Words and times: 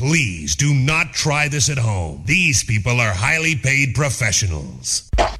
Please 0.00 0.56
do 0.56 0.72
not 0.72 1.12
try 1.12 1.46
this 1.46 1.68
at 1.68 1.76
home. 1.76 2.22
These 2.24 2.64
people 2.64 2.98
are 3.00 3.12
highly 3.12 3.54
paid 3.54 3.94
professionals. 3.94 5.10
Hey! 5.18 5.36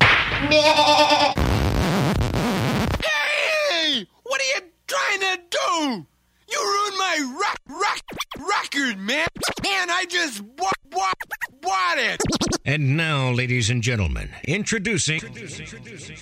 What 4.22 4.38
are 4.38 4.44
you 4.44 4.60
trying 4.86 5.20
to 5.20 5.40
do? 5.48 6.06
You 6.52 6.60
ruined 6.60 6.98
my 6.98 7.38
rock, 7.40 7.58
rock, 7.70 8.02
record, 8.38 8.98
man. 8.98 9.28
Man, 9.62 9.90
I 9.90 10.04
just 10.10 10.44
bought, 10.56 10.76
bought, 10.90 11.16
bought 11.62 11.96
it. 11.96 12.20
And 12.66 12.98
now, 12.98 13.30
ladies 13.30 13.70
and 13.70 13.82
gentlemen, 13.82 14.28
introducing 14.44 15.22
introducing 15.22 15.68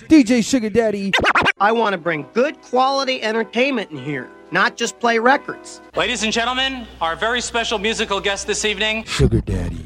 DJ 0.07 0.45
Sugar 0.45 0.69
Daddy. 0.69 1.11
I 1.59 1.73
want 1.73 1.91
to 1.91 1.97
bring 1.97 2.25
good 2.33 2.61
quality 2.61 3.21
entertainment 3.21 3.91
in 3.91 3.97
here, 3.97 4.29
not 4.51 4.75
just 4.75 4.99
play 4.99 5.19
records. 5.19 5.81
Ladies 5.95 6.23
and 6.23 6.33
gentlemen, 6.33 6.87
our 7.01 7.15
very 7.15 7.41
special 7.41 7.77
musical 7.77 8.19
guest 8.19 8.47
this 8.47 8.65
evening. 8.65 9.03
Sugar 9.05 9.41
Daddy. 9.41 9.85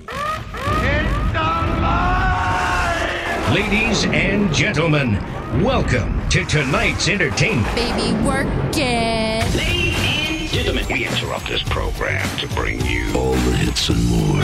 Ladies 3.53 4.05
and 4.05 4.51
gentlemen, 4.53 5.19
welcome 5.63 6.27
to 6.29 6.43
tonight's 6.45 7.07
entertainment. 7.07 7.75
Baby, 7.75 8.13
work 8.25 8.47
it. 8.75 9.55
Ladies 9.55 9.95
and 10.41 10.49
gentlemen, 10.49 10.85
we 10.91 11.05
interrupt 11.05 11.47
this 11.47 11.61
program 11.63 12.25
to 12.39 12.47
bring 12.55 12.83
you 12.85 13.13
All 13.15 13.33
the 13.33 13.55
hits 13.57 13.89
and 13.89 14.03
more. 14.05 14.43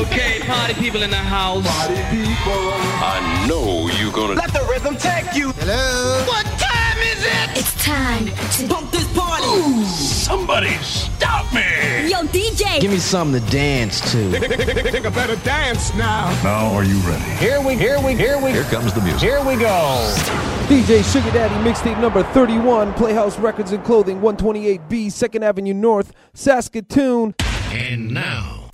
Okay, 0.00 0.40
party 0.46 0.74
people 0.74 1.02
in 1.02 1.10
the 1.10 1.16
house. 1.16 1.66
Party 1.66 1.94
people. 2.10 2.72
I 3.04 3.46
know 3.46 3.90
you're 3.98 4.12
gonna. 4.12 4.34
Let 4.34 4.52
the 4.54 4.66
rhythm 4.70 4.96
take 4.96 5.34
you. 5.34 5.52
Hello. 5.52 6.24
What 6.26 6.57
time 7.38 7.56
is 7.56 7.58
it? 7.58 7.58
It's 7.58 7.84
time 7.84 8.26
to 8.26 8.74
Pump 8.74 8.90
this 8.90 9.16
party. 9.16 9.84
Somebody 9.84 10.70
stop 10.82 11.52
me! 11.52 11.60
Yo, 12.08 12.22
DJ. 12.24 12.80
Give 12.80 12.90
me 12.90 12.98
something 12.98 13.42
to 13.42 13.50
dance 13.50 14.00
to. 14.12 14.30
Think 14.30 15.04
a 15.04 15.10
better 15.10 15.36
dance 15.36 15.94
now. 15.94 16.30
Now 16.42 16.72
are 16.74 16.84
you 16.84 16.98
ready? 17.00 17.22
Here 17.36 17.60
we, 17.60 17.76
here 17.76 18.00
we, 18.00 18.14
here 18.14 18.42
we, 18.42 18.52
Here 18.52 18.64
comes 18.64 18.92
the 18.92 19.00
music. 19.00 19.20
here 19.20 19.44
we 19.44 19.56
go. 19.56 20.14
DJ 20.68 21.02
Sugar 21.10 21.30
Daddy 21.30 21.54
mixtape 21.68 22.00
number 22.00 22.22
31, 22.22 22.92
Playhouse 22.94 23.38
Records 23.38 23.72
and 23.72 23.82
Clothing, 23.84 24.20
128B, 24.20 25.06
2nd 25.06 25.42
Avenue 25.42 25.74
North, 25.74 26.12
Saskatoon. 26.34 27.34
And 27.72 28.10
now, 28.12 28.67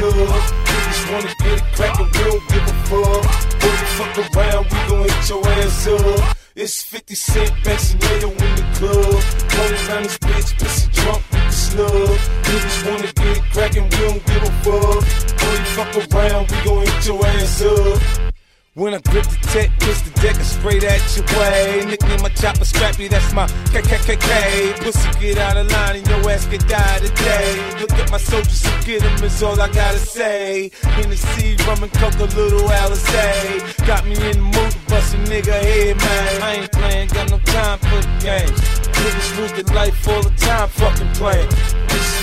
the. 0.00 0.26
Niggas 0.70 1.12
wanna 1.12 1.34
get 1.38 1.58
it 1.58 1.64
crackin', 1.74 2.06
we 2.06 2.18
don't 2.24 2.48
give 2.48 2.66
a 2.66 2.74
fuck. 2.88 3.22
Boy, 3.60 3.74
you 3.80 3.88
fuck 3.98 4.36
around, 4.36 4.64
we 4.64 4.78
gon' 4.88 5.02
hit 5.08 5.28
your 5.28 5.48
ass 5.48 5.86
up. 5.86 6.36
It's 6.56 6.82
50 6.82 7.14
Cent, 7.14 7.52
best 7.64 8.00
mayo 8.00 8.30
in 8.30 8.52
the 8.58 8.66
club. 8.76 9.22
Running 9.54 9.88
around 9.88 10.04
this 10.04 10.18
bitch, 10.18 10.58
pussy 10.58 10.90
drunk 10.92 11.22
with 11.30 11.44
the 11.44 11.52
snub. 11.52 12.18
Niggas 12.46 12.78
wanna 12.86 13.12
get 13.12 13.36
it 13.36 13.44
crackin', 13.52 13.84
we 13.84 13.96
don't 13.96 14.26
give 14.26 14.42
a 14.42 14.52
fuck. 14.64 15.02
Boy, 15.40 15.54
you 15.58 15.70
fuck 15.76 16.14
around, 16.14 16.50
we 16.50 16.56
gon' 16.64 16.86
hit 16.86 17.06
your 17.06 17.26
ass 17.26 17.62
up. 17.62 18.33
When 18.76 18.92
I 18.92 18.98
grip 18.98 19.22
the 19.22 19.38
tech, 19.54 19.70
kiss 19.78 20.02
the 20.02 20.10
deck 20.18 20.34
and 20.34 20.44
straight 20.44 20.82
at 20.82 20.98
your 21.14 21.24
way. 21.38 21.86
Nickname 21.86 22.22
my 22.22 22.28
chopper 22.30 22.64
scrappy, 22.64 23.06
that's 23.06 23.32
my 23.32 23.46
KKKK. 23.70 24.82
Pussy 24.82 25.10
get 25.20 25.38
out 25.38 25.56
of 25.56 25.70
line 25.70 25.98
and 25.98 26.08
your 26.08 26.28
ass 26.28 26.46
get 26.46 26.66
die 26.66 26.98
today. 26.98 27.54
Look 27.80 27.92
at 27.92 28.10
my 28.10 28.18
soldiers 28.18 28.64
and 28.66 28.84
get 28.84 29.04
'em 29.04 29.22
is 29.22 29.40
all 29.44 29.60
I 29.60 29.68
gotta 29.68 30.00
say. 30.00 30.72
In 30.98 31.08
the 31.08 31.16
sea, 31.16 31.54
rum 31.68 31.84
and 31.84 31.92
coke, 31.92 32.18
a 32.18 32.24
little 32.34 32.68
Alizé. 32.68 33.86
Got 33.86 34.06
me 34.06 34.16
in 34.28 34.38
the 34.42 34.58
mood 34.58 34.72
to 34.72 34.78
bust 34.90 35.14
a 35.14 35.18
nigga 35.18 35.54
head, 35.54 35.96
man. 35.96 36.42
I 36.42 36.54
ain't 36.54 36.72
playing, 36.72 37.08
got 37.14 37.30
no 37.30 37.38
time 37.46 37.78
for 37.78 38.00
the 38.02 38.14
games. 38.26 38.58
Niggas 38.90 39.38
lose 39.38 39.52
their 39.52 39.72
life 39.72 40.08
all 40.08 40.22
the 40.24 40.34
time, 40.34 40.68
fucking 40.68 41.12
playing. 41.14 41.48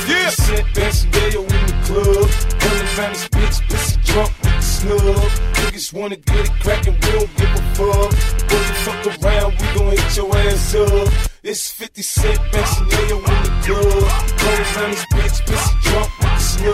Yeah. 0.06 0.29
Cent, 0.31 0.67
best 0.75 1.07
mayo 1.13 1.44
in 1.44 1.63
the 1.72 1.78
club. 1.88 2.28
Running 2.59 2.90
around 3.00 3.13
this 3.16 3.28
bitch, 3.29 3.57
pussy 3.69 3.95
drunk 4.03 4.50
snub. 4.81 5.00
Niggas 5.62 5.94
wanna 5.94 6.16
get 6.16 6.46
it 6.46 6.53
crackin', 6.64 6.96
we 7.02 7.09
don't 7.16 7.31
give 7.38 7.53
a 7.53 7.64
fuck. 7.78 8.12
Boy, 8.50 8.62
you 8.68 8.75
fuck 8.86 9.06
around, 9.08 9.52
we 9.59 9.66
gon' 9.75 9.92
hit 9.92 10.18
your 10.18 10.38
ass 10.38 10.75
up. 10.75 11.08
It's 11.44 11.72
50 11.72 12.02
Cent, 12.02 12.40
best 12.52 12.81
mayo 12.90 13.18
in 13.18 13.40
the 13.46 13.52
club. 13.66 14.03
Running 14.41 14.70
around 14.74 14.91
this 14.91 15.06
bitch, 15.14 15.38
pussy 15.47 15.74
drunk 15.84 16.09
with 16.20 16.41
the. 16.57 16.73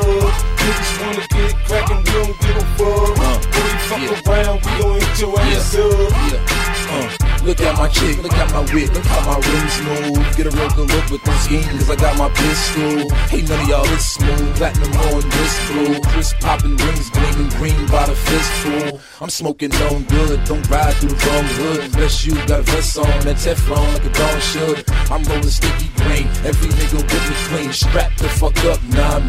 Niggas 0.67 1.01
wanna 1.01 1.27
get 1.27 1.55
crackin', 1.65 1.97
we 1.97 2.11
don't 2.11 2.39
give 2.39 2.57
a 2.57 2.65
fuck. 2.75 3.17
Boy, 3.53 3.97
you 4.01 4.15
fuck 4.15 4.27
around, 4.27 4.57
we 4.65 4.71
gon' 4.81 4.99
hit 4.99 5.19
your 5.19 5.39
ass 5.39 5.75
up. 5.75 6.67
Uh, 6.89 7.43
look 7.43 7.59
at 7.59 7.77
my 7.77 7.87
chick, 7.87 8.21
look 8.23 8.33
at 8.33 8.51
my 8.51 8.61
whip, 8.73 8.93
look 8.93 9.03
how 9.05 9.21
my 9.27 9.35
rims 9.39 9.77
move. 9.83 10.37
Get 10.37 10.47
a 10.47 10.51
real 10.51 10.69
good 10.71 10.89
look 10.89 11.09
with 11.11 11.23
them 11.23 11.37
schemes, 11.39 11.67
cause 11.67 11.89
I 11.89 11.95
got 11.95 12.17
my 12.17 12.29
pistol. 12.29 13.09
Hey, 13.27 13.41
none 13.43 13.59
of 13.59 13.67
y'all 13.67 13.85
is 13.85 14.05
smooth, 14.07 14.55
platinum 14.55 14.93
on 14.93 15.21
this 15.21 15.53
blue. 15.67 15.99
Crisp 16.11 16.39
popping 16.39 16.75
rings, 16.77 17.09
gleaming 17.09 17.49
green 17.59 17.87
by 17.87 18.05
the 18.05 18.16
fistful. 18.16 18.99
I'm 19.21 19.29
smoking 19.29 19.73
on 19.73 20.03
good, 20.03 20.43
don't 20.45 20.69
ride 20.69 20.93
through 20.95 21.09
the 21.09 21.19
wrong 21.27 21.45
hood. 21.59 21.95
Unless 21.95 22.25
you 22.25 22.35
got 22.47 22.59
a 22.59 22.63
vest 22.63 22.97
on, 22.97 23.05
that 23.25 23.37
Teflon 23.37 23.93
like 23.93 24.05
a 24.05 24.09
dog 24.09 24.41
should. 24.41 24.83
I'm 25.11 25.23
rolling 25.23 25.43
sticky 25.43 25.89
green, 25.95 26.27
every 26.47 26.69
nigga 26.71 27.03
with 27.03 27.29
me 27.29 27.35
clean. 27.49 27.73
Strap 27.73 28.16
the 28.17 28.29
fuck 28.29 28.57
up, 28.66 28.81
nah, 28.95 29.17
I 29.17 29.19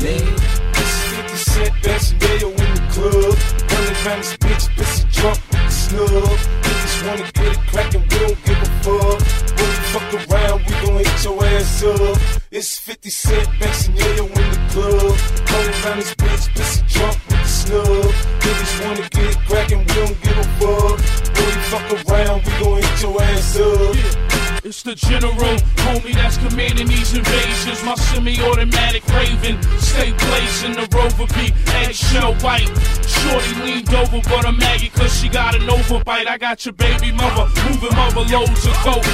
is 0.83 0.95
50 1.15 1.37
Cent, 1.37 1.83
best 1.83 2.15
mayo 2.21 2.49
in 2.51 2.71
the 2.77 2.85
club. 2.93 3.35
Running 3.71 3.97
around 4.03 4.21
this 4.23 4.37
bitch, 4.37 4.65
pussy 4.77 5.05
drunk 5.13 5.41
with 5.51 5.65
the 5.65 5.71
snub. 5.71 6.39
Niggas 6.65 6.97
wanna 7.07 7.27
get 7.33 7.53
it 7.55 7.63
crackin', 7.71 8.03
we 8.03 8.19
don't 8.19 8.39
give 8.45 8.61
a 8.63 8.71
fuck. 8.85 9.19
When 9.59 9.69
you 9.75 9.83
fuck 9.93 10.11
around, 10.19 10.59
we 10.67 10.73
gon' 10.83 10.99
hit 10.99 11.25
your 11.25 11.45
ass 11.45 11.83
up. 11.83 12.19
It's 12.51 12.79
50 12.79 13.11
Cent, 13.11 13.49
best 13.61 13.91
mayo 13.91 14.25
in 14.27 14.47
the 14.55 14.61
club. 14.73 15.15
Running 15.51 15.77
around 15.83 15.99
this 16.01 16.15
bitch, 16.15 16.45
pussy 16.55 16.83
drunk 16.93 17.17
with 17.29 17.43
the 17.43 17.49
snub. 17.49 18.13
Niggas 18.43 18.75
wanna 18.85 19.09
get 19.09 19.27
it 19.33 19.39
crackin', 19.49 19.79
we 19.87 19.95
don't 19.95 20.17
give 20.23 20.39
a 20.39 20.47
fuck. 20.59 20.97
When 21.37 21.49
you 21.55 21.63
fuck 21.73 21.89
around, 21.93 22.39
we 22.45 22.53
gon' 22.61 22.83
hit 22.83 23.03
your 23.03 23.23
ass 23.23 23.57
up. 23.57 24.28
It's 24.65 24.83
the 24.83 24.97
general, 24.97 25.55
homie 25.87 26.15
that's 26.15 26.37
commanding 26.37 26.89
these 26.89 27.15
invasions. 27.15 27.83
My 27.85 27.95
semi-automatic 27.95 29.07
Raven, 29.07 29.63
stay 29.79 30.11
blazing. 30.13 30.73
The 30.75 30.89
Rover 30.91 31.27
be 31.35 31.55
eggshell 31.79 32.35
white. 32.43 32.67
Shorty 33.07 33.55
leaned 33.63 33.95
over, 33.95 34.21
but 34.29 34.45
a 34.45 34.53
maggot 34.53 34.93
cause 34.95 35.15
she 35.15 35.29
got 35.29 35.55
an 35.55 35.63
overbite. 35.63 36.27
I 36.27 36.39
got 36.39 36.65
your 36.67 36.75
baby 36.75 37.13
mother 37.13 37.47
moving 37.71 37.95
mother 37.95 38.27
loads 38.27 38.67
of 38.67 38.75
coke. 38.83 39.05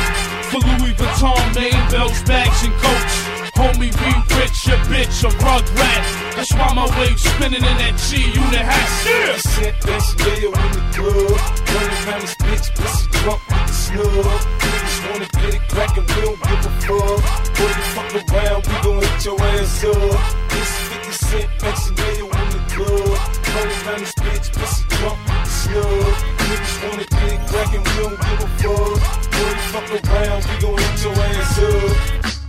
For 0.49 0.61
Louis 0.61 0.95
Vuitton, 0.95 1.55
main 1.55 1.91
belts, 1.91 2.23
bags, 2.23 2.63
and 2.65 2.73
coats. 2.81 3.34
Homie, 3.55 3.95
be 3.95 4.11
rich, 4.35 4.67
your 4.67 4.79
bitch, 4.91 5.23
a 5.23 5.31
rug 5.39 5.63
rat. 5.79 6.03
That's 6.35 6.53
why 6.55 6.75
my 6.75 6.91
wave's 6.99 7.23
spinning 7.23 7.63
in 7.63 7.77
that 7.79 7.95
G 7.97 8.19
unit 8.35 8.67
hat. 8.67 8.91
Yeah. 9.07 9.39
Cent, 9.39 9.77
best 9.87 10.19
mayo 10.19 10.51
in 10.51 10.71
the 10.75 10.83
club. 10.91 11.39
Running 11.71 12.01
around 12.03 12.23
this 12.23 12.35
bitch, 12.35 12.67
pussy 12.75 13.07
drunk 13.23 13.41
with 13.47 13.67
the 13.67 13.75
snub. 13.75 14.27
Niggas 14.59 14.99
wanna 15.07 15.29
get 15.39 15.55
it 15.55 15.65
crackin', 15.71 16.07
we 16.11 16.19
don't 16.27 16.41
give 16.43 16.67
a 16.67 16.73
fuck. 16.83 17.23
Boy, 17.55 17.71
you 17.79 17.87
fuck 17.95 18.11
around, 18.19 18.63
we 18.67 18.75
gon' 18.83 18.99
hit 19.07 19.25
your 19.25 19.39
ass 19.39 19.85
up. 19.85 20.19
This 20.51 20.71
is 20.75 20.87
50 20.91 21.13
Cent, 21.15 21.49
best 21.63 21.87
mayo 21.95 22.27
in 22.27 22.49
the 22.51 22.63
club. 22.75 23.19
Running 23.55 23.81
around 23.87 24.03
this 24.03 24.15
bitch, 24.19 24.47
pussy 24.51 24.83
drunk 24.99 25.19
with 25.31 25.47
the 25.47 25.53
snub. 25.63 26.15
Niggas 26.43 26.75
wanna 26.83 27.07
get 27.07 27.33
it 27.33 27.43
crackin', 27.47 27.85
we 27.87 27.93
don't 28.03 28.19
give 28.19 28.41
a 28.43 28.51
fuck. 28.59 28.99
Boy, 29.31 29.53
you 29.55 29.67
fuck 29.71 29.89
around, 29.95 30.43
we 30.43 30.55
gon' 30.59 30.79
hit 30.83 31.03
your 31.07 31.15
ass 31.23 31.59
up. 31.63 32.44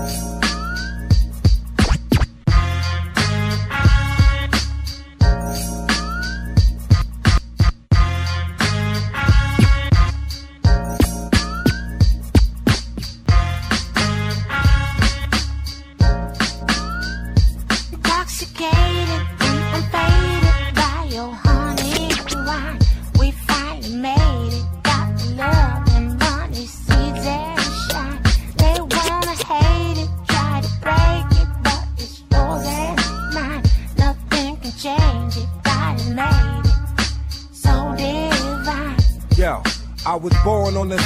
I 0.00 0.39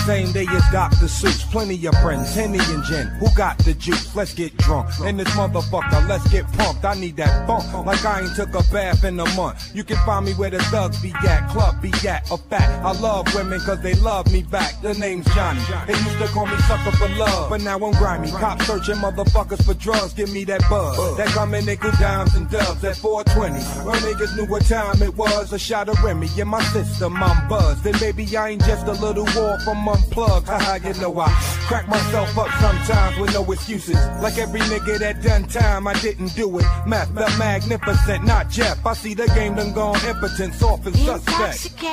same 0.05 0.33
day 0.33 0.47
as 0.51 0.63
Dr. 0.71 1.07
Seuss. 1.07 1.51
Plenty 1.51 1.87
of 1.87 1.95
friends, 2.03 2.35
Henny 2.35 2.59
and 2.61 2.85
Jen. 2.85 3.07
Who 3.21 3.27
got 3.35 3.59
the 3.59 3.75
juice? 3.75 4.15
Let's 4.15 4.35
get 4.35 4.57
drunk. 4.59 4.91
And 5.01 5.19
this 5.19 5.29
motherfucker, 5.31 6.09
let's 6.09 6.29
get 6.29 6.45
pumped. 6.53 6.85
I 6.85 6.95
need 6.95 7.17
that 7.17 7.47
funk. 7.47 7.65
Like 7.87 8.05
I 8.05 8.21
ain't 8.21 8.37
took 8.37 8.55
a 8.55 8.63
bath 8.73 9.05
in 9.05 9.19
a 9.19 9.25
month. 9.35 9.75
You 9.75 9.83
can 9.83 9.97
find 10.05 10.27
me 10.27 10.33
where 10.33 10.51
the 10.51 10.59
thugs 10.65 11.01
be 11.01 11.13
at, 11.27 11.49
club 11.49 11.81
be 11.81 11.91
at, 12.07 12.31
a 12.31 12.37
fact. 12.37 12.85
I 12.85 12.93
love 13.01 13.33
women 13.35 13.61
cause 13.61 13.81
they 13.81 13.95
love 13.95 14.31
me 14.33 14.43
back. 14.43 14.81
The 14.83 14.95
name's 14.95 15.27
Johnny. 15.35 15.61
They 15.87 15.95
used 15.95 16.19
to 16.19 16.27
call 16.29 16.47
me 16.47 16.57
sucker 16.69 16.93
for 16.97 17.09
love, 17.17 17.51
but 17.51 17.63
now 17.63 17.79
I'm 17.79 17.93
grimy. 17.93 18.31
Cops 18.31 18.67
searching 18.67 18.97
motherfuckers 18.97 19.65
for 19.65 19.75
drugs. 19.75 20.13
Give 20.13 20.31
me 20.33 20.45
that 20.45 20.63
buzz. 20.69 21.17
That 21.17 21.29
come 21.29 21.55
in 21.55 21.65
nickel 21.65 21.93
dimes 21.93 22.35
and 22.35 22.51
dubs 22.51 22.85
at 22.85 22.97
420. 22.97 23.55
When 23.87 23.97
niggas 24.01 24.37
knew 24.37 24.47
what 24.47 24.65
time 24.67 25.01
it 25.03 25.17
was, 25.17 25.53
a 25.53 25.59
shot 25.59 25.89
of 25.89 26.03
Remy 26.03 26.29
in 26.39 26.49
my 26.49 26.63
system. 26.65 27.23
I'm 27.23 27.49
buzzed. 27.49 27.87
And 27.87 27.99
baby, 28.01 28.37
I 28.37 28.51
ain't 28.51 28.65
just 28.65 28.87
a 28.87 28.93
little 28.93 29.27
war 29.35 29.59
from 29.61 29.79
unplugged. 29.95 30.49
Haha, 30.49 30.75
you 30.87 30.95
know 31.01 31.19
I 31.19 31.29
crack 31.69 31.89
myself 31.89 32.37
up 32.37 32.51
sometimes 32.61 33.19
with 33.19 33.33
no 33.33 33.51
excuses. 33.53 33.97
Like 34.21 34.39
every 34.39 34.61
nigga 34.61 34.99
that 34.99 35.23
done 35.23 35.45
time, 35.49 35.87
I 35.87 35.95
didn't 35.95 36.35
do 36.35 36.59
it. 36.59 36.67
Math, 36.87 37.15
the 37.15 37.29
magnificent, 37.39 38.25
not 38.25 38.51
Jeff. 38.51 38.85
I 38.85 38.95
see 38.95 39.15
the 39.15 39.27
game 39.29 39.55
done 39.55 39.73
gone 39.73 39.99
impotent, 40.07 40.55
soft 40.55 40.87
and 40.87 40.97
suspect. 40.97 41.75
Break 41.75 41.93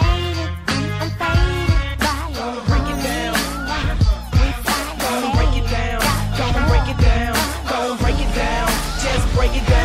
it 2.87 3.07
down. 3.09 3.33
Gonna 5.07 5.31
break 5.37 5.57
it 5.57 5.69
down. 5.71 6.01
Gonna 6.37 6.67
break 6.69 6.87
it 6.93 6.99
down. 7.01 7.33
Gonna 7.69 7.97
break 8.01 8.19
it 8.19 8.35
down. 8.35 8.67
Just 9.03 9.35
break 9.35 9.55
it 9.55 9.67
down. 9.69 9.80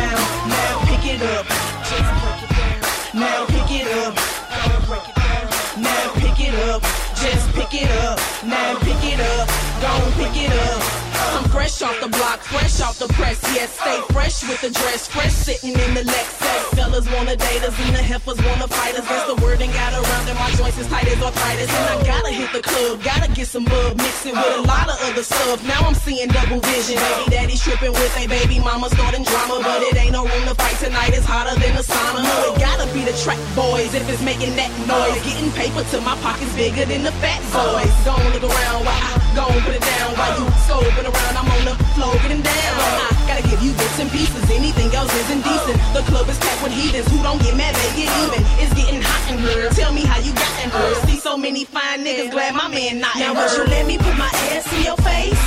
Pick 7.69 7.83
it 7.83 7.91
up. 8.03 8.19
Now 8.43 8.77
pick 8.79 9.03
it 9.03 9.19
up. 9.19 9.47
Gonna 9.81 10.11
pick 10.15 10.43
it 10.43 10.51
up. 10.51 11.46
Fresh 11.57 11.81
off 11.81 11.99
the 11.99 12.07
block, 12.07 12.39
fresh 12.45 12.81
off 12.85 12.99
the 13.01 13.09
press. 13.17 13.41
Yes, 13.49 13.73
stay 13.73 13.97
fresh 14.13 14.45
with 14.45 14.61
the 14.61 14.69
dress, 14.69 15.07
fresh 15.07 15.33
sitting 15.33 15.73
in 15.73 15.91
the 15.97 16.05
Lexus. 16.05 16.77
Fellas 16.77 17.09
wanna 17.09 17.35
date 17.35 17.63
us 17.65 17.73
and 17.81 17.95
the 17.97 18.03
heifers 18.03 18.37
wanna 18.45 18.69
fight 18.69 18.93
us. 18.93 19.01
That's 19.09 19.25
the 19.25 19.41
word 19.41 19.59
and 19.59 19.73
got 19.73 19.89
around 19.91 20.29
and 20.29 20.37
my 20.37 20.53
joints 20.53 20.77
is 20.77 20.85
tight 20.85 21.09
as 21.09 21.17
arthritis. 21.17 21.65
And 21.73 21.85
I 21.89 22.05
gotta 22.05 22.29
hit 22.29 22.53
the 22.53 22.61
club, 22.61 23.01
gotta 23.01 23.27
get 23.33 23.47
some 23.47 23.65
bub, 23.65 23.97
mix 23.97 24.23
it 24.27 24.37
with 24.37 24.61
a 24.61 24.69
lot 24.69 24.85
of 24.85 25.01
other 25.09 25.23
stuff. 25.23 25.57
Now 25.65 25.81
I'm 25.81 25.95
seeing 25.95 26.29
double 26.29 26.61
vision. 26.61 27.01
Baby 27.01 27.25
daddy 27.33 27.57
tripping 27.57 27.91
with 27.91 28.13
a 28.21 28.27
baby 28.27 28.59
mama 28.59 28.93
starting 28.93 29.23
drama, 29.25 29.57
but 29.65 29.81
it 29.81 29.97
ain't 29.97 30.13
no 30.13 30.29
room 30.29 30.45
to 30.45 30.53
fight 30.53 30.77
tonight. 30.77 31.17
It's 31.17 31.25
hotter 31.25 31.57
than 31.57 31.73
the 31.73 31.81
sauna. 31.81 32.21
No, 32.21 32.53
it 32.53 32.61
gotta 32.61 32.85
be 32.93 33.01
the 33.01 33.17
track 33.25 33.41
boys 33.57 33.97
if 33.97 34.05
it's 34.05 34.21
making 34.21 34.53
that 34.61 34.69
noise. 34.85 35.17
Getting 35.25 35.49
paper 35.57 35.81
till 35.89 36.05
my 36.05 36.15
pockets 36.21 36.53
bigger 36.53 36.85
than 36.85 37.01
the 37.01 37.11
fat 37.17 37.41
boys. 37.49 37.89
Gon' 38.05 38.21
look 38.29 38.45
around 38.45 38.85
while 38.85 39.01
I 39.09 39.17
gon' 39.33 39.57
put 39.65 39.73
it 39.73 39.81
down 39.81 40.13
while 40.13 40.37
you 40.37 40.45
scoping 40.69 41.09
around. 41.09 41.33
I'm 41.37 41.46
on 41.55 41.61
the 41.65 41.75
floor 41.95 42.13
getting 42.23 42.41
down. 42.41 42.75
I 43.07 43.11
gotta 43.27 43.45
give 43.47 43.61
you 43.61 43.71
bits 43.73 43.99
and 43.99 44.09
pieces. 44.11 44.43
Anything 44.49 44.93
else 44.95 45.13
is 45.13 45.29
indecent. 45.31 45.77
The 45.93 46.03
club 46.09 46.27
is 46.29 46.37
packed 46.39 46.63
with 46.63 46.73
heathens 46.73 47.07
who 47.07 47.21
don't 47.23 47.41
get 47.41 47.55
mad, 47.55 47.75
they 47.75 48.03
get 48.03 48.09
even. 48.23 48.41
It's 48.61 48.73
getting 48.73 49.01
hot 49.01 49.23
in 49.31 49.39
here. 49.39 49.69
Tell 49.71 49.93
me 49.93 50.03
how 50.05 50.19
you 50.19 50.33
got 50.33 50.53
in 50.63 50.69
here. 50.71 50.95
See 51.07 51.17
so 51.17 51.37
many 51.37 51.65
fine 51.65 52.05
niggas, 52.05 52.31
glad 52.31 52.55
my 52.55 52.67
man 52.67 52.99
not 52.99 53.15
now 53.15 53.31
in 53.31 53.37
would 53.37 53.51
you 53.57 53.65
let 53.65 53.85
me 53.85 53.97
put 53.97 54.17
my 54.17 54.31
ass 54.53 54.67
in 54.73 54.83
your 54.83 54.97
face? 54.97 55.37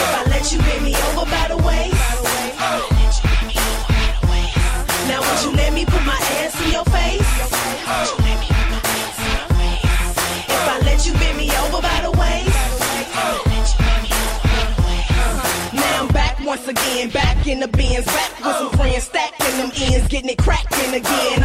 If 0.00 0.14
I 0.16 0.22
let 0.28 0.52
you 0.52 0.58
bend 0.58 0.84
me 0.84 0.94
over 1.10 1.26
by 1.28 1.48
the 1.48 1.58
waist. 1.62 1.96
Now 5.08 5.20
would 5.20 5.40
you 5.44 5.52
let 5.56 5.72
me 5.72 5.84
put 5.84 6.04
my 6.04 6.18
ass 6.40 6.54
in 6.64 6.72
your 6.72 6.84
face? 6.84 8.19
Again, 16.70 17.10
back 17.10 17.46
in 17.46 17.60
the 17.60 17.68
bins, 17.68 18.06
back 18.06 18.38
with 18.38 18.56
some 18.56 18.70
friends, 18.70 19.04
stacking 19.04 19.56
them 19.58 19.70
ends, 19.74 20.06
getting 20.08 20.30
it 20.30 20.38
cracking 20.38 20.94
again. 20.94 21.39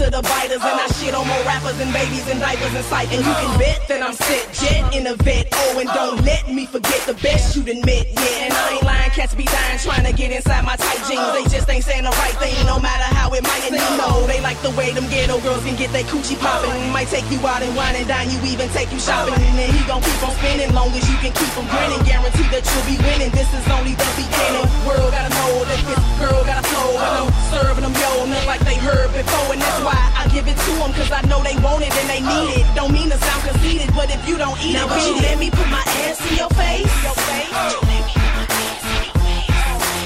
To 0.00 0.08
the 0.08 0.22
biters, 0.24 0.64
and 0.64 0.80
I 0.80 0.88
shit 0.96 1.12
on 1.12 1.28
more 1.28 1.44
rappers 1.44 1.76
and 1.76 1.92
babies 1.92 2.24
and 2.32 2.40
diapers 2.40 2.72
and 2.72 2.84
sight. 2.88 3.12
And 3.12 3.20
you 3.20 3.34
can 3.36 3.52
bet 3.60 3.84
that 3.92 4.00
I'm 4.00 4.16
set 4.16 4.48
jet 4.56 4.96
in 4.96 5.04
a 5.04 5.14
vet. 5.20 5.52
Oh, 5.52 5.76
and 5.76 5.92
don't 5.92 6.24
let 6.24 6.48
me 6.48 6.64
forget 6.64 7.04
the 7.04 7.12
best 7.20 7.52
you'd 7.52 7.68
admit. 7.68 8.08
Yeah, 8.16 8.48
and 8.48 8.52
I 8.52 8.80
ain't 8.80 8.86
lying, 8.88 9.12
cats 9.12 9.36
be 9.36 9.44
dying 9.44 9.76
trying 9.76 10.08
to 10.08 10.12
get 10.16 10.32
inside 10.32 10.64
my 10.64 10.76
tight 10.76 11.04
jeans. 11.04 11.28
They 11.36 11.44
just 11.52 11.68
ain't 11.68 11.84
saying 11.84 12.04
the 12.08 12.16
right 12.16 12.32
thing, 12.40 12.56
no 12.64 12.80
matter 12.80 13.04
how 13.12 13.28
it 13.36 13.44
might 13.44 13.60
seem. 13.68 13.76
No, 14.00 14.24
they 14.24 14.40
like 14.40 14.56
the 14.64 14.72
way 14.72 14.92
them 14.96 15.04
ghetto 15.12 15.36
girls 15.44 15.64
can 15.68 15.76
get 15.76 15.92
their 15.92 16.04
coochie 16.08 16.40
popping. 16.40 16.72
Might 16.96 17.12
take 17.12 17.28
you 17.28 17.36
out 17.44 17.60
and 17.60 17.76
wine 17.76 17.96
and 17.96 18.08
dine 18.08 18.32
you, 18.32 18.40
even 18.48 18.72
take 18.72 18.88
you 18.88 19.00
shopping. 19.00 19.36
And 19.36 19.68
he 19.68 19.84
gon' 19.84 20.00
keep 20.00 20.16
on 20.24 20.32
spinning, 20.40 20.72
long 20.72 20.88
as 20.96 21.04
you 21.12 21.16
can 21.20 21.36
keep 21.36 21.52
him 21.52 21.68
grinning. 21.68 22.00
Guarantee 22.08 22.48
that 22.48 22.64
you'll 22.64 22.88
be 22.88 22.96
winning. 23.04 23.28
This 23.36 23.52
is 23.52 23.64
only 23.68 23.92
the 23.92 24.08
beginning. 24.16 24.64
World 24.88 25.12
gotta 25.12 25.28
know 25.28 25.60
that 25.68 25.80
this 25.84 26.02
girl 26.16 26.40
got 26.48 26.60
a 26.60 26.64
flow. 26.64 26.96
And 26.96 27.14
I'm 27.20 27.30
serving 27.52 27.84
them 27.84 27.92
yo, 28.00 28.24
nothing 28.24 28.48
like 28.48 28.64
they 28.64 28.80
heard 28.80 29.12
before. 29.12 29.52
And 29.52 29.60
that's 29.60 29.80
why 29.84 29.89
I 29.90 30.28
give 30.32 30.46
it 30.46 30.56
to 30.56 30.72
them, 30.78 30.92
cause 30.92 31.10
I 31.12 31.22
know 31.26 31.42
they 31.42 31.56
want 31.62 31.82
it 31.82 31.92
and 31.92 32.08
they 32.08 32.20
need 32.20 32.60
it. 32.60 32.66
Don't 32.74 32.92
mean 32.92 33.10
to 33.10 33.18
sound 33.18 33.42
conceited, 33.48 33.90
but 33.94 34.10
if 34.12 34.28
you 34.28 34.38
don't 34.38 34.58
eat 34.62 34.74
now 34.74 34.86
it, 34.86 34.90
would 34.90 35.02
you 35.06 35.16
let 35.22 35.38
me 35.38 35.50
put 35.50 35.68
my 35.68 35.82
ass 36.06 36.20
in 36.30 36.36
your 36.36 36.50
face? 36.50 36.86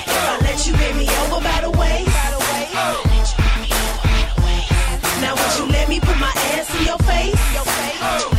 If 0.04 0.24
I 0.30 0.38
let 0.42 0.66
you 0.66 0.72
bend 0.74 0.96
me 0.98 1.08
over 1.24 1.40
by 1.42 1.60
the 1.60 1.70
waist. 1.70 2.10
Now 5.20 5.34
would 5.34 5.52
you 5.58 5.66
let 5.72 5.88
me 5.88 6.00
put 6.00 6.18
my 6.18 6.32
ass 6.54 6.68
in 6.78 6.86
your 6.86 6.98
face? 6.98 7.34
If 7.34 8.33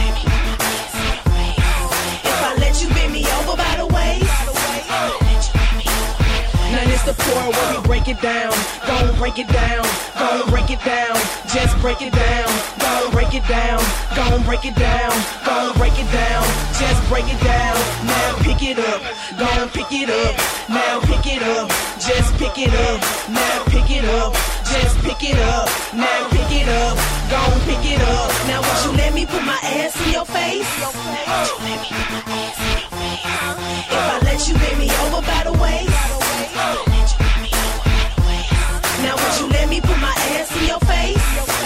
the 7.06 7.14
point 7.14 7.54
where 7.54 7.78
we 7.78 7.82
break 7.86 8.08
it 8.08 8.20
down. 8.20 8.52
Gon' 8.88 9.16
break 9.18 9.38
it 9.38 9.48
down. 9.48 9.86
Gon' 10.18 10.50
break 10.50 10.72
it 10.72 10.82
down. 10.84 11.14
Just 11.54 11.78
break 11.78 12.02
it 12.02 12.12
down. 12.12 12.50
Gon' 12.82 13.12
break 13.12 13.34
it 13.36 13.46
down. 13.48 13.80
Gon' 14.16 14.42
break 14.42 14.66
it 14.66 14.74
down. 14.76 15.14
Gon' 15.46 15.78
break 15.78 15.94
it 16.02 16.10
down. 16.10 16.44
Just 16.74 16.98
break 17.08 17.30
it 17.30 17.40
down. 17.46 17.78
Now 18.10 18.36
pick 18.42 18.64
it 18.64 18.80
up. 18.80 19.02
Gon' 19.38 19.70
pick 19.70 19.92
it 19.94 20.10
up. 20.10 20.34
Now 20.68 21.00
pick 21.06 21.28
it 21.30 21.44
up. 21.46 21.70
Just 22.02 22.34
pick 22.42 22.58
it 22.58 22.74
up. 22.74 23.00
Now 23.30 23.64
pick 23.70 23.92
it 23.92 24.06
up. 24.06 24.34
Just 24.66 24.98
pick 25.06 25.22
it 25.22 25.38
up. 25.54 25.70
Now 25.94 26.28
pick 26.34 26.50
it 26.50 26.68
up. 26.68 26.98
Gon' 27.30 27.62
pick 27.70 27.86
it 27.86 28.02
up. 28.02 28.34
Now 28.50 28.66
would 28.66 28.82
you 28.86 28.98
let 28.98 29.14
me 29.14 29.28
put 29.28 29.46
my 29.46 29.60
ass 29.62 29.94
in 30.08 30.14
your 30.14 30.26
face? 30.26 30.66
If 33.94 33.94
I 33.94 34.20
let 34.26 34.48
you 34.48 34.56
bend 34.58 34.80
me 34.80 34.90
over 35.06 35.22
by 35.22 35.44
the 35.46 35.54
waist. 35.62 36.95
Me 39.76 39.82
put 39.82 40.00
my 40.00 40.14
ass 40.38 40.56
in 40.58 40.68
your 40.68 40.80
face? 40.80 41.65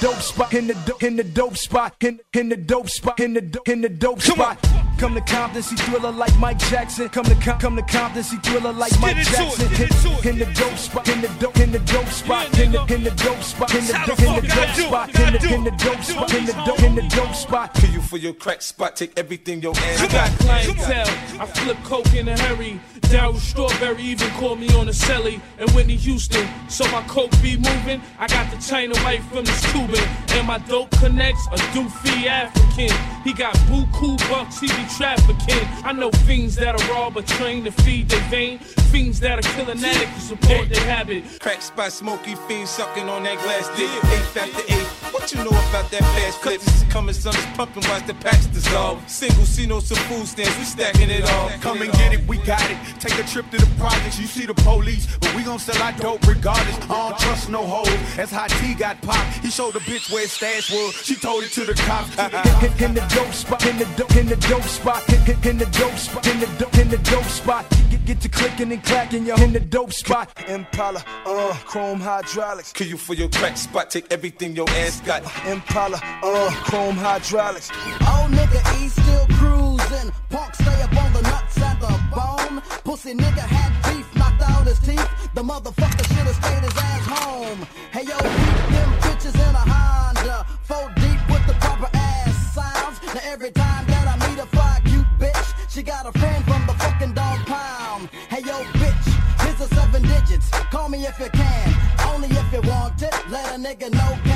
Dope 0.00 0.20
spot, 0.22 0.52
in 0.54 0.66
the 0.66 0.74
do- 0.74 1.06
in 1.06 1.16
the 1.16 1.24
dope 1.24 1.56
spot, 1.56 1.94
in 2.00 2.20
in 2.32 2.48
the 2.48 2.56
dope 2.56 2.88
spot, 2.88 3.20
in 3.20 3.34
the 3.34 3.40
do- 3.40 3.60
in 3.66 3.80
the 3.82 3.88
dope 3.88 4.20
spot. 4.20 4.58
Come 4.98 5.14
to 5.14 5.20
Compton, 5.22 5.62
see 5.62 5.76
thriller 5.76 6.10
like 6.12 6.36
Mike 6.38 6.58
Jackson. 6.58 7.08
Come 7.08 7.24
to 7.24 7.34
Com- 7.36 7.58
come 7.58 7.76
to 7.76 7.82
Compton, 7.82 8.22
see 8.22 8.36
thriller 8.38 8.72
like 8.72 8.92
Mike 9.00 9.16
into 9.16 9.30
it, 9.30 9.36
Jackson. 9.36 10.28
In, 10.28 10.28
in 10.34 10.38
the 10.38 10.54
dope 10.54 10.76
spot, 10.76 11.08
in 11.08 11.20
the 11.22 11.28
dope, 11.40 11.56
in 11.58 11.72
the 11.72 11.78
dope 11.80 12.08
spot, 12.08 12.58
in 12.58 12.72
the 12.72 12.94
in 12.94 13.04
the 13.04 13.10
dope 13.10 13.42
spot, 13.42 13.74
in 13.74 13.86
the 13.86 13.94
How 13.96 14.04
in 14.04 14.34
the 14.34 14.40
dope 14.42 14.74
spot, 14.74 15.12
Gotta 15.12 15.26
in 15.26 15.32
the 15.32 15.38
do 15.38 15.54
in 15.54 15.64
the 15.64 15.70
dope 15.70 16.02
spot, 16.02 16.34
in 16.34 16.44
the 16.46 16.52
dope 16.52 16.82
in 16.82 16.94
the 16.96 17.02
dope 17.08 17.34
spot. 17.34 17.74
Kill 17.74 17.90
you 17.90 18.02
for 18.02 18.18
your 18.18 18.34
crack 18.34 18.62
spot, 18.62 18.96
take 18.96 19.18
everything 19.18 19.62
your 19.62 19.74
ass 19.76 20.00
I 20.02 20.08
got 20.08 20.38
clientele. 20.38 21.40
I 21.40 21.46
flip 21.46 21.76
coke 21.84 22.14
in 22.14 22.28
a 22.28 22.38
hurry. 22.38 22.78
Darryl 23.10 23.36
Strawberry 23.36 24.02
even 24.04 24.30
called 24.30 24.60
me 24.60 24.68
on 24.74 24.88
a 24.88 24.92
celly. 24.92 25.40
And 25.58 25.68
Whitney 25.70 25.96
Houston, 25.96 26.48
so 26.68 26.84
my 26.92 27.02
coke 27.08 27.32
be 27.42 27.56
moving. 27.56 28.00
I 28.18 28.28
got 28.28 28.50
the 28.52 28.56
China 28.62 28.96
white 29.00 29.22
from 29.24 29.44
this 29.44 29.72
Cuban. 29.72 30.08
And 30.30 30.46
my 30.46 30.58
dope 30.58 30.92
connects 30.92 31.44
a 31.48 31.56
doofy 31.74 32.26
African. 32.26 32.96
He 33.24 33.32
got 33.32 33.54
buku 33.68 34.16
bucks, 34.30 34.60
he 34.60 34.68
be 34.68 34.86
trafficking. 34.96 35.66
I 35.84 35.92
know 35.92 36.10
fiends 36.24 36.54
that'll 36.54 36.86
rob 36.94 37.16
or 37.16 37.22
train 37.22 37.64
to 37.64 37.72
feed 37.72 38.08
their 38.08 38.22
vein. 38.30 38.60
Fiends 38.90 39.18
that'll 39.18 39.42
kill 39.54 39.68
an 39.68 39.84
addict 39.84 40.14
to 40.14 40.20
support 40.20 40.68
their 40.68 40.84
habit. 40.84 41.24
Crack 41.40 41.62
spot, 41.62 41.90
smoky 41.92 42.36
fiend 42.46 42.68
sucking 42.68 43.08
on 43.08 43.24
that 43.24 43.38
glass 43.42 43.68
dick. 43.76 43.90
Eighth 43.90 44.36
after 44.36 44.72
eighth, 44.72 44.99
What 45.12 45.32
you 45.32 45.38
know 45.38 45.50
about 45.50 45.90
that 45.90 46.00
fast 46.00 46.38
flip? 46.38 46.60
This 46.60 46.82
is 46.82 46.88
coming, 46.92 47.14
son, 47.14 47.34
it's 47.34 47.46
pumping, 47.56 47.82
watch 47.88 48.06
the 48.06 48.14
packs 48.14 48.46
dissolve. 48.46 49.02
Single, 49.08 49.44
see 49.44 49.66
no 49.66 49.80
some 49.80 49.98
food 50.08 50.26
stands, 50.26 50.56
we 50.56 50.64
stacking 50.64 51.10
it 51.10 51.28
all. 51.30 51.50
Come 51.60 51.82
and 51.82 51.92
get 51.92 52.14
it, 52.14 52.26
we 52.28 52.38
got 52.38 52.62
it. 52.70 52.78
Take 53.00 53.18
a 53.18 53.24
trip 53.24 53.50
to 53.50 53.58
the 53.58 53.68
projects, 53.76 54.18
you 54.18 54.26
see 54.26 54.46
the 54.46 54.54
police, 54.54 55.06
but 55.18 55.34
we 55.34 55.42
gon' 55.42 55.58
sell 55.58 55.82
our 55.82 55.92
dope 55.92 56.26
regardless. 56.26 56.76
I 56.88 57.10
don't 57.10 57.18
trust 57.18 57.48
no 57.50 57.66
hoe. 57.66 58.20
As 58.20 58.30
Hot 58.30 58.50
T 58.50 58.74
got 58.74 59.00
popped, 59.02 59.38
he 59.38 59.50
showed 59.50 59.74
the 59.74 59.80
bitch 59.80 60.12
where 60.12 60.22
his 60.22 60.32
stash 60.32 60.70
was. 60.70 60.94
She 61.04 61.16
told 61.16 61.42
it 61.42 61.50
to 61.52 61.64
the 61.64 61.74
cops. 61.74 62.16
in, 62.62 62.84
in 62.84 62.94
the 62.94 63.04
dope 63.14 63.32
spot, 63.32 63.66
in 63.66 63.78
the 63.78 63.86
dope, 63.96 64.16
in 64.16 64.26
the 64.26 64.36
dope 64.36 64.62
spot, 64.62 65.08
in 65.44 65.58
the 65.58 65.66
dope 65.66 65.98
spot, 65.98 66.26
in 66.26 66.40
the 66.40 66.46
dope, 66.58 66.78
in 66.78 66.88
the 66.88 66.98
dope 66.98 67.24
spot. 67.24 67.66
Get, 67.90 68.04
get 68.04 68.20
to 68.20 68.28
clicking 68.28 68.72
and 68.72 68.82
clacking, 68.84 69.26
yo, 69.26 69.34
in 69.36 69.52
the 69.52 69.60
dope 69.60 69.92
spot. 69.92 70.30
Impala, 70.48 71.02
uh, 71.26 71.52
chrome 71.64 72.00
hydraulics. 72.00 72.72
Kill 72.72 72.86
you 72.86 72.96
for 72.96 73.14
your 73.14 73.28
crack 73.28 73.56
spot, 73.56 73.90
take 73.90 74.10
everything 74.12 74.54
your 74.54 74.68
ass 74.70 74.99
got. 75.04 75.22
Impala, 75.46 75.98
uh, 76.22 76.50
chrome 76.64 76.96
hydraulics. 76.96 77.70
Oh 78.02 78.26
nigga, 78.30 78.60
E 78.82 78.88
still 78.88 79.26
cruising. 79.38 80.12
Punk 80.28 80.54
stay 80.54 80.82
up 80.82 80.96
on 80.96 81.12
the 81.12 81.22
nuts 81.22 81.60
and 81.60 81.80
the 81.80 81.92
bone. 82.14 82.62
Pussy 82.84 83.14
nigga 83.14 83.40
had 83.40 83.72
beef, 83.86 84.06
knocked 84.16 84.42
out 84.42 84.66
his 84.66 84.78
teeth. 84.80 85.08
The 85.34 85.42
motherfucker 85.42 86.04
should've 86.14 86.34
stayed 86.36 86.62
his 86.62 86.76
ass 86.76 87.06
home. 87.06 87.66
Hey 87.92 88.04
yo, 88.04 88.16
beat 88.18 88.66
them 88.74 88.90
bitches 89.04 89.34
in 89.34 89.54
a 89.54 89.64
Honda. 89.72 90.46
Four 90.64 90.88
deep 90.96 91.20
with 91.28 91.46
the 91.46 91.54
proper 91.60 91.90
ass 91.94 92.54
sounds. 92.54 93.00
Now 93.14 93.20
every 93.24 93.50
time 93.50 93.86
that 93.86 94.06
I 94.08 94.28
meet 94.28 94.38
a 94.38 94.46
fly 94.46 94.80
cute 94.84 95.06
bitch, 95.18 95.70
she 95.70 95.82
got 95.82 96.06
a 96.06 96.18
friend 96.18 96.44
from 96.44 96.66
the 96.66 96.74
fucking 96.74 97.14
dog 97.14 97.38
pound. 97.46 98.08
Hey 98.28 98.42
yo, 98.44 98.56
bitch, 98.80 99.06
here's 99.42 99.58
the 99.58 99.74
seven 99.74 100.02
digits. 100.02 100.50
Call 100.70 100.88
me 100.88 101.06
if 101.06 101.18
you 101.18 101.30
can, 101.30 101.74
only 102.12 102.28
if 102.28 102.52
you 102.52 102.60
want 102.68 103.00
it. 103.02 103.14
Let 103.30 103.54
a 103.54 103.58
nigga 103.58 103.90
know, 103.92 104.29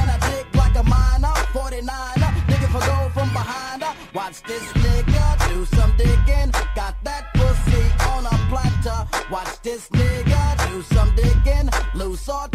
minor? 1.84 2.14
49er, 2.14 2.30
nigga 2.48 2.68
for 2.72 2.86
go 2.86 3.08
from 3.10 3.28
behind 3.32 3.82
her. 3.82 3.94
Watch 4.14 4.42
this 4.42 4.62
nigga 4.72 5.48
do 5.48 5.64
some 5.64 5.96
digging. 5.96 6.50
Got 6.74 6.94
that 7.04 7.32
pussy 7.34 7.82
on 8.10 8.26
a 8.26 8.36
platter. 8.50 9.06
Watch 9.30 9.60
this 9.62 9.88
nigga 9.90 10.70
do 10.70 10.82
some 10.82 11.14
digging. 11.14 11.68
Loose 11.94 12.28
or 12.28 12.48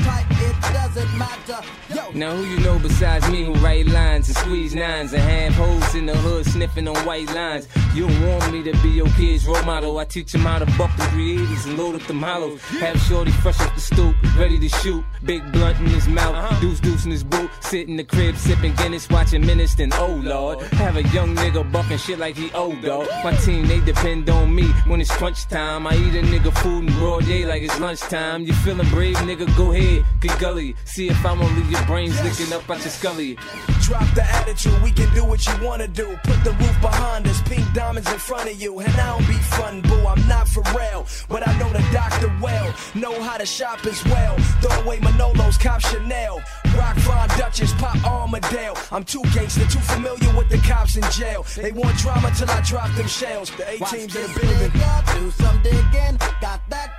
Now 2.19 2.35
who 2.35 2.43
you 2.43 2.59
know 2.59 2.77
besides 2.79 3.29
me 3.29 3.45
who 3.45 3.53
write 3.63 3.85
lines 3.85 4.27
and 4.27 4.35
squeeze 4.35 4.75
nines 4.75 5.13
and 5.13 5.23
have 5.23 5.53
hoes 5.53 5.95
in 5.95 6.05
the 6.05 6.17
hood 6.17 6.45
sniffing 6.45 6.85
on 6.85 6.97
white 7.05 7.33
lines? 7.33 7.65
You 7.93 8.09
don't 8.09 8.27
want 8.27 8.51
me 8.51 8.61
to 8.63 8.73
be 8.83 8.89
your 8.89 9.07
kid's 9.11 9.47
role 9.47 9.63
model. 9.63 9.97
I 9.97 10.03
teach 10.03 10.35
him 10.35 10.41
how 10.41 10.59
to 10.59 10.65
buck 10.77 10.93
the 10.97 11.03
380s 11.03 11.67
and 11.67 11.77
load 11.77 11.95
up 11.95 12.01
them 12.07 12.21
hollows. 12.21 12.61
Have 12.81 12.99
shorty 13.03 13.31
fresh 13.31 13.57
off 13.61 13.73
the 13.73 13.79
stoop, 13.79 14.17
ready 14.37 14.59
to 14.59 14.67
shoot. 14.67 15.01
Big 15.23 15.49
blunt 15.53 15.79
in 15.79 15.85
his 15.85 16.09
mouth, 16.09 16.35
uh-huh. 16.35 16.59
deuce 16.59 16.81
deuce 16.81 17.05
in 17.05 17.11
his 17.11 17.23
boot. 17.23 17.49
Sit 17.61 17.87
in 17.87 17.95
the 17.95 18.03
crib 18.03 18.35
sipping 18.35 18.75
Guinness, 18.75 19.07
watching 19.07 19.45
Menace. 19.45 19.75
Then 19.75 19.93
oh 19.93 20.19
lord, 20.21 20.59
have 20.73 20.97
a 20.97 21.03
young 21.15 21.33
nigga 21.37 21.71
bucking 21.71 21.99
shit 21.99 22.19
like 22.19 22.35
he 22.35 22.51
old 22.51 22.81
dog. 22.81 23.07
My 23.23 23.33
team 23.37 23.65
they 23.65 23.79
depend 23.79 24.29
on 24.29 24.53
me 24.53 24.67
when 24.87 24.99
it's 24.99 25.15
crunch 25.15 25.47
time. 25.47 25.87
I 25.87 25.95
eat 25.95 26.15
a 26.15 26.21
nigga 26.21 26.53
food 26.57 26.89
in 26.89 26.93
broad 26.95 27.25
day 27.25 27.45
like 27.45 27.63
it's 27.63 27.79
lunchtime. 27.79 28.43
You 28.43 28.51
feeling 28.51 28.89
brave, 28.89 29.15
nigga? 29.17 29.55
Go 29.55 29.71
ahead, 29.71 30.03
get 30.19 30.37
gully. 30.37 30.75
See 30.83 31.07
if 31.07 31.25
I'm 31.25 31.39
gonna 31.39 31.55
leave 31.55 31.71
your 31.71 31.85
brains 32.09 32.39
licking 32.39 32.53
up 32.53 32.69
out 32.69 32.79
your 32.79 32.89
scully. 32.89 33.37
Drop 33.81 34.13
the 34.13 34.23
attitude, 34.23 34.81
we 34.83 34.91
can 34.91 35.13
do 35.13 35.25
what 35.25 35.45
you 35.45 35.53
wanna 35.65 35.87
do. 35.87 36.17
Put 36.23 36.43
the 36.43 36.51
roof 36.51 36.81
behind 36.81 37.27
us, 37.27 37.41
pink 37.43 37.65
diamonds 37.73 38.11
in 38.11 38.19
front 38.19 38.49
of 38.49 38.61
you. 38.61 38.79
And 38.79 38.93
I 38.93 39.17
don't 39.17 39.27
be 39.27 39.33
fun, 39.33 39.81
boo, 39.81 40.05
I'm 40.05 40.27
not 40.27 40.47
for 40.47 40.63
real. 40.77 41.07
But 41.27 41.47
I 41.47 41.57
know 41.57 41.69
the 41.71 41.83
doctor 41.91 42.31
well, 42.41 42.73
know 42.95 43.21
how 43.21 43.37
to 43.37 43.45
shop 43.45 43.85
as 43.85 44.03
well. 44.05 44.37
Throw 44.61 44.81
away 44.81 44.99
Manolos, 44.99 45.59
cop 45.59 45.81
Chanel. 45.81 46.41
Rock 46.77 46.95
Von 46.97 47.27
Duchess, 47.29 47.73
pop 47.73 47.95
Armadale. 48.05 48.77
I'm 48.91 49.03
too 49.03 49.23
gangster, 49.33 49.65
too 49.65 49.79
familiar 49.79 50.35
with 50.37 50.49
the 50.49 50.57
cops 50.59 50.95
in 50.95 51.03
jail. 51.11 51.45
They 51.55 51.71
want 51.71 51.97
drama 51.97 52.31
till 52.35 52.49
I 52.49 52.61
drop 52.61 52.91
them 52.95 53.07
shells. 53.07 53.49
The 53.51 53.67
A 53.67 53.77
teams 53.77 54.15
in 54.15 54.21
this 54.21 54.33
the 54.33 54.39
building. 54.39 54.71
nigga 54.71 55.19
do 55.19 55.31
some 55.31 55.61
digging. 55.63 56.17
Got 56.41 56.61
that 56.69 56.89
pussy 56.89 56.98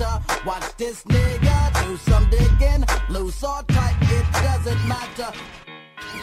a. 0.00 0.22
Watch 0.46 0.76
this 0.76 1.02
nigga 1.04 1.84
do 1.84 1.96
some 1.96 2.28
digging. 2.30 2.84
Loose 3.08 3.42
or 3.42 3.62
tight, 3.68 3.96
it 4.02 4.26
doesn't 4.32 4.88
matter. 4.88 5.32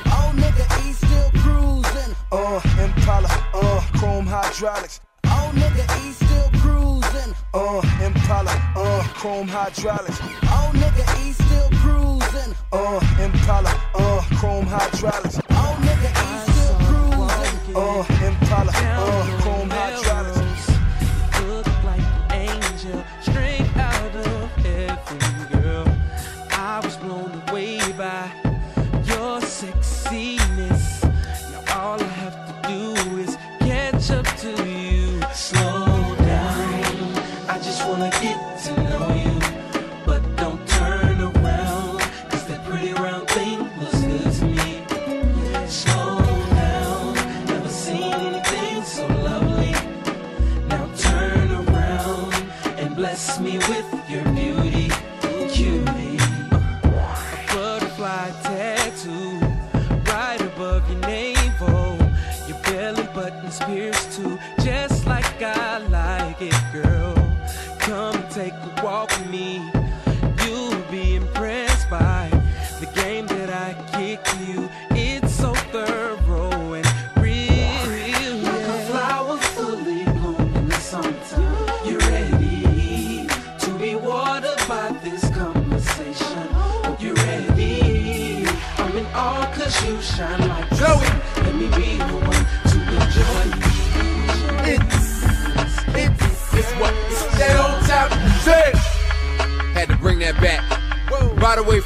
Oh 0.07 0.31
nigga, 0.35 0.65
E 0.87 0.93
still 0.93 1.31
cruising. 1.41 2.15
Uh, 2.31 2.61
Impala, 2.83 3.29
uh, 3.53 3.81
chrome 3.97 4.25
hydraulics. 4.25 4.99
Oh 5.25 5.51
nigga, 5.53 5.85
E 6.01 6.11
still 6.13 6.49
cruising. 6.61 7.33
Uh, 7.53 7.81
Impala, 8.03 8.51
uh, 8.75 9.03
chrome 9.15 9.47
hydraulics. 9.47 10.19
Oh 10.43 10.71
nigga, 10.73 11.05
E 11.21 11.33
still 11.33 11.69
cruising. 11.81 12.55
Uh, 12.71 12.99
Impala, 13.19 13.71
uh, 13.95 14.21
chrome 14.39 14.65
hydraulics. 14.65 15.39
Oh 15.49 15.77
nigga, 15.81 16.11
E 16.25 16.51
still 16.51 16.75
cruising. 16.85 17.75
Uh, 17.75 18.03
Impala, 18.25 18.71
uh, 18.73 19.44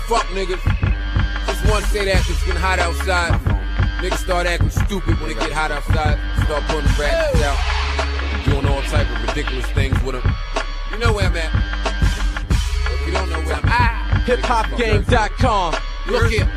fuck 0.10 0.26
niggas. 0.34 0.60
Just 1.46 1.70
want 1.70 1.86
to 1.86 1.92
say 1.92 2.06
that 2.06 2.16
'cause 2.16 2.32
it's 2.32 2.44
getting 2.44 2.60
hot 2.60 2.80
outside. 2.80 3.40
Niggas 4.02 4.18
start 4.18 4.48
acting 4.48 4.72
stupid 4.72 5.22
when 5.22 5.30
it 5.30 5.40
get 5.40 5.52
hot 5.52 5.70
outside. 5.72 6.18
Start 6.46 6.64
pulling 6.68 6.86
the 6.86 6.94
ratchets 6.98 7.44
out. 7.44 7.60
Doing 8.44 8.66
all 8.68 8.82
type 8.90 9.08
of 9.08 9.22
ridiculous 9.28 9.68
things 9.68 10.02
with 10.02 10.16
them. 10.20 10.36
You 10.92 10.98
know 10.98 11.14
where 11.14 11.28
I'm 11.28 11.38
at. 11.38 11.52
If 12.90 13.06
you 13.06 13.14
don't 13.14 13.30
know 13.30 13.40
where 13.42 13.58
I'm 13.58 13.70
at. 13.70 14.26
HipHopGang.com. 14.26 15.76
Look 16.08 16.32
here. 16.32 16.50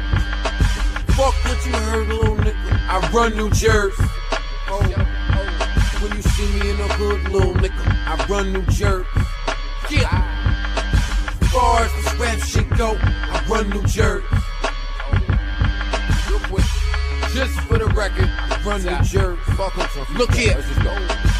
Fuck 1.09 1.35
what 1.44 1.66
you 1.66 1.73
heard, 1.73 2.09
little 2.09 2.37
nigga. 2.37 2.56
I 2.88 3.06
run 3.12 3.37
New 3.37 3.50
Jersey. 3.50 4.02
Oh, 4.71 4.80
oh. 4.80 6.00
When 6.00 6.16
you 6.16 6.23
see 6.23 6.49
me 6.54 6.71
in 6.71 6.78
the 6.78 6.88
hood, 6.94 7.28
little 7.28 7.54
nigga, 7.54 7.85
I 8.06 8.25
run 8.28 8.54
New 8.54 8.62
Jersey. 8.73 9.06
Yeah. 9.90 10.23
As 11.42 11.49
far 11.61 11.80
as 11.82 11.92
this 11.92 12.14
rap 12.14 12.38
shit 12.38 12.68
go, 12.78 12.97
run 13.49 13.69
New 13.71 13.83
Jersey. 13.87 14.27
Just 17.35 17.59
for 17.61 17.79
the 17.79 17.87
record, 17.87 18.29
run. 18.63 18.83
Fuck 19.57 19.79
'em. 19.79 20.17
Look 20.19 20.35
here. 20.35 20.63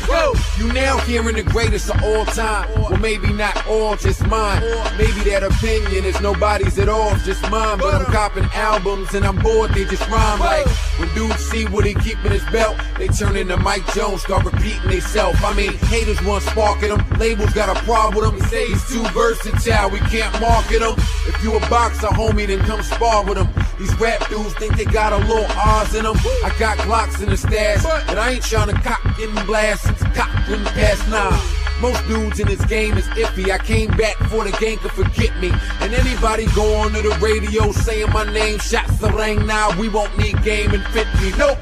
Yo, 0.09 0.33
you 0.59 0.73
now 0.73 0.99
hearing 1.01 1.37
the 1.37 1.43
greatest 1.43 1.91
of 1.91 2.03
all 2.03 2.25
time. 2.25 2.69
Well, 2.75 2.99
maybe 2.99 3.33
not 3.33 3.67
all, 3.67 3.97
just 3.97 4.27
mine. 4.27 4.63
Maybe 4.99 5.21
that 5.31 5.43
opinion 5.43 6.05
is 6.05 6.21
nobody's 6.21 6.79
at 6.79 6.89
all, 6.89 7.15
just 7.25 7.43
mine. 7.51 7.79
But 7.79 7.95
I'm 7.95 8.05
copping 8.07 8.49
albums 8.55 9.15
and 9.15 9.25
I'm 9.25 9.37
bored, 9.37 9.71
they 9.75 9.85
just 9.85 10.09
rhyme 10.09 10.41
like 10.41 10.67
when 10.99 11.13
dudes 11.15 11.37
see 11.37 11.67
what 11.67 11.85
he 11.85 11.95
keep 11.95 12.23
in 12.25 12.33
his 12.33 12.45
belt, 12.51 12.77
they 12.99 13.09
turn 13.09 13.37
into 13.37 13.57
Mike 13.59 13.87
Jones, 13.95 14.23
start 14.23 14.45
repeating 14.45 14.91
theyself. 14.91 15.43
I 15.45 15.55
mean, 15.55 15.73
haters 15.89 16.21
want 16.23 16.43
sparking 16.43 16.89
them, 16.89 17.05
labels 17.19 17.53
got 17.53 17.75
a 17.75 17.79
problem 17.85 18.15
with 18.15 18.43
him. 18.43 18.49
Say 18.49 18.67
he's 18.67 18.85
too 18.89 19.03
versatile, 19.11 19.91
we 19.91 19.99
can't 20.11 20.33
market 20.41 20.83
him. 20.83 20.97
If 21.43 21.49
you 21.49 21.57
a 21.57 21.61
boxer, 21.69 22.07
homie, 22.07 22.47
then 22.47 22.61
come 22.61 22.81
spar 22.85 23.25
with 23.25 23.37
him. 23.37 23.49
These 23.77 23.93
rap 23.99 24.29
dudes 24.29 24.55
think 24.55 24.77
they 24.77 24.85
got 24.85 25.13
a 25.13 25.17
little 25.27 25.45
R's 25.59 25.93
in 25.93 26.05
them. 26.05 26.15
I 26.17 26.55
got 26.57 26.79
Glocks 26.79 27.21
in 27.21 27.31
the 27.31 27.37
stash, 27.37 27.83
but 27.83 28.17
I 28.17 28.35
ain't 28.35 28.45
trying 28.45 28.69
to 28.69 28.81
cock 28.81 29.03
getting 29.19 29.35
blast 29.45 29.83
since 29.83 30.01
cock 30.17 30.31
didn't 30.47 30.67
pass 30.67 31.05
nine. 31.11 31.37
Most 31.81 32.07
dudes 32.07 32.39
in 32.39 32.47
this 32.47 32.65
game 32.67 32.97
is 32.97 33.07
iffy. 33.19 33.51
I 33.51 33.59
came 33.59 33.91
back 33.97 34.17
before 34.19 34.45
the 34.45 34.57
game 34.59 34.79
could 34.79 34.93
forget 34.93 35.37
me. 35.41 35.51
And 35.81 35.93
anybody 35.93 36.47
go 36.55 36.77
on 36.77 36.93
to 36.93 37.03
the 37.03 37.19
radio 37.21 37.73
saying 37.73 38.13
my 38.13 38.23
name, 38.33 38.61
shots 38.61 38.99
the 38.99 39.11
ring 39.11 39.45
now. 39.45 39.77
we 39.81 39.89
won't 39.89 40.17
need 40.17 40.41
game 40.45 40.71
and 40.71 40.85
50. 40.95 41.37
Nope. 41.39 41.59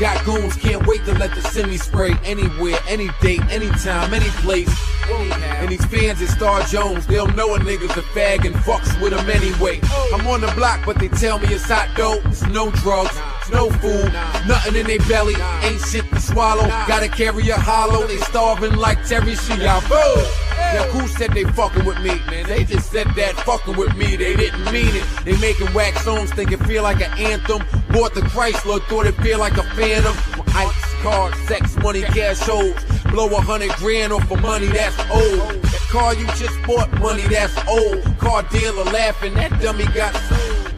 Got 0.00 0.24
goons, 0.24 0.56
can't 0.56 0.84
wait 0.88 1.04
to 1.04 1.14
let 1.14 1.32
the 1.36 1.42
semi 1.42 1.76
spray 1.76 2.16
anywhere, 2.24 2.78
any 2.88 3.10
date, 3.20 3.44
anytime, 3.44 4.12
any 4.12 4.30
place. 4.42 4.74
And 5.10 5.68
these 5.68 5.84
fans 5.86 6.22
at 6.22 6.28
Star 6.28 6.62
Jones, 6.64 7.06
they'll 7.06 7.26
know 7.28 7.54
a 7.54 7.58
nigga's 7.58 7.96
a 7.96 8.02
fag 8.02 8.46
and 8.46 8.54
fucks 8.56 9.00
with 9.00 9.12
him 9.12 9.28
anyway. 9.28 9.80
I'm 10.12 10.26
on 10.26 10.40
the 10.40 10.52
block, 10.56 10.84
but 10.86 10.98
they 10.98 11.08
tell 11.08 11.38
me 11.38 11.48
it's 11.48 11.64
hot 11.64 11.88
dope. 11.96 12.24
It's 12.26 12.42
no 12.46 12.70
drugs, 12.70 13.16
it's 13.40 13.50
no 13.50 13.70
food, 13.70 14.12
nothing 14.46 14.76
in 14.76 14.86
their 14.86 14.98
belly, 15.08 15.34
ain't 15.62 15.80
shit 15.80 16.08
to 16.10 16.20
swallow. 16.20 16.66
Gotta 16.86 17.08
carry 17.08 17.48
a 17.50 17.56
hollow, 17.56 18.06
they 18.06 18.18
starving 18.18 18.76
like 18.76 18.98
Terri 19.00 19.36
Schiavo. 19.36 20.50
Now 20.72 20.84
who 20.90 21.08
said 21.08 21.32
they 21.32 21.44
fucking 21.44 21.84
with 21.84 21.98
me? 21.98 22.14
Man, 22.30 22.46
they 22.46 22.64
just 22.64 22.90
said 22.90 23.08
that 23.16 23.34
fucking 23.44 23.76
with 23.76 23.96
me. 23.96 24.16
They 24.16 24.36
didn't 24.36 24.64
mean 24.66 24.94
it. 24.94 25.04
They 25.24 25.36
making 25.38 25.72
wax 25.74 26.04
songs, 26.04 26.32
think 26.32 26.52
it 26.52 26.60
feel 26.60 26.84
like 26.84 27.00
an 27.00 27.12
anthem. 27.18 27.62
Bought 27.90 28.14
the 28.14 28.20
Chrysler, 28.20 28.80
thought 28.82 29.06
it 29.06 29.16
feel 29.16 29.40
like 29.40 29.56
a 29.56 29.64
phantom. 29.74 30.16
Ice, 30.54 31.02
cars, 31.02 31.34
sex, 31.48 31.76
money, 31.78 32.02
cash 32.02 32.38
holes. 32.40 32.76
Blow 33.10 33.26
a 33.26 33.40
hundred 33.40 33.70
grand 33.70 34.12
off 34.12 34.30
of 34.30 34.40
money, 34.40 34.66
that's 34.66 34.96
old. 35.10 35.62
That 35.62 35.82
car 35.90 36.14
you 36.14 36.26
just 36.38 36.54
bought, 36.62 36.86
money, 37.00 37.26
that's 37.26 37.50
old. 37.66 38.04
Car 38.18 38.44
dealer 38.54 38.84
laughing, 38.84 39.34
that 39.34 39.50
dummy 39.60 39.84
got 39.90 40.14
sold. 40.30 40.70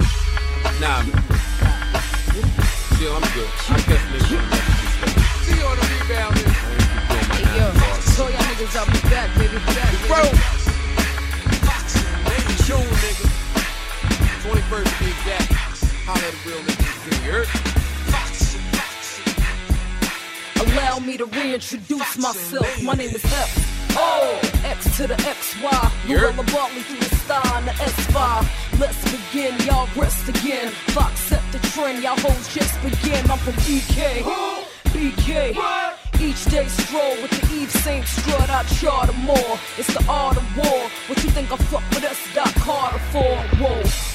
Nah, 0.80 1.04
man. 1.04 1.12
Chill, 2.96 3.12
I'm 3.12 3.20
good. 3.36 3.50
I 3.68 3.76
catch 3.84 4.00
niggas. 4.16 4.32
See 5.44 5.60
you 5.60 5.66
on 5.68 5.76
the 5.76 5.84
rebound. 5.92 6.40
Hey, 6.40 7.44
yo, 7.52 7.68
so 8.16 8.24
y'all 8.24 8.40
niggas, 8.48 8.80
I'll 8.80 8.88
be 8.88 8.96
back, 9.12 9.28
baby. 9.36 9.60
Back, 9.76 9.92
baby. 9.92 10.08
Bro. 10.08 10.24
Baby, 12.32 12.54
tune, 12.64 12.96
nigga. 13.04 13.28
21st 14.40 14.88
to 14.88 14.96
be 15.04 15.10
exact. 15.12 15.52
Holla 16.08 16.24
at 16.24 16.32
a 16.32 16.48
real 16.48 16.64
nigga. 16.64 16.80
You 17.26 17.32
heard? 17.32 17.91
Allow 20.62 21.00
me 21.00 21.16
to 21.16 21.24
reintroduce 21.24 22.18
myself. 22.18 22.82
My 22.84 22.94
name 22.94 23.10
is 23.10 23.24
F. 23.24 23.96
Oh, 23.96 24.40
X 24.64 24.96
to 24.96 25.08
the 25.08 25.14
XY. 25.14 26.08
you 26.08 26.20
Gorilla 26.20 26.44
Bartley 26.52 26.82
through 26.82 26.98
the 26.98 27.16
star 27.16 27.58
in 27.58 27.64
the 27.64 27.72
S5. 27.72 28.78
Let's 28.78 29.02
begin, 29.10 29.58
y'all 29.66 29.88
rest 29.96 30.28
again. 30.28 30.70
Fox 30.94 31.18
set 31.18 31.42
the 31.50 31.58
trend, 31.70 32.04
y'all 32.04 32.16
hoes 32.16 32.54
just 32.54 32.80
begin. 32.80 33.28
I'm 33.28 33.38
from 33.38 33.54
BK. 33.54 34.22
Who? 34.22 34.62
BK. 34.96 36.01
Each 36.22 36.44
day 36.44 36.68
stroll 36.68 37.20
with 37.20 37.32
the 37.32 37.52
Eve 37.52 37.70
Saint 37.82 38.06
strut, 38.06 38.48
I 38.48 38.62
charter 38.78 39.12
more. 39.12 39.58
It's 39.76 39.92
the 39.92 40.04
art 40.08 40.36
of 40.36 40.56
war. 40.56 40.88
What 41.08 41.18
you 41.24 41.30
think 41.30 41.50
I 41.50 41.56
fuck 41.56 41.82
with 41.90 42.04
us, 42.04 42.20
Doc 42.32 42.54
Carter 42.62 43.00
for? 43.10 43.34
Whoa, 43.58 43.74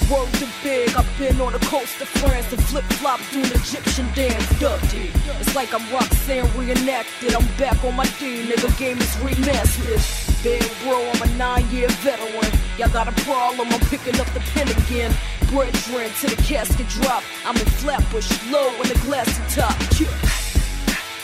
word 0.09 0.31
to 0.35 0.47
big. 0.63 0.95
I've 0.95 1.05
been 1.19 1.41
on 1.41 1.51
the 1.51 1.59
coast 1.67 1.99
of 1.99 2.07
France 2.07 2.47
and 2.53 2.63
flip 2.63 2.85
flop 2.95 3.19
doing 3.31 3.51
Egyptian 3.51 4.07
dance, 4.15 4.47
dirty. 4.57 5.11
It's 5.41 5.53
like 5.53 5.73
I'm 5.73 5.83
Roxanne 5.91 6.47
reenacted. 6.57 7.35
I'm 7.35 7.45
back 7.57 7.83
on 7.83 7.93
my 7.97 8.05
D, 8.19 8.47
nigga. 8.47 8.71
Game 8.79 8.99
is 8.99 9.13
remastered. 9.17 9.99
Big 10.43 10.63
bro, 10.83 11.11
I'm 11.11 11.21
a 11.29 11.35
nine-year 11.35 11.89
veteran. 12.07 12.51
Y'all 12.77 12.87
got 12.87 13.09
a 13.09 13.15
problem? 13.24 13.67
I'm 13.67 13.81
picking 13.91 14.17
up 14.22 14.27
the 14.27 14.39
pen 14.55 14.70
again. 14.70 15.13
Brethren 15.51 16.09
to 16.22 16.27
the 16.33 16.41
casket 16.43 16.87
drop. 16.87 17.24
I'm 17.46 17.57
in 17.57 17.65
Flatbush, 17.65 18.31
low 18.50 18.70
in 18.81 18.87
the 18.87 19.00
glassy 19.03 19.43
top. 19.53 19.75
Yeah. 20.00 20.47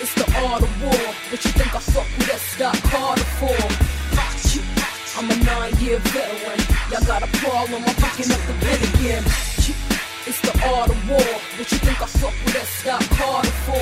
It's 0.03 0.13
the 0.15 0.27
art 0.43 0.61
of 0.61 0.83
war. 0.83 0.91
What 1.31 1.45
you 1.45 1.51
think 1.55 1.73
I 1.73 1.79
fuck 1.79 2.03
with 2.19 2.27
that 2.27 2.43
Shawn 2.43 2.75
Carter 2.91 3.23
for? 3.39 3.55
I'm 5.15 5.31
a 5.31 5.35
nine-year 5.47 5.99
veteran. 6.11 6.59
Y'all 6.91 7.07
got 7.07 7.23
a 7.23 7.31
problem? 7.39 7.87
I'm 7.87 7.95
picking 7.95 8.27
up 8.27 8.43
the 8.43 8.51
bed 8.59 8.83
again. 8.83 9.23
It's 10.27 10.43
the 10.43 10.51
art 10.75 10.91
of 10.91 10.99
war. 11.07 11.23
What 11.55 11.71
you 11.71 11.79
think 11.87 12.01
I 12.03 12.07
fuck 12.19 12.35
with 12.43 12.51
that 12.51 12.67
Shawn 12.83 12.99
Carter 13.15 13.55
for? 13.63 13.79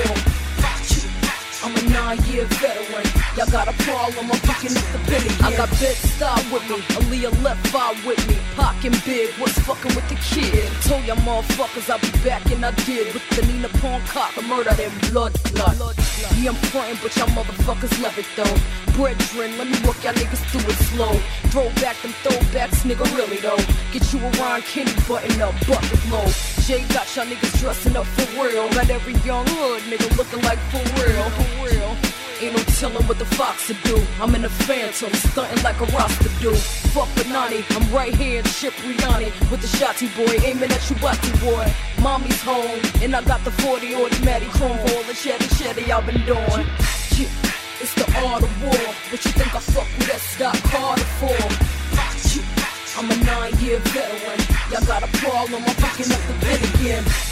I'm 1.66 1.74
a 1.74 1.82
nine-year 1.90 2.46
veteran. 2.62 3.06
Y'all 3.34 3.50
got 3.50 3.66
a 3.66 3.74
problem? 3.82 4.30
I'm 4.30 4.38
picking 4.46 4.78
up 4.78 4.86
the 4.94 5.02
pen 5.10 5.26
again. 5.26 5.42
I 5.42 5.56
got 5.58 5.70
Bed-Stuy 5.82 6.52
with 6.52 6.62
me, 6.70 6.78
Aaliyah 7.02 7.42
left 7.42 7.66
five 7.68 7.98
with 8.06 8.22
me. 8.28 8.38
Pockin' 8.54 8.94
big, 9.04 9.30
what's 9.42 9.58
fucking 9.66 9.94
with 9.94 10.08
the 10.08 10.14
kid? 10.22 10.70
Told 10.86 11.02
y'all 11.02 11.18
motherfuckers 11.26 11.90
I'll 11.90 11.98
be 11.98 12.10
back, 12.22 12.46
and 12.46 12.64
I 12.64 12.70
did. 12.86 13.12
With 13.12 13.26
the 13.30 13.42
Nina 13.46 13.68
Pong 13.82 14.02
cock, 14.02 14.34
the 14.36 14.42
murder 14.42 14.74
them 14.74 14.92
blood 15.10 15.34
blood. 15.50 15.96
Yeah, 16.22 16.50
I'm 16.50 16.56
frontin', 16.70 16.98
but 17.02 17.16
y'all 17.16 17.26
motherfuckers 17.28 18.00
love 18.02 18.16
it 18.18 18.26
though. 18.36 18.56
Brethren, 18.94 19.58
let 19.58 19.66
me 19.66 19.76
walk 19.84 20.02
y'all 20.04 20.12
niggas 20.14 20.42
through 20.50 20.70
it 20.70 20.78
slow. 20.90 21.12
Throw 21.50 21.68
back 21.82 21.96
them 22.02 22.12
throwbacks, 22.22 22.82
nigga, 22.86 23.04
really 23.16 23.38
though. 23.38 23.58
Get 23.92 24.12
you 24.12 24.20
a 24.20 24.30
Ron 24.38 24.62
Kenny 24.62 24.92
button 25.08 25.40
up, 25.42 25.54
bucket 25.66 26.10
low. 26.10 26.26
Jay 26.62 26.84
got 26.94 27.08
y'all 27.16 27.26
niggas 27.26 27.58
dressing 27.60 27.96
up 27.96 28.06
for 28.06 28.42
real. 28.42 28.68
Got 28.70 28.90
every 28.90 29.14
young 29.26 29.46
hood 29.48 29.82
nigga 29.90 30.16
looking 30.16 30.42
like 30.42 30.58
for 30.70 30.82
real, 31.00 31.30
for 31.30 31.64
real. 31.66 32.01
Ain't 32.42 32.56
no 32.56 32.62
telling 32.74 33.06
what 33.06 33.20
the 33.20 33.24
fox 33.24 33.68
will 33.68 33.76
do. 33.84 34.02
I'm 34.20 34.34
in 34.34 34.44
a 34.44 34.48
phantom, 34.48 35.12
stunting 35.14 35.62
like 35.62 35.80
a 35.80 35.86
roster 35.94 36.28
do. 36.40 36.52
Fuck 36.90 37.06
Banani, 37.14 37.62
I'm 37.70 37.94
right 37.94 38.12
here 38.12 38.40
in 38.40 38.44
Cipriani 38.44 39.26
with 39.48 39.60
the 39.60 39.68
shotty 39.78 40.10
boy, 40.16 40.44
aiming 40.44 40.72
at 40.72 40.90
you, 40.90 40.96
Bati 40.96 41.30
boy. 41.38 41.72
Mommy's 42.02 42.42
home, 42.42 42.80
and 43.00 43.14
I 43.14 43.22
got 43.22 43.44
the 43.44 43.52
40 43.52 43.94
automatic 43.94 44.48
chrome 44.48 44.76
all 44.76 45.02
the 45.04 45.14
chatty 45.14 45.46
chatty 45.54 45.92
I've 45.92 46.04
been 46.04 46.26
doing. 46.26 46.66
It's 47.80 47.94
the 47.94 48.10
art 48.26 48.42
of 48.42 48.62
war. 48.62 48.86
What 49.10 49.24
you 49.24 49.30
think 49.38 49.54
I 49.54 49.60
fuck 49.60 49.86
with 49.98 50.08
that 50.10 50.20
Shawn 50.34 50.56
Carter 50.66 51.04
for? 51.22 51.38
I'm 52.98 53.10
a 53.10 53.16
nine-year 53.24 53.78
veteran. 53.78 54.40
Y'all 54.70 54.84
got 54.84 55.02
a 55.02 55.06
problem? 55.18 55.62
I'm 55.64 55.76
picking 55.76 56.12
up 56.12 56.20
the 56.26 56.34
pen 56.44 56.60
again. 56.74 57.31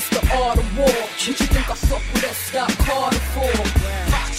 It's 0.00 0.08
the 0.08 0.34
art 0.34 0.56
of 0.56 0.78
war. 0.78 0.86
What 0.86 1.28
you 1.28 1.34
think 1.34 1.70
I 1.70 1.74
fuck 1.74 2.00
with 2.14 2.22
that 2.22 2.34
Shawn 2.34 2.70
Carter 2.86 3.18
for? 3.36 4.29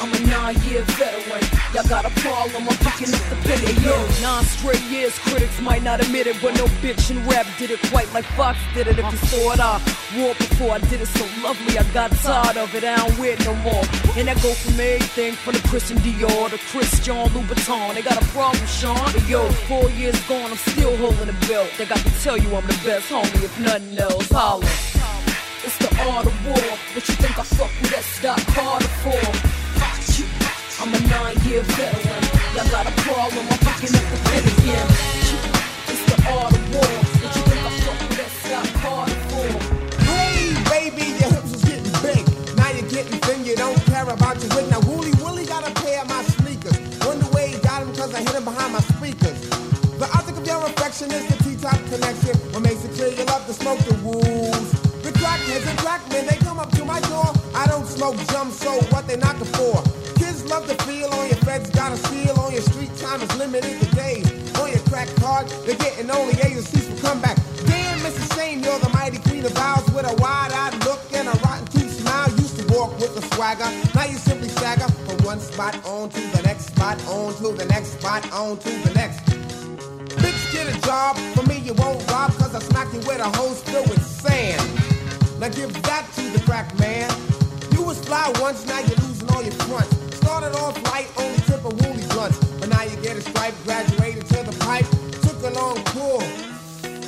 I'm 0.00 0.14
a 0.14 0.20
nine-year 0.30 0.82
veteran. 0.94 1.42
Y'all 1.74 1.88
got 1.88 2.04
a 2.04 2.10
problem? 2.20 2.68
I'm 2.68 2.76
picking 2.78 3.12
up 3.12 3.20
the 3.30 3.36
pen. 3.42 3.58
Yo, 3.82 3.96
nine 4.22 4.44
straight 4.44 4.82
years, 4.82 5.18
critics 5.18 5.60
might 5.60 5.82
not 5.82 6.00
admit 6.00 6.28
it, 6.28 6.36
but 6.40 6.54
no 6.54 6.66
bitch 6.82 7.10
in 7.10 7.18
rap 7.26 7.46
did 7.58 7.72
it 7.72 7.80
quite 7.90 8.12
like 8.14 8.24
Fox 8.36 8.58
did 8.74 8.86
it. 8.86 8.98
If 8.98 9.10
you 9.10 9.18
saw 9.18 9.52
it, 9.54 9.60
I 9.60 9.80
wore 10.16 10.30
it 10.30 10.38
before 10.38 10.70
I 10.72 10.78
did 10.78 11.00
it 11.00 11.06
so 11.06 11.24
lovely. 11.42 11.76
I 11.78 11.82
got 11.92 12.12
tired 12.12 12.56
of 12.56 12.72
it. 12.76 12.84
I 12.84 12.96
don't 12.96 13.18
wear 13.18 13.32
it 13.32 13.44
no 13.44 13.54
more. 13.56 13.82
And 14.16 14.28
that 14.28 14.40
go 14.40 14.52
from 14.54 14.78
everything 14.78 15.32
from 15.32 15.54
the 15.54 15.68
Christian 15.68 15.98
Dior 15.98 16.48
to 16.50 16.58
Christian 16.70 17.16
Louboutin. 17.34 17.94
They 17.94 18.02
got 18.02 18.22
a 18.22 18.26
problem, 18.26 18.64
Sean. 18.66 19.12
But 19.12 19.28
yo, 19.28 19.48
four 19.66 19.90
years 19.90 20.20
gone, 20.28 20.52
I'm 20.52 20.56
still 20.58 20.96
holding 20.96 21.26
the 21.26 21.46
belt. 21.48 21.70
They 21.76 21.86
got 21.86 21.98
to 21.98 22.22
tell 22.22 22.38
you 22.38 22.54
I'm 22.54 22.66
the 22.66 22.78
best, 22.84 23.10
homie. 23.10 23.42
If 23.42 23.58
nothing 23.58 23.98
else, 23.98 24.30
holla. 24.30 24.64
It's 25.66 25.76
the 25.78 25.90
art 26.08 26.24
of 26.24 26.46
war. 26.46 26.54
What 26.94 27.08
you 27.08 27.14
think 27.16 27.36
I 27.36 27.42
fuck 27.42 27.70
with 27.82 27.90
that 27.90 28.04
Shawn 28.04 28.38
Carter 28.54 28.86
for? 29.02 29.57
I'm 30.80 30.94
a 30.94 31.00
nine-year 31.08 31.62
veteran. 31.62 32.22
Y'all 32.56 32.70
got 32.70 32.86
a 32.88 32.92
problem? 33.04 33.44
I'm 33.44 33.58
picking 33.60 33.94
up 33.94 34.06
the 34.08 34.18
pen 34.24 34.44
again. 34.48 34.86
It's 35.84 36.04
the 36.08 36.16
art 36.32 36.52
of 36.52 36.62
war. 36.72 36.88
What 37.20 37.36
you 37.36 37.42
think 37.44 37.60
I 37.60 37.70
fuck 37.84 37.98
with 38.08 38.16
that 38.16 38.30
Shawn 38.40 38.66
Carter 38.80 39.20
for? 39.28 39.46
Hey, 40.08 40.56
baby, 40.72 41.12
your 41.20 41.28
hips 41.28 41.52
is 41.52 41.64
getting 41.64 41.92
big. 42.00 42.24
Now 42.56 42.70
you're 42.70 42.88
getting 42.88 43.20
thin, 43.20 43.44
you 43.44 43.54
don't 43.54 43.76
care 43.84 44.08
about 44.08 44.40
your 44.40 44.48
wig. 44.56 44.70
Now, 44.70 44.80
Wooly 44.80 45.12
Willie 45.20 45.44
got 45.44 45.68
a 45.68 45.72
pair 45.82 46.00
of 46.00 46.08
my 46.08 46.22
sneakers. 46.22 46.78
Wonder 47.04 47.26
where 47.26 47.48
he 47.48 47.58
got 47.58 47.84
them, 47.84 47.94
cause 47.94 48.14
I 48.14 48.20
hit 48.20 48.32
him 48.34 48.44
behind 48.44 48.72
my 48.72 48.80
speakers. 48.80 49.38
The 50.00 50.08
object 50.16 50.38
of 50.38 50.46
your 50.46 50.64
affection 50.64 51.10
is 51.12 51.26
the 51.28 51.36
T-top 51.44 51.78
connection. 51.92 52.34
What 52.52 52.62
makes 52.62 52.84
it 52.84 52.94
clear 52.96 53.12
you 53.12 53.24
love 53.24 53.44
to 53.46 53.52
smoke 53.52 53.78
the 53.80 53.94
rules. 54.00 54.77
Crackheads 55.38 55.70
and 55.70 55.78
crackmen, 55.78 56.26
they 56.26 56.36
come 56.36 56.58
up 56.58 56.70
to 56.72 56.84
my 56.84 57.00
door. 57.00 57.32
I 57.54 57.66
don't 57.66 57.86
smoke 57.86 58.16
jump, 58.28 58.52
so 58.52 58.80
what 58.90 59.06
they 59.06 59.16
knocking 59.16 59.46
for? 59.46 59.82
Kids 60.16 60.44
love 60.44 60.66
to 60.66 60.74
feel 60.84 61.08
on 61.10 61.28
your 61.28 61.36
feds, 61.38 61.70
got 61.70 61.92
a 61.92 61.96
seal 61.96 62.38
on 62.40 62.52
your 62.52 62.62
street 62.62 62.94
time 62.96 63.20
is 63.22 63.36
limited 63.36 63.80
to 63.80 63.94
days. 63.94 64.26
On 64.58 64.68
your 64.68 64.80
crack 64.90 65.08
card, 65.16 65.48
they're 65.64 65.76
getting 65.76 66.10
only 66.10 66.34
C's 66.34 66.88
for 66.88 67.06
comeback. 67.06 67.36
Damn, 67.66 67.98
Mrs. 68.00 68.34
Shane, 68.34 68.62
you're 68.62 68.78
the 68.78 68.88
mighty 68.90 69.18
queen 69.18 69.44
of 69.44 69.52
vows 69.52 69.86
with 69.92 70.10
a 70.10 70.14
wide-eyed 70.16 70.84
look 70.84 71.00
and 71.12 71.28
a 71.28 71.32
rotten 71.46 71.66
tooth 71.66 71.92
smile 72.00 72.30
used 72.30 72.58
to 72.58 72.74
walk 72.74 72.98
with 72.98 73.16
a 73.16 73.34
swagger. 73.34 73.70
Now 73.94 74.04
you 74.04 74.18
simply 74.18 74.48
stagger 74.48 74.88
from 75.06 75.24
one 75.24 75.40
spot 75.40 75.74
on 75.86 76.10
to 76.10 76.20
the 76.36 76.42
next 76.42 76.66
spot, 76.66 76.98
on 77.06 77.34
to 77.34 77.52
the 77.52 77.66
next 77.66 78.00
spot, 78.00 78.30
on 78.32 78.58
to 78.58 78.70
the 78.70 78.92
next. 78.94 79.20
Bitch, 80.18 80.52
get 80.52 80.66
a 80.66 80.80
job. 80.82 81.16
For 81.34 81.44
me, 81.44 81.58
you 81.58 81.74
won't 81.74 82.04
rob, 82.10 82.32
cause 82.32 82.54
I 82.54 82.60
smack 82.60 82.92
you 82.92 82.98
with 83.00 83.20
a 83.20 83.30
hose 83.36 83.62
filled 83.62 83.88
with 83.88 84.04
sand. 84.04 84.87
Now 85.38 85.48
give 85.48 85.72
that 85.84 86.04
to 86.16 86.22
the 86.30 86.40
crack 86.44 86.76
man. 86.80 87.08
You 87.70 87.82
was 87.82 87.98
fly 88.04 88.32
once, 88.40 88.66
now 88.66 88.80
you're 88.80 88.98
losing 89.06 89.30
all 89.30 89.42
your 89.42 89.52
fronts. 89.52 89.94
Started 90.16 90.52
off 90.56 90.74
light, 90.90 91.08
only 91.16 91.38
tip 91.42 91.64
of 91.64 91.80
woolly 91.80 92.04
blunts. 92.08 92.38
But 92.58 92.70
now 92.70 92.82
you 92.82 92.96
get 92.96 93.16
a 93.16 93.20
stripe, 93.20 93.54
graduated 93.62 94.26
to 94.26 94.42
the 94.42 94.56
pipe. 94.58 94.86
Took 95.22 95.40
a 95.44 95.54
long 95.54 95.76
pull. 95.94 96.20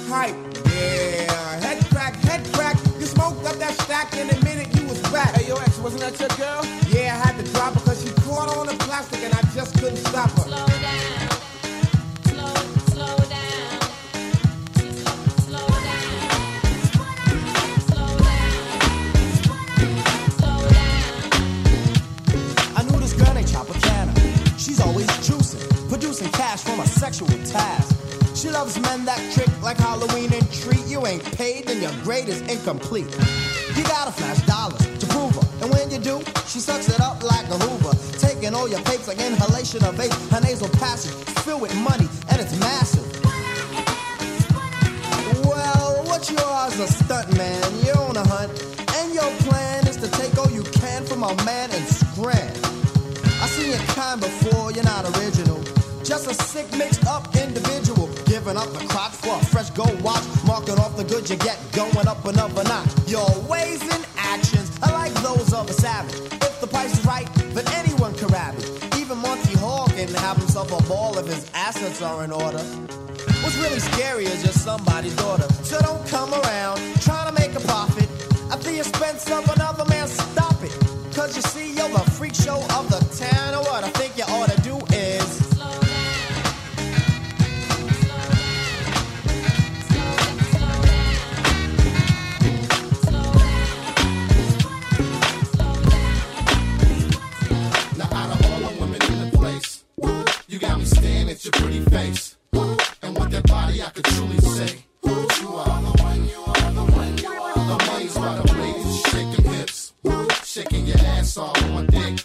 Hype, 0.07 0.37
yeah. 0.71 1.59
Head 1.59 1.85
crack, 1.90 2.14
head 2.23 2.47
crack. 2.55 2.77
You 3.01 3.07
smoked 3.07 3.45
up 3.47 3.57
that 3.57 3.75
stack 3.81 4.14
in 4.14 4.31
a 4.31 4.45
minute, 4.45 4.69
you 4.79 4.87
was 4.87 5.01
back. 5.11 5.35
Hey, 5.35 5.49
yo, 5.49 5.57
ex, 5.57 5.79
wasn't 5.79 6.03
that 6.03 6.21
your 6.21 6.31
girl? 6.38 6.62
Yeah, 6.95 7.14
I 7.16 7.27
had 7.27 7.45
to 7.45 7.53
drop 7.53 7.75
her 7.75 7.81
cause 7.81 8.01
she 8.05 8.12
caught 8.23 8.49
on 8.57 8.66
the 8.69 8.75
plastic 8.85 9.25
and 9.25 9.35
I 9.35 9.43
just 9.55 9.77
couldn't 9.81 9.99
stop 9.99 10.31
her. 10.38 10.49
Cash 26.61 26.73
from 26.73 26.81
a 26.81 26.87
sexual 26.87 27.29
task. 27.44 27.96
She 28.35 28.49
loves 28.49 28.79
men 28.81 29.05
that 29.05 29.20
trick 29.33 29.49
like 29.62 29.77
Halloween 29.77 30.33
and 30.33 30.53
treat. 30.53 30.87
You 30.87 31.07
ain't 31.07 31.25
paid, 31.37 31.66
then 31.66 31.83
your 31.83 31.92
grade 32.03 32.29
is 32.29 32.40
incomplete. 32.42 33.07
You 33.77 33.83
gotta 33.85 34.12
flash 34.12 34.40
dollars 34.46 34.81
to 34.99 35.07
prove 35.07 35.35
her. 35.35 35.64
And 35.64 35.73
when 35.73 35.90
you 35.90 35.99
do, 35.99 36.23
she 36.46 36.61
sucks 36.61 36.88
it 36.88 37.01
up 37.01 37.23
like 37.23 37.46
a 37.49 37.59
Hoover. 37.59 37.96
Taking 38.18 38.55
all 38.55 38.68
your 38.68 38.81
papes 38.83 39.09
like 39.09 39.18
inhalation 39.18 39.85
of 39.85 39.94
vape. 39.96 40.14
Her 40.31 40.40
nasal 40.40 40.68
passage 40.68 41.12
filled 41.44 41.62
with 41.62 41.75
money, 41.77 42.09
and 42.31 42.40
it's 42.40 42.59
massive. 42.59 43.07
Well, 45.44 46.05
what 46.05 46.31
you 46.31 46.38
are 46.38 46.68
is 46.68 46.81
a 46.81 46.87
stunt 46.87 47.37
man. 47.37 47.62
You're 47.85 47.99
on 47.99 48.16
a 48.16 48.27
hunt, 48.27 48.53
and 48.96 49.14
your 49.14 49.31
plan 49.49 49.87
is 49.87 49.96
to 49.99 50.09
take 50.09 50.38
all 50.38 50.51
you 50.51 50.62
can 50.62 51.05
from 51.05 51.23
a 51.23 51.35
man 51.44 51.70
and 51.73 51.85
scram. 51.88 52.55
I 53.42 53.46
seen 53.46 53.70
your 53.70 53.79
kind 53.94 54.20
before, 54.20 54.73
you're 54.73 54.85
not 54.85 55.05
original. 55.16 55.69
Just 56.11 56.29
a 56.29 56.35
sick, 56.35 56.66
mixed 56.77 57.07
up 57.07 57.37
individual. 57.37 58.09
Giving 58.27 58.57
up 58.57 58.68
the 58.73 58.85
crotch 58.88 59.12
for 59.12 59.37
a 59.37 59.44
fresh 59.44 59.70
gold 59.70 60.03
watch. 60.03 60.25
Marking 60.44 60.75
off 60.75 60.96
the 60.96 61.05
goods 61.05 61.31
you 61.31 61.37
get, 61.37 61.57
going 61.70 62.09
up 62.09 62.25
another 62.25 62.64
notch. 62.64 62.90
Your 63.07 63.31
ways 63.49 63.81
and 63.81 64.05
actions 64.16 64.77
are 64.83 64.92
like 64.92 65.14
those 65.23 65.53
of 65.53 65.70
a 65.70 65.73
savage. 65.73 66.18
If 66.42 66.61
the 66.61 66.66
price 66.66 66.99
is 66.99 67.07
right, 67.07 67.33
then 67.55 67.64
anyone 67.75 68.12
can 68.16 68.29
it. 68.59 68.96
Even 68.99 69.18
Monty 69.18 69.57
Hall 69.57 69.87
can 69.87 70.09
have 70.14 70.37
himself 70.37 70.73
a 70.73 70.83
ball 70.88 71.16
if 71.16 71.27
his 71.27 71.49
assets 71.55 72.03
are 72.03 72.25
in 72.25 72.33
order. 72.33 72.64
What's 73.44 73.57
really 73.59 73.79
scary 73.79 74.25
is 74.25 74.42
just 74.42 74.64
somebody's 74.64 75.14
daughter. 75.14 75.46
So 75.62 75.79
don't 75.79 76.05
come 76.09 76.35
around 76.35 76.81
trying 77.03 77.33
to 77.33 77.40
make 77.40 77.55
a 77.55 77.61
profit 77.61 78.09
at 78.51 78.61
the 78.62 78.81
expense 78.81 79.31
of 79.31 79.49
another 79.55 79.85
man. 79.85 80.09
Stop 80.09 80.61
it. 80.64 80.77
Cause 81.14 81.37
you 81.37 81.42
see, 81.42 81.73
you're 81.75 81.88
the 81.88 82.11
freak 82.18 82.35
show 82.35 82.59
of 82.75 82.90
the 82.90 82.99
town. 83.14 83.55
And 83.55 83.64
what 83.64 83.85
I 83.85 83.90
think 83.90 84.16
you 84.16 84.25
ought 84.25 84.51
to 84.51 84.60
staring 101.35 101.37
at 101.37 101.45
your 101.45 101.53
pretty 101.53 101.81
face. 101.90 102.37
And 103.03 103.19
with 103.19 103.31
that 103.31 103.47
body, 103.47 103.83
I 103.83 103.90
could 103.90 104.05
truly 104.05 104.38
say, 104.38 104.85
you 105.05 105.11
are 105.57 105.83
the 105.83 106.03
one, 106.03 106.29
you 106.29 106.40
are 106.47 106.73
the 106.73 106.93
one, 106.93 107.19
you 107.19 107.29
are 107.29 107.55
the 107.55 107.85
Amazed 107.85 108.14
by 108.16 108.37
the 108.37 108.53
way 108.55 108.69
you 108.69 108.93
shaking 109.11 109.53
hips, 109.53 109.93
shaking 110.45 110.87
your 110.87 110.99
ass 110.99 111.37
all 111.37 111.57
on 111.57 111.75
my 111.75 111.87
dick. 111.87 112.25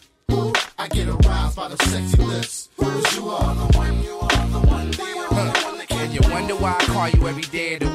I 0.77 0.87
get 0.87 1.07
aroused 1.07 1.55
by 1.55 1.67
the 1.69 1.77
sexy 1.85 2.23
lips. 2.23 2.69
'Cause 2.77 3.15
you 3.15 3.29
are 3.29 3.55
the 3.55 3.77
one, 3.77 4.03
you 4.03 4.17
are 4.19 4.47
the 4.47 4.59
one, 4.67 4.91
you 4.93 5.17
are 5.31 5.51
the 5.53 5.59
one. 5.65 5.81
And 5.89 6.13
you 6.13 6.21
wonder 6.31 6.55
why 6.55 6.75
I 6.79 6.85
call 6.85 7.09
you 7.09 7.27
every 7.27 7.43
day 7.43 7.75
of 7.75 7.79
the 7.81 7.94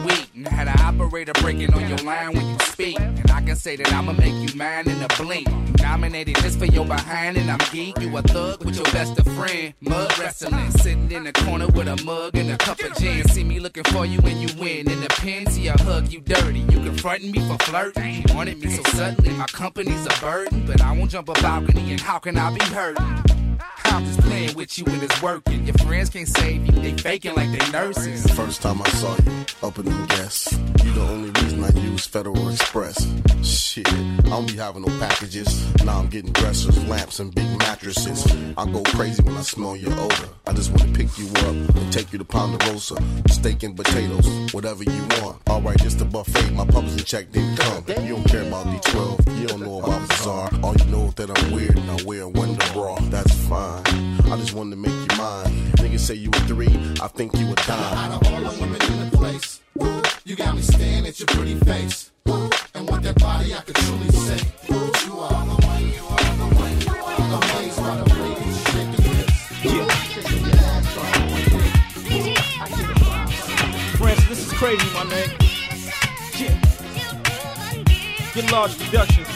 operator 1.11 1.33
breaking 1.42 1.75
on 1.75 1.88
your 1.88 1.99
line 1.99 2.33
when 2.37 2.46
you 2.46 2.57
speak. 2.66 3.01
And 3.01 3.29
I 3.33 3.40
can 3.40 3.57
say 3.57 3.75
that 3.75 3.92
I'ma 3.92 4.12
make 4.12 4.33
you 4.33 4.57
mine 4.57 4.88
in 4.88 5.03
a 5.03 5.09
blink. 5.18 5.49
You 5.49 5.73
nominated 5.83 6.37
just 6.37 6.57
for 6.57 6.66
your 6.66 6.87
behind, 6.87 7.37
and 7.37 7.51
I'm 7.51 7.59
geek. 7.73 7.99
You 8.01 8.16
a 8.16 8.23
thug 8.23 8.64
with 8.64 8.77
your 8.77 8.85
best 8.85 9.18
of 9.18 9.27
friend. 9.35 9.75
Mud 9.81 10.16
wrestling, 10.20 10.70
sitting 10.70 11.11
in 11.11 11.25
the 11.25 11.33
corner 11.33 11.66
with 11.66 11.88
a 11.88 12.01
mug 12.05 12.37
and 12.37 12.51
a 12.53 12.57
cup 12.59 12.79
of 12.79 12.96
gin. 12.96 13.27
See 13.29 13.42
me 13.42 13.59
looking 13.59 13.83
for 13.85 14.07
you 14.07 14.20
when 14.20 14.38
you 14.38 14.49
win. 14.61 14.88
In 14.88 15.01
the 15.01 15.09
pen, 15.09 15.46
see 15.46 15.68
I 15.68 15.77
hug 15.83 16.12
you 16.12 16.20
dirty. 16.20 16.61
You 16.61 16.79
confronting 16.79 17.33
me 17.33 17.40
for 17.40 17.59
flirting. 17.64 18.23
You 18.29 18.35
wanted 18.37 18.61
me 18.61 18.70
so 18.70 18.83
suddenly, 18.92 19.31
my 19.31 19.46
company's 19.46 20.07
a 20.07 20.20
burden. 20.20 20.64
But 20.64 20.81
I 20.81 20.92
won't 20.92 21.11
jump 21.11 21.29
a 21.29 21.33
balcony, 21.33 21.90
and 21.90 22.01
how 22.01 22.20
can 22.20 22.38
I 22.38 22.57
be 22.57 22.64
hurting? 22.66 23.39
I'm 23.90 24.05
just 24.05 24.20
playing 24.20 24.55
with 24.57 24.79
you 24.79 24.85
when 24.85 25.03
it's 25.03 25.22
working. 25.22 25.64
Your 25.66 25.74
friends 25.79 26.11
can't 26.11 26.29
save 26.29 26.66
you, 26.66 26.72
they 26.72 26.92
faking 26.92 27.35
like 27.35 27.50
they 27.50 27.70
nurses. 27.70 28.22
The 28.22 28.33
first 28.33 28.62
time 28.62 28.81
I 28.81 28.88
saw 28.90 29.16
you, 29.26 29.44
up 29.62 29.79
in 29.79 29.85
them 29.87 30.07
gas. 30.07 30.53
You 30.85 30.92
the 30.92 31.03
only 31.03 31.31
reason 31.42 31.64
I 31.64 31.70
use 31.81 32.07
Federal 32.07 32.48
Express. 32.48 33.07
Shit, 33.42 33.88
I 33.92 34.31
don't 34.31 34.46
be 34.46 34.57
having 34.57 34.83
no 34.83 34.98
packages. 34.98 35.66
Now 35.85 35.98
I'm 35.98 36.09
getting 36.09 36.33
dressers, 36.33 36.83
lamps, 36.88 37.20
and 37.20 37.35
big 37.35 37.46
mattresses. 37.59 38.26
I 38.57 38.64
go 38.70 38.83
crazy 38.94 39.22
when 39.22 39.37
I 39.37 39.42
smell 39.42 39.76
your 39.76 39.92
odor. 39.92 40.29
I 40.46 40.53
just 40.53 40.70
wanna 40.70 40.92
pick 40.92 41.18
you 41.18 41.29
up 41.29 41.76
and 41.76 41.92
take 41.92 42.12
you 42.12 42.18
to 42.18 42.24
Ponderosa. 42.24 42.96
Steak 43.29 43.62
and 43.62 43.76
potatoes, 43.76 44.53
whatever 44.53 44.85
you 44.85 45.03
want. 45.20 45.37
Alright, 45.48 45.79
just 45.79 45.98
the 45.98 46.05
buffet, 46.05 46.53
my 46.53 46.64
publishing 46.66 47.05
check 47.05 47.31
didn't 47.33 47.57
come. 47.57 47.85
You 48.05 48.16
don't 48.16 48.24
care 48.24 48.46
about 48.46 48.66
D12, 48.66 49.40
you 49.40 49.46
don't 49.48 49.61
know 49.61 49.81
about 49.81 50.09
Bizarre. 50.09 50.50
All 50.62 50.76
you 50.76 50.85
know 50.87 51.07
is 51.07 51.14
that 51.14 51.31
I'm 51.31 51.53
weird 51.53 51.76
and 51.76 51.90
I 51.90 52.03
wear 52.05 52.22
a 52.22 52.29
Wonder 52.29 52.66
bra. 52.72 52.96
That's 53.11 53.35
fine. 53.48 53.79
I 53.86 54.36
just 54.36 54.54
wanted 54.54 54.70
to 54.70 54.76
make 54.76 54.92
you 54.92 55.18
mine. 55.18 55.72
Niggas 55.76 56.00
say 56.00 56.14
you 56.14 56.30
a 56.30 56.40
three, 56.40 56.68
I 57.00 57.08
think 57.08 57.34
you 57.38 57.46
a 57.46 57.72
Out 57.72 58.12
of 58.12 58.32
all 58.32 58.40
the 58.40 58.60
women 58.60 58.80
in 58.82 59.10
the 59.10 59.16
place, 59.16 59.60
you 60.24 60.36
got 60.36 60.54
me 60.54 60.62
staring 60.62 61.06
at 61.06 61.18
your 61.18 61.26
pretty 61.28 61.54
face. 61.56 62.10
And 62.74 62.88
with 62.88 63.02
that 63.02 63.18
body, 63.18 63.54
I 63.54 63.60
could 63.60 63.76
truly 63.76 64.08
say, 64.10 64.38
you 64.68 64.74
are 65.18 65.46
the 65.46 65.66
one, 65.66 65.86
you 65.88 66.04
are 66.04 66.34
the 66.36 66.48
one, 66.56 66.80
you 66.80 66.90
are 66.90 67.16
the 67.16 67.40
Amazed 67.40 67.78
by 67.78 67.96
the 67.96 68.04
way 68.14 68.30
you 68.44 68.52
shaking 68.70 69.04
hips. 69.04 69.36
Shaking 69.60 70.44
your 70.44 70.56
ass 70.56 70.96
all 70.96 71.04
on 71.06 71.30
my 71.30 71.40
dick. 71.44 71.72
I 72.60 72.68
get 72.68 72.88
aroused 72.90 73.40
by 73.48 73.64
the 73.66 73.96
Francis, 73.98 74.28
this 74.28 74.40
is 74.46 74.52
crazy, 74.52 74.88
my 74.94 75.04
man. 75.04 75.28
Yeah. 76.38 76.54
Get 78.34 78.52
large 78.52 78.78
productions. 78.78 79.28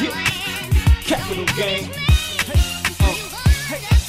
Yeah. 0.00 0.16
Capital 1.04 1.46
gang. 1.56 2.11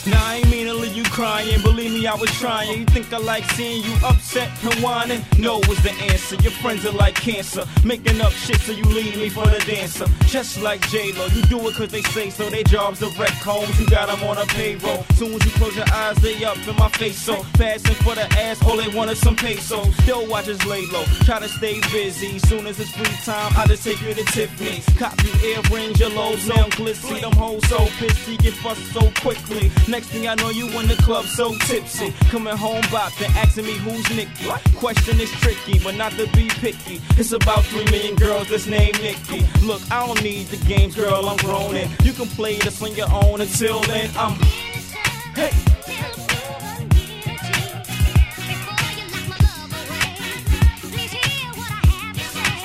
Nah, 0.06 0.18
I 0.20 0.36
ain't 0.36 0.50
mean 0.50 0.66
to 0.68 0.74
leave 0.74 0.98
you 0.98 1.04
crying. 1.04 1.62
Believe 1.62 1.94
me, 1.94 2.06
I 2.06 2.16
was 2.16 2.30
trying. 2.32 2.78
You 2.78 2.86
think 2.86 3.14
I 3.14 3.18
like 3.20 3.46
seeing 3.52 3.84
you 3.84 3.94
upset 4.04 4.50
and 4.64 4.74
whining? 4.84 5.24
No 5.40 5.60
was 5.60 5.82
the 5.82 5.92
answer. 6.12 6.36
Your 6.36 6.52
friends 6.52 6.86
are 6.86 6.92
like 6.92 7.16
cancer. 7.16 7.64
Making 7.86 8.20
up 8.20 8.34
shit 8.34 8.60
so 8.60 8.74
you 8.74 8.84
leave 8.84 9.16
me 9.16 9.30
for 9.30 9.46
the 9.46 9.64
dancer. 9.66 10.06
Just 10.26 10.62
like 10.62 10.86
J-Lo, 10.90 11.28
you 11.28 11.42
do 11.44 11.58
it 11.70 11.76
cause 11.76 11.90
they 11.90 12.02
say 12.02 12.30
so. 12.30 12.50
They 12.50 12.64
jobs 12.64 13.02
are 13.02 13.12
wreck 13.18 13.32
homes. 13.32 13.80
You 13.80 13.88
got 13.88 14.10
them 14.10 14.28
on 14.28 14.38
a 14.38 14.46
payroll. 14.48 15.04
Soon 15.16 15.36
as 15.36 15.46
you 15.46 15.52
close 15.52 15.76
your 15.76 15.90
eyes, 15.94 16.18
they 16.18 16.44
up 16.44 16.58
in 16.68 16.76
my 16.76 16.90
face. 16.90 17.22
So 17.22 17.42
fasting 17.56 17.96
for 17.96 18.16
the 18.16 18.28
ass, 18.40 18.62
all 18.64 18.76
they 18.76 18.90
want 18.90 19.10
is 19.12 19.20
some 19.20 19.38
pesos. 19.38 19.96
Still 20.04 20.28
watch 20.28 20.50
us 20.50 20.66
lay 20.66 20.86
low. 20.88 21.06
Try 21.24 21.40
to 21.40 21.48
stay 21.48 21.80
busy. 21.94 22.40
Soon 22.40 22.68
as 22.68 22.78
it's 22.78 22.92
free 22.92 23.06
time, 23.24 23.54
I 23.56 23.66
just 23.68 23.86
take 23.86 24.02
you 24.02 24.14
to 24.14 24.24
Tiffany's. 24.26 24.86
Cop 24.98 25.16
you 25.24 25.32
earrings, 25.48 25.98
your 25.98 26.10
lows 26.10 26.46
now 26.46 26.68
glitzy. 26.76 27.22
Them 27.22 27.32
hoes 27.34 27.66
so 27.70 27.78
pissy, 28.02 28.38
get 28.38 28.54
fussed 28.56 28.92
so 28.92 29.10
quickly. 29.22 29.72
Next 29.94 30.08
thing 30.08 30.28
I 30.28 30.34
know, 30.34 30.50
you 30.50 30.66
in 30.80 30.88
the 30.88 30.96
club 30.96 31.26
so 31.26 31.56
tipsy. 31.68 32.12
Coming 32.32 32.58
home 32.58 32.82
bopping, 32.86 33.30
asking 33.36 33.66
me 33.66 33.74
who's 33.74 34.10
Nicky. 34.10 34.50
Question 34.78 35.20
is 35.20 35.30
tricky, 35.34 35.78
but 35.84 35.94
not 35.94 36.14
to 36.14 36.26
be 36.36 36.50
picky. 36.50 37.00
It's 37.16 37.32
about 37.32 37.64
three 37.66 37.86
million 37.86 38.16
girls 38.16 38.50
that's 38.50 38.66
named 38.66 39.00
Nikki. 39.04 39.46
Look, 39.64 39.84
I 39.92 40.04
don't 40.08 40.24
need 40.24 40.48
the 40.48 40.58
games, 40.66 40.96
girl, 40.96 41.30
I'm 41.30 41.38
grown 41.38 41.76
in. 41.76 41.88
You 42.02 42.12
can 42.12 42.26
play 42.26 42.58
this 42.58 42.82
on 42.82 42.96
your 42.96 43.08
own 43.12 43.40
until 43.40 43.82
then. 43.82 44.10
I'm. 44.18 44.32
Hey! 45.36 45.52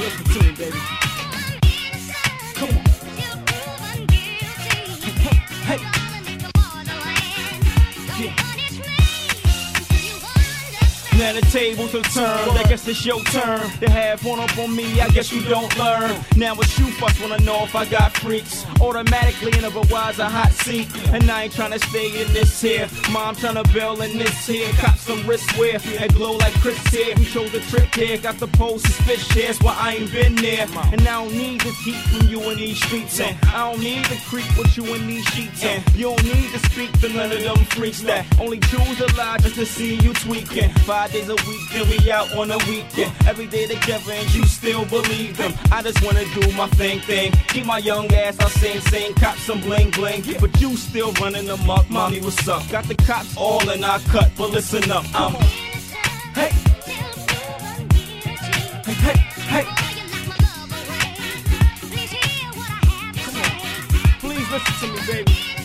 Listen 0.01 0.25
to 0.25 0.43
me, 0.45 0.53
baby. 0.57 0.88
The 11.41 11.47
tables 11.51 11.95
are 11.95 12.03
turned. 12.03 12.59
I 12.59 12.65
guess 12.65 12.87
it's 12.89 13.05
your 13.05 13.23
turn 13.25 13.61
to 13.81 13.91
have 13.91 14.25
one 14.25 14.41
up 14.41 14.57
on 14.59 14.75
me. 14.75 15.01
I 15.01 15.09
guess 15.09 15.33
you 15.33 15.43
don't 15.43 15.77
learn. 15.79 16.19
Now 16.37 16.55
it's 16.55 16.79
you 16.79 16.87
fuss 16.93 17.21
wanna 17.21 17.39
know 17.45 17.65
if 17.65 17.75
I 17.77 17.85
got 17.85 18.13
freaks. 18.17 18.65
Automatically 18.81 19.59
in 19.59 19.65
a 19.65 19.71
hot 19.71 20.53
seat. 20.53 20.89
And 21.13 21.31
I 21.31 21.45
ain't 21.45 21.53
tryna 21.53 21.81
stay 21.89 22.23
in 22.23 22.33
this 22.33 22.61
here. 22.61 22.89
Mom 23.11 23.35
tryna 23.37 23.65
bail 23.73 24.01
in 24.03 24.19
this 24.19 24.47
here. 24.47 24.71
Cop 24.75 24.97
some 24.97 25.21
wristwear 25.21 25.79
and 26.01 26.13
glow 26.15 26.37
like 26.37 26.55
Chris 26.61 26.79
here. 26.89 27.15
Who 27.15 27.25
chose 27.25 27.53
the 27.53 27.61
trick 27.71 27.95
here? 27.95 28.19
Got 28.19 28.39
the 28.39 28.49
pole 28.49 28.79
suspicious. 28.79 29.61
Why 29.61 29.77
I 29.79 29.95
ain't 29.95 30.13
been 30.13 30.35
there. 30.37 30.67
And 30.93 31.03
I 31.03 31.05
don't 31.05 31.33
need 31.33 31.61
this 31.61 31.79
heat 31.81 32.01
from 32.11 32.29
you 32.29 32.41
in 32.51 32.59
these 32.59 32.83
streets. 32.83 33.21
And 33.21 33.37
I 33.47 33.71
don't 33.71 33.83
need 33.83 34.05
to 34.07 34.17
creep 34.29 34.47
with 34.57 34.77
you 34.77 34.85
in 34.95 35.07
these 35.07 35.25
sheets. 35.27 35.65
And 35.65 35.83
you 35.95 36.05
don't 36.05 36.25
need 36.25 36.51
to 36.53 36.59
speak 36.71 36.93
to 37.01 37.09
none 37.09 37.33
of 37.33 37.41
them 37.41 37.57
freaks 37.67 38.01
that 38.03 38.27
only 38.41 38.59
choose 38.61 39.01
a 39.01 39.07
lie 39.17 39.39
just 39.39 39.55
to 39.57 39.67
see 39.67 39.95
you 39.97 40.13
tweaking. 40.15 40.71
Five 40.87 41.13
days 41.13 41.29
a 41.29 41.35
week, 41.35 41.63
then 41.73 41.89
we 41.89 42.11
out 42.11 42.31
on 42.37 42.51
a 42.51 42.59
weekend. 42.69 43.13
Every 43.27 43.47
day 43.47 43.67
together, 43.67 44.13
and 44.13 44.35
you 44.35 44.45
still 44.45 44.85
believe 44.87 45.37
them. 45.37 45.53
I 45.71 45.83
just 45.83 46.03
wanna 46.05 46.25
do 46.35 46.53
my 46.53 46.69
thing, 46.69 47.01
thing. 47.01 47.33
Keep 47.49 47.67
my 47.67 47.79
young 47.79 48.13
ass, 48.13 48.39
I 48.41 48.49
sing, 48.69 48.81
sing, 48.81 49.15
cop 49.15 49.37
some 49.37 49.61
bling, 49.61 49.91
bling. 49.91 50.23
But 50.41 50.61
you 50.61 50.77
still 50.77 51.13
running 51.15 51.49
amok, 51.49 51.89
mommy, 51.91 52.21
what's 52.21 52.47
up? 52.49 52.69
Got 52.71 52.85
the 52.85 52.95
cops 52.95 53.37
all 53.37 53.69
in 53.71 53.85
our 53.85 53.99
cut, 54.01 54.31
but 54.37 54.51
listen 54.51 54.91
up, 54.91 55.05
I'm. 55.15 55.35
Hey! 56.35 56.51
Hey, 58.85 58.93
hey, 58.93 59.19
hey! 59.43 59.67
Please 64.21 64.51
listen 64.51 64.89
to 64.89 64.95
me, 64.95 65.25
baby. 65.25 65.58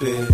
Bit. 0.00 0.30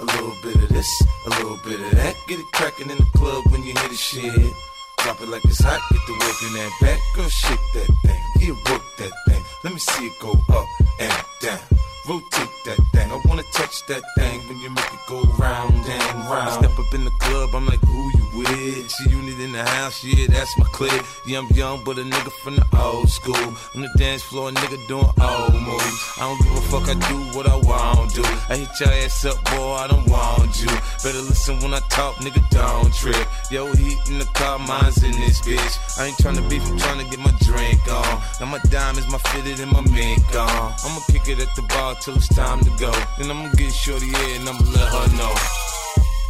A 0.00 0.04
little 0.04 0.34
bit 0.42 0.54
of 0.54 0.68
this, 0.68 1.02
a 1.26 1.30
little 1.30 1.58
bit 1.64 1.80
of 1.80 1.90
that. 1.90 2.14
Get 2.28 2.38
it 2.38 2.46
crackin' 2.52 2.88
in 2.88 2.96
the 2.96 3.10
club 3.18 3.44
when 3.50 3.64
you 3.64 3.74
hear 3.74 3.88
the 3.88 3.96
shit. 3.96 4.52
Drop 4.98 5.20
it 5.20 5.28
like 5.28 5.44
it's 5.44 5.60
hot, 5.60 5.80
get 5.90 6.00
the 6.06 6.12
work 6.12 6.38
in 6.46 6.52
that 6.54 6.72
back. 6.80 7.00
Girl, 7.16 7.28
shake 7.28 7.66
that 7.74 7.90
thing, 8.04 8.22
yeah, 8.38 8.54
work 8.70 8.82
that 8.98 9.12
thing. 9.26 9.42
Let 9.64 9.72
me 9.74 9.80
see 9.80 10.06
it 10.06 10.12
go 10.20 10.32
up 10.50 10.66
and 11.00 11.24
down. 11.42 11.58
Rotate 12.08 12.48
that 12.64 12.78
thing, 12.94 13.12
I 13.12 13.20
wanna 13.26 13.42
touch 13.52 13.84
that 13.88 14.02
thing 14.16 14.40
when 14.48 14.58
you 14.60 14.70
make 14.70 14.92
it 14.94 15.00
go 15.06 15.20
round 15.38 15.74
and 15.74 16.14
round. 16.30 16.48
I 16.48 16.52
step 16.52 16.78
up 16.78 16.94
in 16.94 17.04
the 17.04 17.10
club, 17.20 17.50
I'm 17.54 17.66
like, 17.66 17.80
who 17.80 18.10
you 18.16 18.38
with? 18.38 18.88
G-Unit 18.96 19.38
in 19.38 19.52
the 19.52 19.62
house, 19.62 20.02
yeah, 20.02 20.26
that's 20.28 20.56
my 20.56 20.64
clique. 20.72 21.02
Yeah, 21.26 21.40
I'm 21.40 21.48
young, 21.48 21.84
but 21.84 21.98
a 21.98 22.02
nigga 22.02 22.32
from 22.42 22.56
the 22.56 22.66
old 22.80 23.10
school. 23.10 23.52
On 23.74 23.82
the 23.82 23.90
dance 23.98 24.22
floor, 24.22 24.48
a 24.48 24.52
nigga 24.52 24.78
doing 24.88 25.04
old 25.20 25.52
moves. 25.52 26.12
I 26.16 26.20
don't 26.20 26.40
give 26.42 26.56
a 26.56 26.60
fuck, 26.72 26.88
I 26.88 26.94
do 26.94 27.18
what 27.36 27.46
I 27.46 27.56
want 27.56 28.14
to. 28.14 28.22
I 28.48 28.56
hit 28.56 28.80
your 28.80 28.88
ass 29.04 29.26
up, 29.26 29.44
boy, 29.44 29.74
I 29.74 29.86
don't 29.88 30.08
want 30.08 30.62
you. 30.62 30.72
Better 31.04 31.20
listen 31.20 31.60
when 31.60 31.74
I 31.74 31.80
talk, 31.90 32.16
nigga, 32.24 32.40
don't 32.48 32.94
trip. 32.94 33.28
Yo, 33.50 33.66
heat 33.74 33.98
in 34.08 34.18
the 34.18 34.28
car, 34.32 34.58
mine's 34.58 35.02
in 35.02 35.12
this 35.12 35.42
bitch. 35.42 36.00
I 36.00 36.06
ain't 36.06 36.16
tryna 36.16 36.48
beef, 36.48 36.64
I'm 36.70 36.78
tryna 36.78 37.10
get 37.10 37.20
my 37.20 37.34
drink 37.44 37.80
on. 37.92 38.22
Now 38.40 38.46
my 38.46 38.60
diamonds, 38.70 39.10
my 39.12 39.18
fitted, 39.18 39.60
and 39.60 39.70
my 39.72 39.82
mink 39.82 40.24
on. 40.34 40.72
I'ma 40.84 41.00
kick 41.12 41.28
it 41.28 41.38
at 41.40 41.54
the 41.54 41.62
bar 41.68 41.97
till 42.00 42.16
it's 42.16 42.28
time 42.34 42.60
to 42.60 42.70
go. 42.78 42.92
Then 43.18 43.30
I'ma 43.30 43.52
get 43.54 43.72
shorty 43.72 44.08
in 44.08 44.40
and 44.40 44.48
I'ma 44.48 44.64
let 44.70 44.88
her 44.88 45.16
know. 45.16 45.34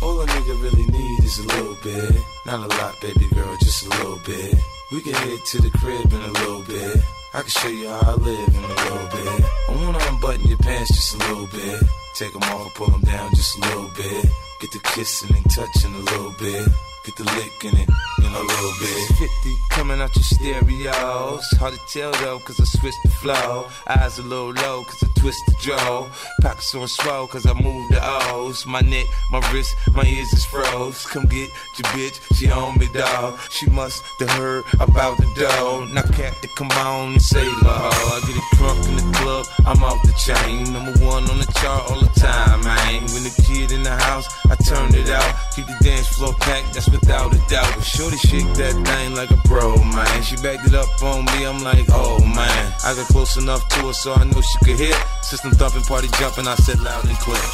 All 0.02 0.20
a 0.20 0.26
nigga 0.26 0.62
really 0.62 0.86
need 0.86 1.24
is 1.24 1.38
a 1.38 1.46
little 1.46 1.76
bit. 1.82 2.14
Not 2.46 2.60
a 2.60 2.68
lot, 2.76 3.00
baby 3.00 3.28
girl, 3.34 3.56
just 3.60 3.86
a 3.86 3.88
little 3.90 4.20
bit. 4.24 4.54
We 4.92 5.00
can 5.00 5.14
head 5.14 5.38
to 5.44 5.62
the 5.62 5.70
crib 5.70 6.12
in 6.12 6.20
a 6.20 6.32
little 6.40 6.62
bit. 6.62 7.00
I 7.34 7.40
can 7.40 7.50
show 7.50 7.68
you 7.68 7.88
how 7.88 8.12
I 8.12 8.14
live 8.14 8.48
in 8.48 8.64
a 8.64 8.68
little 8.68 9.08
bit. 9.08 9.44
I 9.68 9.84
wanna 9.84 9.98
unbutton 10.08 10.46
your 10.46 10.58
pants 10.58 10.94
just 10.94 11.14
a 11.14 11.18
little 11.18 11.46
bit. 11.48 11.82
Take 12.14 12.32
them 12.32 12.42
off, 12.42 12.74
pull 12.74 12.88
them 12.88 13.02
down 13.02 13.30
just 13.34 13.58
a 13.58 13.60
little 13.60 13.90
bit. 13.96 14.24
Get 14.60 14.72
the 14.72 14.80
kissing 14.94 15.36
and 15.36 15.50
touching 15.50 15.94
a 15.94 15.98
little 15.98 16.34
bit. 16.38 16.68
Get 17.04 17.16
the 17.16 17.24
licking 17.24 17.78
it 17.78 17.88
in 18.18 18.32
a 18.32 18.40
little 18.40 18.72
bit. 18.80 19.08
50 19.18 19.56
coming 19.70 20.00
out 20.00 20.14
your 20.16 20.22
stereos. 20.22 21.44
Hard 21.58 21.74
to 21.74 21.80
tell 21.92 22.12
though, 22.12 22.38
cause 22.40 22.58
I 22.60 22.64
switched 22.64 23.02
the 23.04 23.10
flow. 23.10 23.66
Eyes 23.86 24.18
a 24.18 24.22
little 24.22 24.52
low, 24.52 24.84
cause 24.84 25.02
I 25.02 25.17
twist 25.18 25.42
the 25.46 25.54
jaw. 25.60 26.08
Pockets 26.40 26.74
on 26.74 26.88
swell, 26.88 27.26
cause 27.26 27.46
I 27.46 27.52
move 27.54 27.88
the 27.90 28.00
O's. 28.02 28.66
My 28.66 28.80
neck, 28.80 29.06
my 29.30 29.40
wrist, 29.52 29.74
my 29.92 30.04
ears 30.04 30.32
is 30.32 30.44
froze. 30.46 31.04
Come 31.06 31.26
get 31.26 31.50
your 31.76 31.88
bitch, 31.92 32.20
she 32.36 32.50
on 32.50 32.78
me, 32.78 32.88
dog. 32.92 33.38
She 33.50 33.68
must 33.70 34.02
have 34.20 34.30
heard 34.30 34.64
about 34.80 35.16
the 35.18 35.28
dough. 35.36 35.86
Now, 35.92 36.02
Captain, 36.02 36.50
come 36.56 36.70
on 36.70 37.12
and 37.12 37.22
save 37.22 37.50
her. 37.62 37.68
I 37.68 38.20
get 38.26 38.36
it 38.36 38.56
drunk 38.56 38.88
in 38.88 38.96
the 38.96 39.18
club, 39.18 39.46
I'm 39.66 39.82
off 39.82 40.02
the 40.02 40.14
chain. 40.26 40.72
Number 40.72 40.92
one 41.04 41.28
on 41.30 41.38
the 41.38 41.50
chart 41.60 41.90
all 41.90 42.00
the 42.00 42.20
time, 42.20 42.60
man. 42.62 43.02
When 43.12 43.24
the 43.24 43.34
kid 43.46 43.72
in 43.72 43.82
the 43.82 43.96
house, 43.96 44.26
I 44.50 44.56
turn 44.56 44.94
it 44.94 45.08
out. 45.10 45.34
Keep 45.54 45.66
the 45.66 45.76
dance 45.82 46.08
floor 46.08 46.34
packed, 46.40 46.74
that's 46.74 46.88
without 46.88 47.34
a 47.34 47.38
doubt. 47.48 47.72
But 47.74 47.84
Shorty 47.84 48.16
shake 48.16 48.52
that 48.54 48.74
thing 48.86 49.14
like 49.14 49.30
a 49.30 49.40
bro, 49.48 49.76
man. 49.76 50.22
She 50.22 50.36
backed 50.36 50.66
it 50.66 50.74
up 50.74 50.88
on 51.02 51.24
me, 51.26 51.46
I'm 51.46 51.62
like, 51.62 51.86
oh 51.90 52.18
man. 52.24 52.72
I 52.84 52.94
got 52.94 53.06
close 53.08 53.36
enough 53.36 53.66
to 53.68 53.86
her 53.86 53.92
so 53.92 54.14
I 54.14 54.24
knew 54.24 54.42
she 54.42 54.58
could 54.64 54.78
hear. 54.78 54.96
System 55.22 55.50
thumping, 55.52 55.82
party 55.82 56.08
jumping, 56.18 56.46
I 56.46 56.54
said 56.56 56.80
loud 56.80 57.04
and 57.04 57.18
clear. 57.18 57.48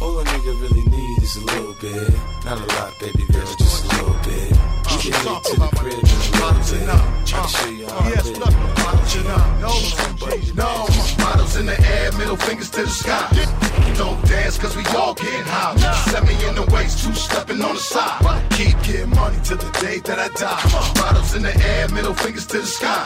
All 0.00 0.18
a 0.18 0.24
nigga 0.24 0.60
really 0.60 0.82
need 0.82 1.22
is 1.22 1.36
a 1.36 1.44
little 1.44 1.74
bit. 1.74 2.12
Not 2.44 2.58
a 2.58 2.66
lot, 2.76 2.98
baby 2.98 3.24
girl, 3.32 3.46
just 3.56 3.84
a 3.84 3.88
little 3.88 4.16
bit. 4.24 4.47
Head 5.12 5.44
to 5.44 5.56
the 5.56 5.68
crib 5.76 6.08
how 9.26 9.46
I 9.48 10.30
live. 10.30 10.56
No, 10.56 10.86
models 11.24 11.56
in 11.56 11.66
the 11.66 11.76
air, 11.80 12.12
middle 12.12 12.36
fingers 12.36 12.70
to 12.70 12.82
the 12.82 12.88
sky. 12.88 13.28
Don't 13.96 14.22
dance 14.26 14.58
cause 14.58 14.76
we 14.76 14.84
all 14.96 15.14
getting 15.14 15.42
high. 15.44 15.76
Set 16.10 16.24
me 16.24 16.34
in 16.46 16.54
the 16.54 16.62
waist, 16.72 17.04
two 17.04 17.14
stepping 17.14 17.60
on 17.62 17.74
the 17.74 17.80
side. 17.80 18.50
Keep 18.52 18.82
getting 18.82 19.10
money 19.10 19.38
till 19.42 19.56
the 19.56 19.70
day 19.80 19.98
that 20.00 20.18
I 20.18 20.28
die. 20.28 21.00
Models 21.00 21.34
in 21.34 21.42
the 21.42 21.56
air, 21.56 21.88
middle 21.88 22.14
fingers 22.14 22.46
to 22.48 22.58
the 22.58 22.66
sky. 22.66 23.04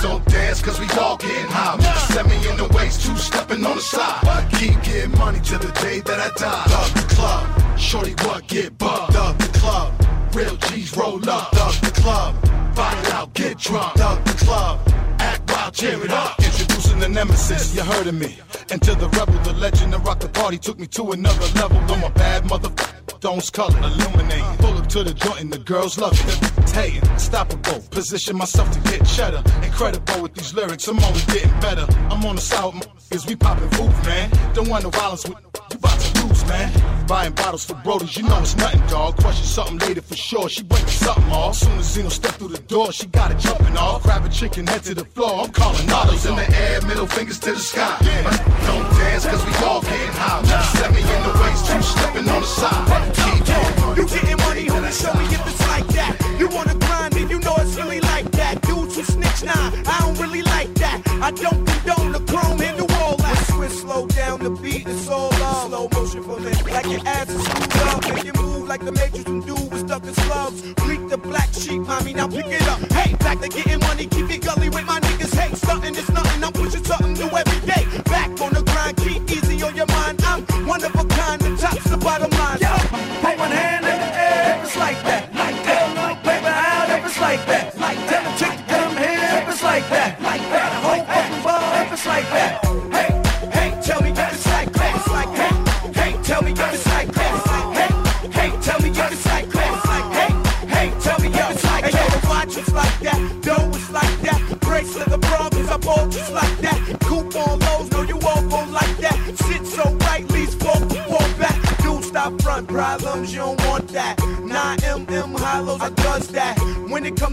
Don't 0.00 0.24
dance 0.26 0.62
cause 0.62 0.80
we 0.80 0.88
all 0.98 1.16
getting 1.16 1.50
high. 1.50 1.78
Set 2.12 2.26
me 2.26 2.36
in 2.48 2.56
the 2.56 2.68
waist, 2.74 3.06
two 3.06 3.16
stepping 3.16 3.64
on 3.64 3.76
the 3.76 3.82
side. 3.82 4.50
Keep 4.52 4.82
getting 4.82 5.16
money 5.18 5.40
till 5.42 5.58
the 5.58 5.72
day 5.80 6.00
that 6.00 6.18
I 6.18 6.30
die. 6.38 6.64
Thug 6.64 6.90
the 6.96 7.14
club, 7.14 7.78
shorty 7.78 8.14
what 8.24 8.46
get 8.48 8.76
bugged. 8.78 9.12
Thug 9.12 9.38
the 9.38 9.58
club, 9.58 9.92
real 10.36 10.56
G's 10.56 10.96
roll 10.96 11.28
up. 11.30 11.50
Thug 11.52 11.74
the 11.82 12.00
club, 12.00 12.34
body 12.76 13.10
out, 13.12 13.32
get 13.32 13.58
drunk. 13.58 13.94
Thug 13.94 14.24
the 14.24 14.44
club, 14.44 14.80
act 15.18 15.50
wild, 15.50 15.74
cheer 15.74 16.04
it 16.04 16.10
up. 16.10 16.38
Introducing 16.38 16.98
the 16.98 17.08
nemesis, 17.08 17.74
you 17.74 17.82
heard 17.82 18.06
of 18.06 18.14
me. 18.14 18.38
And 18.70 18.82
to 18.82 18.94
the 18.94 19.08
rebel, 19.08 19.38
the 19.42 19.54
legend 19.54 19.94
that 19.94 20.04
rock 20.04 20.20
the 20.20 20.28
party 20.28 20.58
took 20.58 20.78
me 20.78 20.86
to 20.88 21.12
another 21.12 21.46
level. 21.60 21.78
I'm 21.78 22.04
a 22.04 22.10
bad 22.10 22.44
motherfucker. 22.44 22.92
Stones 23.16 23.50
color, 23.50 23.78
illuminate. 23.78 24.58
Pull 24.58 24.76
up 24.76 24.86
to 24.88 25.02
the 25.02 25.14
joint 25.14 25.40
and 25.40 25.52
the 25.52 25.58
girls 25.58 25.98
love 25.98 26.12
it. 26.12 26.70
Hey, 26.70 26.98
unstoppable. 27.10 27.80
Position 27.90 28.36
myself 28.36 28.70
to 28.72 28.80
get 28.90 29.06
cheddar. 29.06 29.42
Incredible 29.62 30.22
with 30.22 30.34
these 30.34 30.52
lyrics, 30.52 30.86
I'm 30.86 30.98
always 31.02 31.24
getting 31.24 31.50
better. 31.60 31.86
I'm 32.10 32.24
on 32.26 32.36
the 32.36 32.42
south, 32.42 32.74
cause 33.10 33.26
we 33.26 33.34
poppin' 33.34 33.70
food, 33.70 33.90
man. 34.04 34.30
Don't 34.52 34.68
want 34.68 34.84
no 34.84 34.90
violence 34.90 35.26
with 35.26 35.38
you 35.40 35.78
about 35.78 35.98
to 35.98 36.26
lose, 36.26 36.35
man. 36.46 37.06
Buying 37.06 37.32
bottles 37.34 37.64
for 37.64 37.74
brodies, 37.74 38.16
you 38.16 38.24
know 38.24 38.38
it's 38.40 38.56
nothing, 38.56 38.84
dog. 38.88 39.16
Question 39.16 39.46
something 39.46 39.78
later 39.78 40.02
for 40.02 40.16
sure. 40.16 40.48
She 40.48 40.62
breaking 40.62 40.88
something 40.88 41.30
off. 41.30 41.56
Soon 41.56 41.78
as 41.78 41.92
Zeno 41.92 42.08
step 42.08 42.34
through 42.34 42.48
the 42.48 42.62
door, 42.62 42.92
she 42.92 43.06
got 43.06 43.30
it 43.30 43.38
jumping 43.38 43.76
off. 43.76 44.02
Grab 44.02 44.24
a 44.24 44.28
chicken, 44.28 44.66
head 44.66 44.82
to 44.84 44.94
the 44.94 45.04
floor. 45.04 45.44
I'm 45.44 45.52
calling 45.52 45.86
Models 45.86 46.26
autos 46.26 46.26
in 46.26 46.36
the 46.36 46.58
air, 46.58 46.82
middle 46.82 47.06
fingers 47.06 47.38
to 47.40 47.52
the 47.52 47.58
sky. 47.58 47.96
Yeah. 48.02 48.22
Don't 48.66 48.90
dance 48.98 49.26
cause 49.26 49.44
we 49.46 49.52
all 49.64 49.80
getting 49.82 50.12
high. 50.12 50.42
Set 50.76 50.90
me 50.90 51.00
in 51.00 51.22
the 51.22 51.32
waist, 51.42 51.66
two 51.66 51.82
stepping 51.82 52.28
on 52.28 52.40
the 52.40 52.46
side. 52.46 53.14
Keep 53.14 53.46
going. 53.46 53.96
You 53.96 54.06
getting 54.06 54.36
money, 54.46 54.66
homie, 54.66 54.92
show 54.92 55.14
me 55.18 55.24
if 55.26 55.46
it's 55.46 55.68
like 55.68 55.86
that. 55.98 56.36
You 56.38 56.48
wanna 56.48 56.74
grind 56.74 57.16
and 57.16 57.30
you 57.30 57.38
know 57.38 57.54
it's 57.58 57.76
really 57.76 58.00
like 58.00 58.30
that. 58.32 58.62
Dudes 58.62 58.96
who 58.96 59.04
snitch, 59.04 59.44
nah, 59.44 59.70
I 59.86 60.00
don't 60.00 60.18
really 60.18 60.42
like 60.42 60.74
that. 60.74 61.02
I 61.22 61.30
don't 61.30 61.64
condone 61.66 62.12
the 62.12 62.20
chrome 62.30 62.60
in 62.60 62.76
the 62.76 62.84
wall. 62.84 63.16
I 63.22 63.34
switch, 63.52 63.70
slow 63.70 64.06
the 64.38 64.50
beat, 64.50 64.86
it's 64.86 65.08
all 65.08 65.30
love. 65.30 65.68
Slow 65.68 65.88
motion 65.92 66.22
for 66.22 66.38
me, 66.40 66.52
like 66.72 66.86
your 66.86 67.00
ass 67.06 67.28
is 67.28 67.42
screwed 67.44 67.88
up. 67.88 68.14
Make 68.14 68.24
you 68.24 68.32
move 68.34 68.68
like 68.68 68.84
the 68.84 68.92
matrix 68.92 69.24
and 69.26 69.44
do 69.44 69.54
with 69.54 69.80
stuck 69.86 70.04
in 70.04 70.14
slugs. 70.14 70.62
Bleak 70.74 71.08
the 71.08 71.18
black 71.18 71.52
sheep, 71.52 71.80
mommy, 71.82 72.14
now 72.14 72.28
pick 72.28 72.46
it 72.46 72.62
up. 72.68 72.80
Hey, 72.92 73.14
back 73.16 73.40
to 73.40 73.48
getting 73.48 73.80
money, 73.80 74.06
keep 74.06 74.30
it 74.30 74.42
gully 74.44 74.68
with 74.68 74.86
my 74.86 75.00
niggas. 75.00 75.34
Hey, 75.34 75.54
stunting 75.54 75.94
is 75.94 76.08
nothing, 76.10 76.44
I'm 76.44 76.52
pushing 76.52 76.84
something 76.84 77.14
new 77.14 77.28
every 77.28 77.60
day. 77.66 77.84
Back 78.04 78.40
on 78.40 78.52
the 78.52 78.62
grind, 78.62 78.96
keep 78.98 79.22
easy 79.30 79.62
on 79.62 79.74
your 79.76 79.86
mind. 79.86 80.15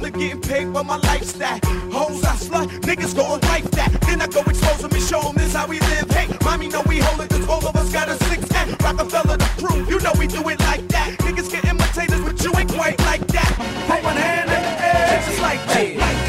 To 0.02 0.12
getting 0.12 0.42
paid 0.42 0.74
for 0.74 0.84
my 0.84 0.98
lifestyle. 0.98 1.60
Hoes 1.92 2.24
I 2.24 2.36
slut, 2.36 2.68
niggas 2.82 3.16
go 3.16 3.34
and 3.34 3.44
wipe 3.46 3.70
that. 3.72 3.92
Then 4.02 4.22
I 4.22 4.28
go 4.28 4.42
expose 4.42 4.82
them 4.82 4.92
and 4.92 5.04
show 5.04 5.22
them 5.22 5.36
this 5.36 5.54
how 5.54 5.68
we 5.68 5.80
live. 5.80 6.10
Hey, 6.12 6.28
mommy 6.44 6.68
know 6.68 6.84
we 6.88 7.00
hold 7.00 7.22
it, 7.22 7.30
cause 7.30 7.46
both 7.46 7.66
of 7.66 7.76
us 7.76 7.92
got 7.92 8.10
a 8.10 8.16
six 8.26 8.48
pack. 8.48 8.68
Rockefeller 8.82 9.38
the 9.38 9.50
crew, 9.60 9.86
you 9.86 10.00
know 10.00 10.14
we 10.18 10.28
do 10.28 10.42
it 10.50 10.60
like 10.62 10.88
that. 10.90 11.16
Niggas 11.20 11.52
get 11.52 11.66
imitators, 11.66 12.22
but 12.22 12.44
you 12.44 12.52
ain't 12.58 12.72
quite 12.72 13.00
like 13.02 13.26
that. 13.28 13.52
Put 13.88 14.04
one 14.04 14.16
hand 14.16 14.50
in 14.50 14.62
the 14.62 14.74
air, 14.84 15.22
just 15.26 15.42
like 15.42 15.60
that. 15.68 15.98
Like 15.98 16.24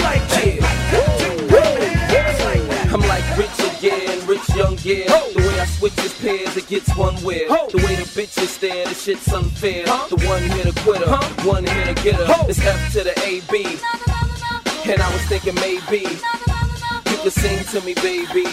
like 0.00 0.30
that. 0.30 0.46
I'm 2.92 3.02
like 3.02 3.26
rich 3.36 3.58
again, 3.76 4.26
rich 4.26 4.48
young 4.54 4.78
yeah. 4.82 5.06
The 5.34 5.42
way 5.46 5.60
I 5.60 5.66
switch 5.66 5.92
his 6.00 6.14
pairs, 6.14 6.56
it 6.56 6.66
gets 6.66 6.96
one 6.96 7.20
wear. 7.22 7.48
The 7.48 7.82
way 7.84 7.95
shit's 8.96 9.32
unfair. 9.32 9.84
The 9.84 10.16
one 10.26 10.42
here 10.42 10.64
to 10.64 10.80
quit 10.80 11.02
her, 11.02 11.46
one 11.46 11.66
here 11.66 11.86
to 11.86 12.02
get 12.02 12.14
her. 12.14 12.46
It's 12.48 12.60
F 12.64 12.92
to 12.92 13.04
the 13.04 13.14
AB. 13.24 13.64
And 14.90 15.02
I 15.02 15.12
was 15.12 15.22
thinking 15.26 15.54
maybe 15.56 16.06
you 17.10 17.16
could 17.22 17.32
sing 17.32 17.64
to 17.72 17.80
me, 17.84 17.94
baby. 17.94 18.44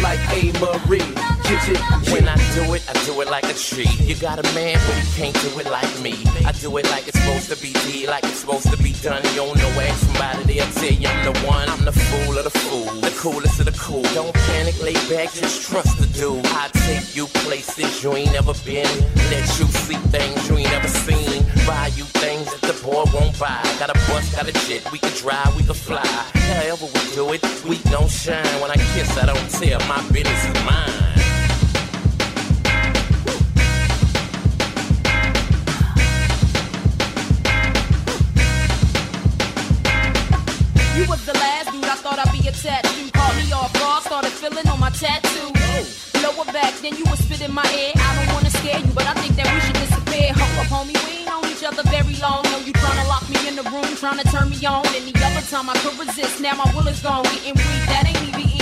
Like 0.00 0.20
A. 0.32 0.52
Marie. 0.60 1.33
Get 1.44 1.68
it? 1.68 1.78
When 2.10 2.26
I 2.26 2.36
do 2.54 2.72
it, 2.74 2.82
I 2.88 2.94
do 3.04 3.20
it 3.20 3.28
like 3.28 3.44
a 3.44 3.54
tree. 3.54 3.88
You 4.00 4.16
got 4.16 4.38
a 4.38 4.54
man, 4.54 4.78
but 4.86 4.96
he 4.96 5.06
can't 5.14 5.36
do 5.42 5.58
it 5.60 5.68
like 5.70 6.00
me. 6.00 6.14
I 6.44 6.52
do 6.52 6.76
it 6.78 6.88
like 6.90 7.06
it's 7.06 7.18
supposed 7.18 7.50
to 7.50 7.56
be 7.60 7.72
D, 7.84 8.06
like 8.06 8.24
it's 8.24 8.40
supposed 8.40 8.70
to 8.70 8.82
be 8.82 8.92
done. 9.02 9.22
You 9.24 9.36
don't 9.36 9.58
know 9.58 9.70
somebody 10.14 10.44
they'll 10.44 10.72
tell 10.72 10.92
you 10.92 11.08
I'm 11.08 11.32
the 11.32 11.38
one. 11.40 11.68
I'm 11.68 11.84
the 11.84 11.92
fool 11.92 12.38
of 12.38 12.44
the 12.44 12.50
fool, 12.50 12.86
the 13.00 13.14
coolest 13.18 13.60
of 13.60 13.66
the 13.66 13.76
cool. 13.78 14.02
Don't 14.14 14.34
panic, 14.34 14.80
lay 14.82 14.94
back, 15.08 15.32
just 15.32 15.70
trust 15.70 15.98
the 15.98 16.06
dude. 16.18 16.44
I 16.46 16.68
take 16.86 17.14
you 17.14 17.26
places 17.44 18.02
you 18.02 18.14
ain't 18.14 18.32
never 18.32 18.54
been. 18.64 18.88
Let 19.30 19.44
you 19.58 19.66
see 19.84 20.00
things 20.14 20.48
you 20.48 20.58
ain't 20.58 20.70
never 20.70 20.88
seen. 20.88 21.44
Buy 21.66 21.88
you 21.96 22.04
things 22.24 22.46
that 22.52 22.62
the 22.62 22.74
boy 22.82 23.04
won't 23.12 23.38
buy. 23.38 23.60
Got 23.78 23.90
a 23.90 23.98
bus, 24.08 24.34
got 24.34 24.48
a 24.48 24.52
jet, 24.66 24.90
we 24.92 24.98
can 24.98 25.12
drive, 25.16 25.54
we 25.56 25.62
can 25.62 25.74
fly. 25.74 26.06
However 26.06 26.86
we 26.86 27.00
do 27.14 27.32
it, 27.32 27.42
we 27.68 27.78
don't 27.90 28.10
shine. 28.10 28.60
When 28.60 28.70
I 28.70 28.76
kiss, 28.76 29.16
I 29.18 29.26
don't 29.26 29.50
tell. 29.50 29.80
My 29.88 30.00
business 30.10 30.44
is 30.44 30.64
mine. 30.64 31.04
Feeling 44.94 45.10
on 45.10 45.52
my 45.52 45.52
tattoo. 45.52 46.22
Lower 46.22 46.44
back, 46.52 46.74
then 46.80 46.96
you 46.96 47.04
was 47.10 47.18
spit 47.18 47.42
in 47.42 47.52
my 47.52 47.64
ear. 47.74 47.92
I 47.96 48.24
don't 48.24 48.34
wanna 48.34 48.50
scare 48.50 48.78
you, 48.78 48.92
but 48.94 49.06
I 49.06 49.14
think 49.14 49.36
that 49.36 49.52
we 49.52 49.60
should 49.60 49.74
disappear. 49.74 50.32
Hold 50.32 50.58
up, 50.58 50.66
homie, 50.72 50.96
we 51.06 51.18
ain't 51.18 51.26
known 51.26 51.44
each 51.50 51.64
other 51.64 51.82
very 51.90 52.16
long. 52.16 52.42
Know 52.44 52.58
you 52.58 52.72
tryna 52.72 53.08
lock 53.08 53.28
me 53.28 53.48
in 53.48 53.56
the 53.56 53.64
room, 53.64 53.84
tryna 53.96 54.24
turn 54.30 54.48
me 54.50 54.64
on. 54.66 54.86
Any 54.94 55.12
other 55.16 55.44
time 55.46 55.68
I 55.68 55.74
could 55.82 55.98
resist, 55.98 56.40
now 56.40 56.54
my 56.54 56.72
will 56.74 56.88
is 56.88 57.00
gone. 57.00 57.24
Getting 57.24 57.54
weak, 57.54 57.84
that 57.88 58.04
ain't 58.06 58.22
even 58.28 58.53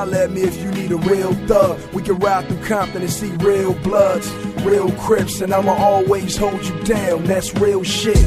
holla 0.00 0.24
at 0.24 0.30
me 0.30 0.40
if 0.40 0.56
you 0.62 0.70
need 0.70 0.90
a 0.92 0.96
real 0.96 1.34
thug. 1.46 1.78
We 1.92 2.02
can 2.02 2.16
ride 2.18 2.46
through 2.48 2.64
Compton 2.64 3.02
and 3.02 3.10
see 3.10 3.30
real 3.32 3.74
bloods, 3.82 4.32
real 4.64 4.90
crips, 4.92 5.42
and 5.42 5.52
I'ma 5.52 5.72
always 5.72 6.36
hold 6.36 6.64
you 6.64 6.76
down. 6.84 7.24
That's 7.24 7.54
real 7.56 7.82
shit. 7.82 8.24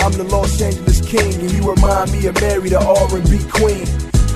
I'm 0.00 0.12
the 0.12 0.26
Los 0.28 0.60
Angeles 0.60 1.00
king, 1.00 1.32
and 1.40 1.50
you 1.50 1.62
remind 1.70 2.12
me 2.12 2.26
of 2.26 2.38
Mary, 2.42 2.68
the 2.68 2.78
R&B 2.78 3.32
queen. 3.50 3.86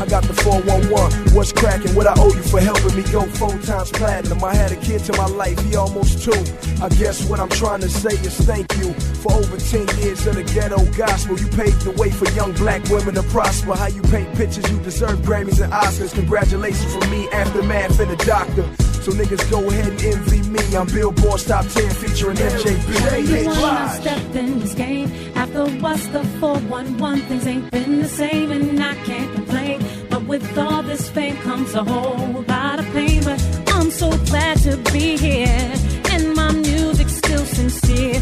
I 0.01 0.07
got 0.07 0.22
the 0.24 0.33
411. 0.33 1.35
What's 1.35 1.53
cracking? 1.53 1.94
What 1.94 2.07
I 2.07 2.14
owe 2.16 2.33
you 2.33 2.42
for 2.42 2.61
helping 2.61 2.96
me 2.96 3.03
go 3.12 3.22
four 3.37 3.53
times 3.59 3.90
platinum? 3.90 4.42
I 4.42 4.55
had 4.55 4.72
a 4.72 4.77
kid 4.77 5.05
to 5.05 5.12
my 5.18 5.27
life, 5.27 5.59
he 5.66 5.77
almost 5.77 6.22
two. 6.22 6.40
I 6.83 6.88
guess 6.88 7.29
what 7.29 7.38
I'm 7.38 7.51
trying 7.51 7.81
to 7.81 7.90
say 7.90 8.14
is 8.24 8.35
thank 8.46 8.74
you 8.79 8.94
for 9.18 9.33
over 9.33 9.57
10 9.57 9.87
years 9.98 10.26
of 10.26 10.37
the 10.37 10.44
ghetto 10.44 10.85
gospel. 10.96 11.38
You 11.38 11.48
paved 11.48 11.83
the 11.83 11.90
way 11.92 12.11
for 12.11 12.28
young 12.31 12.52
black 12.52 12.83
women 12.88 13.14
to 13.14 13.22
prosper. 13.24 13.74
How 13.74 13.88
you 13.88 14.02
paint 14.02 14.35
pictures, 14.35 14.70
you 14.70 14.78
deserve 14.81 15.18
Grammys 15.20 15.62
and 15.62 15.72
Oscars. 15.72 16.14
Congratulations 16.14 16.94
from 16.94 17.11
me, 17.11 17.28
Aftermath, 17.31 17.98
and 18.00 18.11
the 18.11 18.24
doctor. 18.24 18.64
So 19.02 19.12
niggas 19.12 19.50
go 19.50 19.66
ahead 19.68 19.88
and 19.88 20.02
envy 20.02 20.42
me. 20.48 20.76
I'm 20.76 20.87
Billboard's 20.87 21.44
top 21.46 21.66
10 21.66 21.90
featuring 21.90 22.37
MJB. 22.37 23.24
Hey, 23.24 23.44
has 23.44 24.00
stepped 24.00 24.35
in 24.37 24.59
this 24.59 24.74
game. 24.74 25.11
After 25.35 25.66
what's 25.81 26.07
the 26.09 26.22
411, 26.40 27.20
things 27.26 27.46
ain't 27.46 27.70
been 27.70 28.02
the 28.02 28.09
same, 28.09 28.50
and 28.52 28.83
I 28.83 28.94
can't 29.04 29.33
complain. 29.35 29.83
But 30.11 30.24
with 30.24 30.59
all 30.59 30.83
this 30.83 31.09
fame 31.09 31.37
comes 31.38 31.74
a 31.74 31.85
whole 31.85 32.42
lot 32.42 32.81
of 32.81 32.87
pain. 32.92 33.24
But 33.24 33.40
I'm 33.68 33.90
so 33.90 34.11
glad 34.26 34.59
to 34.59 34.76
be 34.92 35.16
here, 35.16 35.72
and 36.11 36.35
my 36.35 36.52
music's 36.52 37.16
still 37.16 37.46
sincere. 37.46 38.17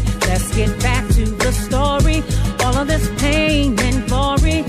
All 2.97 3.03
of 3.03 3.09
this 3.09 3.21
pain 3.21 3.79
and 3.79 4.07
glory. 4.07 4.63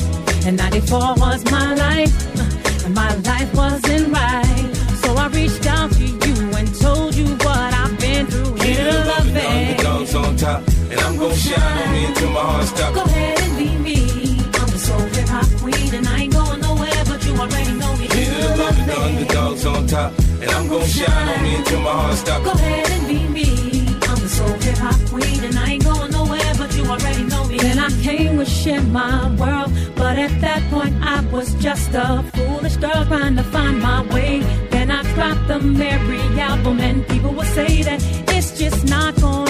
And 0.46 0.56
94 0.56 1.14
was 1.16 1.44
my 1.50 1.74
life, 1.74 2.12
uh, 2.38 2.84
and 2.84 2.94
my 2.94 3.14
life 3.16 3.54
wasn't 3.54 4.12
right. 4.12 4.70
So 5.02 5.14
I 5.14 5.28
reached 5.28 5.66
out 5.66 5.90
to 5.92 6.04
you 6.04 6.36
and 6.56 6.68
told 6.80 7.14
you 7.14 7.26
what 7.44 7.72
I've 7.74 7.98
been 7.98 8.26
through. 8.26 8.54
Here 8.56 8.84
to 8.84 8.98
love 9.04 9.36
it. 9.36 9.80
Underdogs 9.80 10.14
on 10.14 10.36
top, 10.36 10.66
and 10.90 11.00
I'm 11.00 11.16
gon' 11.16 11.34
shine 11.34 11.78
on 11.82 11.92
me 11.92 12.04
until 12.06 12.30
my 12.30 12.40
heart 12.40 12.66
stops. 12.66 12.96
Go 12.96 13.04
ahead 13.04 13.40
and 13.40 13.58
be 13.58 13.70
me. 13.78 14.40
I'm 14.60 14.68
the 14.68 14.78
soul 14.78 15.00
hip 15.00 15.28
hop 15.28 15.46
queen, 15.60 15.94
and 15.94 16.08
I 16.08 16.22
ain't 16.22 16.32
going 16.32 16.60
nowhere, 16.60 17.04
but 17.06 17.24
you 17.24 17.32
already 17.34 17.72
know 17.78 17.96
me. 17.96 18.06
Here 18.08 18.34
to 18.42 18.56
love 18.56 18.86
the 18.86 19.00
underdogs 19.00 19.66
on 19.66 19.86
top, 19.86 20.12
and 20.42 20.50
I'm 20.50 20.68
gon' 20.68 20.86
shine 20.86 21.28
on 21.28 21.42
me 21.42 21.56
until 21.56 21.80
my 21.80 21.92
heart 21.92 22.16
stops. 22.16 22.44
Go 22.44 22.52
ahead 22.52 22.87
share 28.68 28.82
my 28.82 29.34
world, 29.40 29.70
but 29.96 30.18
at 30.18 30.34
that 30.42 30.62
point 30.70 30.94
I 31.02 31.24
was 31.32 31.54
just 31.54 31.90
a 31.94 32.22
foolish 32.34 32.76
girl 32.76 33.02
trying 33.06 33.36
to 33.36 33.42
find 33.44 33.80
my 33.80 34.02
way. 34.14 34.40
Then 34.70 34.90
I 34.90 35.02
dropped 35.14 35.48
the 35.48 35.58
Mary 35.60 36.20
album, 36.38 36.78
and 36.80 37.06
people 37.08 37.32
will 37.32 37.52
say 37.58 37.82
that 37.82 38.00
it's 38.34 38.58
just 38.58 38.84
not 38.84 39.14
gonna 39.22 39.47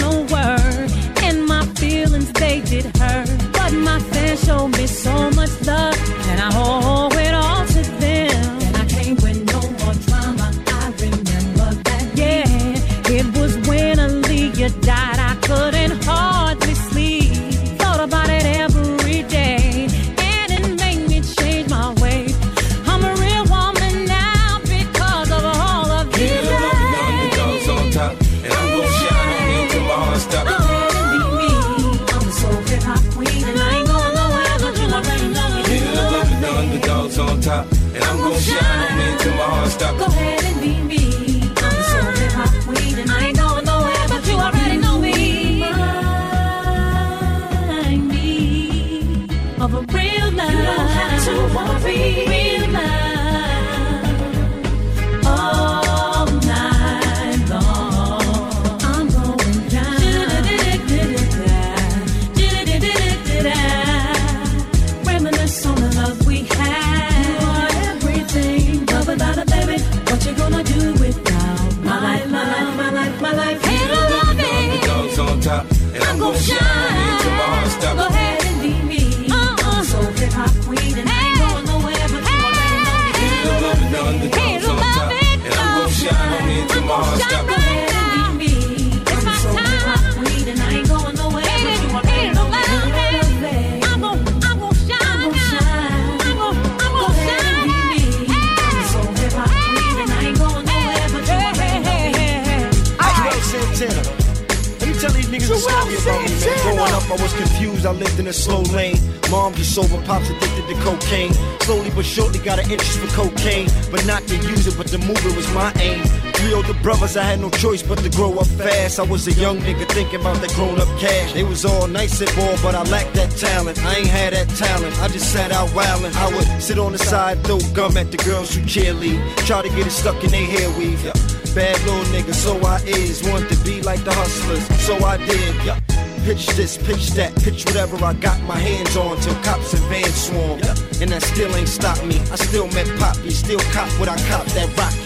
I 118.99 119.03
was 119.03 119.25
a 119.27 119.31
young 119.31 119.59
nigga 119.59 119.87
thinking 119.87 120.19
about 120.19 120.41
that 120.41 120.53
grown 120.55 120.77
up 120.77 120.89
cash. 120.99 121.31
They 121.31 121.43
was 121.43 121.63
all 121.63 121.87
nice 121.87 122.19
and 122.19 122.29
ball, 122.35 122.53
but 122.61 122.75
I 122.75 122.83
lacked 122.91 123.13
that 123.13 123.31
talent. 123.31 123.79
I 123.79 123.95
ain't 123.95 124.07
had 124.07 124.33
that 124.33 124.49
talent. 124.57 124.93
I 124.99 125.07
just 125.07 125.31
sat 125.31 125.53
out 125.53 125.69
wildin'. 125.69 126.13
I 126.17 126.27
would 126.35 126.61
sit 126.61 126.77
on 126.77 126.91
the 126.91 126.97
side, 126.97 127.41
throw 127.45 127.59
gum 127.73 127.95
at 127.95 128.11
the 128.11 128.17
girls 128.17 128.53
who 128.53 128.61
cheerlead, 128.63 129.19
try 129.47 129.61
to 129.61 129.69
get 129.69 129.87
it 129.87 129.91
stuck 129.91 130.21
in 130.25 130.31
their 130.31 130.45
hair 130.45 130.69
weave. 130.77 131.01
Yeah. 131.01 131.13
Bad 131.55 131.79
little 131.87 132.03
nigga, 132.11 132.33
so 132.33 132.59
I 132.59 132.83
is. 132.87 133.23
Want 133.23 133.49
to 133.49 133.55
be 133.63 133.81
like 133.81 134.03
the 134.03 134.13
hustlers, 134.13 134.67
so 134.83 134.97
I 135.05 135.15
did. 135.15 135.55
Yeah. 135.63 135.79
Pitch 136.25 136.47
this, 136.59 136.77
pitch 136.77 137.11
that, 137.11 137.33
pitch 137.41 137.63
whatever 137.65 137.95
I 138.03 138.13
got 138.15 138.41
my 138.43 138.57
hands 138.57 138.97
on 138.97 139.17
till 139.21 139.35
cops 139.43 139.73
and 139.73 139.83
vans 139.83 140.13
swarm. 140.13 140.59
And 140.99 141.09
that 141.11 141.23
still 141.23 141.55
ain't 141.55 141.69
stopped 141.69 142.05
me. 142.05 142.19
I 142.31 142.35
still 142.35 142.67
met 142.75 142.87
Poppy, 142.99 143.31
still 143.31 143.61
cop 143.71 143.87
what 143.97 144.09
I 144.09 144.17
cop 144.27 144.45
that 144.47 144.67
Rocky. 144.77 144.98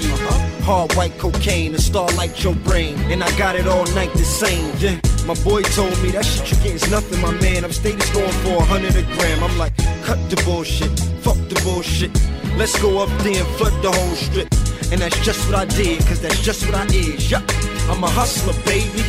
Hard 0.63 0.93
white 0.93 1.17
cocaine, 1.17 1.75
a 1.75 1.77
star 1.77 2.07
like 2.15 2.41
your 2.41 2.55
brain. 2.55 2.95
And 3.11 3.21
I 3.21 3.37
got 3.37 3.57
it 3.57 3.67
all 3.67 3.85
night 3.95 4.13
the 4.13 4.23
same. 4.23 4.73
Yeah. 4.79 4.97
My 5.27 5.35
boy 5.43 5.61
told 5.61 5.91
me 6.01 6.11
that 6.11 6.23
shit 6.23 6.51
you 6.51 6.57
get 6.63 6.75
is 6.75 6.89
nothing, 6.89 7.19
my 7.19 7.31
man. 7.41 7.65
I'm 7.65 7.73
status 7.73 8.09
going 8.11 8.31
for 8.43 8.55
a 8.61 8.65
hundred 8.65 8.95
a 8.95 9.03
gram. 9.15 9.43
I'm 9.43 9.57
like, 9.57 9.75
cut 10.03 10.19
the 10.29 10.41
bullshit, 10.45 10.89
fuck 11.19 11.35
the 11.51 11.59
bullshit. 11.65 12.11
Let's 12.55 12.79
go 12.81 13.03
up 13.03 13.09
there 13.23 13.43
and 13.43 13.55
flood 13.57 13.75
the 13.83 13.91
whole 13.91 14.15
strip. 14.15 14.47
And 14.89 15.01
that's 15.01 15.19
just 15.25 15.45
what 15.49 15.59
I 15.59 15.65
did, 15.65 15.99
cause 16.07 16.21
that's 16.21 16.41
just 16.41 16.65
what 16.65 16.75
I 16.75 16.85
is. 16.95 17.29
Yeah. 17.29 17.43
I'm 17.91 18.01
a 18.01 18.07
hustler, 18.07 18.55
baby. 18.63 19.03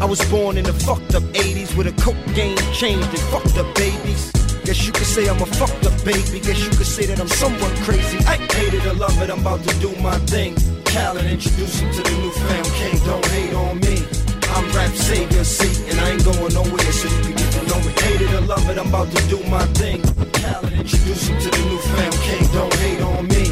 I 0.00 0.04
was 0.04 0.20
born 0.28 0.58
in 0.58 0.64
the 0.64 0.72
fucked 0.72 1.14
up 1.14 1.22
80s 1.30 1.76
with 1.76 1.86
a 1.86 1.94
coke 2.02 2.18
game 2.34 2.56
changed 2.74 3.06
and 3.06 3.24
fucked 3.30 3.56
up 3.56 3.72
babies. 3.76 4.32
Guess 4.64 4.84
you 4.84 4.92
could 4.92 5.06
say 5.06 5.28
I'm 5.28 5.40
a 5.40 5.46
fucked 5.46 5.86
up 5.86 5.94
baby. 6.04 6.40
Guess 6.40 6.58
you 6.58 6.70
could 6.70 6.90
say 6.90 7.06
that 7.06 7.20
I'm 7.20 7.28
somewhat 7.28 7.72
crazy. 7.86 8.18
I 8.26 8.34
hate 8.36 8.74
it 8.74 8.84
or 8.84 8.94
love 8.94 9.22
it, 9.22 9.30
I'm 9.30 9.40
about 9.40 9.62
to 9.62 9.74
do 9.78 9.94
my 10.02 10.18
thing. 10.26 10.56
Khaled 10.98 11.26
introduce 11.26 11.78
him 11.78 11.92
to 11.92 12.02
the 12.02 12.14
new 12.18 12.32
fam 12.42 12.64
king. 12.74 12.98
Don't 13.06 13.26
hate 13.26 13.54
on 13.54 13.78
me. 13.78 14.02
I'm 14.50 14.66
rap 14.74 14.90
savior, 14.90 15.44
see, 15.44 15.88
and 15.88 16.00
I 16.00 16.10
ain't 16.10 16.24
going 16.24 16.52
nowhere, 16.52 16.92
so 16.98 17.06
you 17.06 17.22
can 17.22 17.34
get 17.38 17.50
to 17.54 17.62
know 17.70 17.78
me. 17.86 17.92
Hate 18.02 18.20
it 18.20 18.34
or 18.34 18.40
love 18.40 18.68
it, 18.68 18.78
I'm 18.78 18.88
about 18.88 19.08
to 19.14 19.20
do 19.28 19.38
my 19.46 19.64
thing. 19.78 20.02
Khaled 20.42 20.72
introduce 20.72 21.28
him 21.28 21.38
to 21.38 21.50
the 21.54 21.62
new 21.70 21.78
fam 21.94 22.12
king. 22.26 22.42
Don't 22.50 22.74
hate 22.82 23.00
on 23.00 23.28
me. 23.28 23.44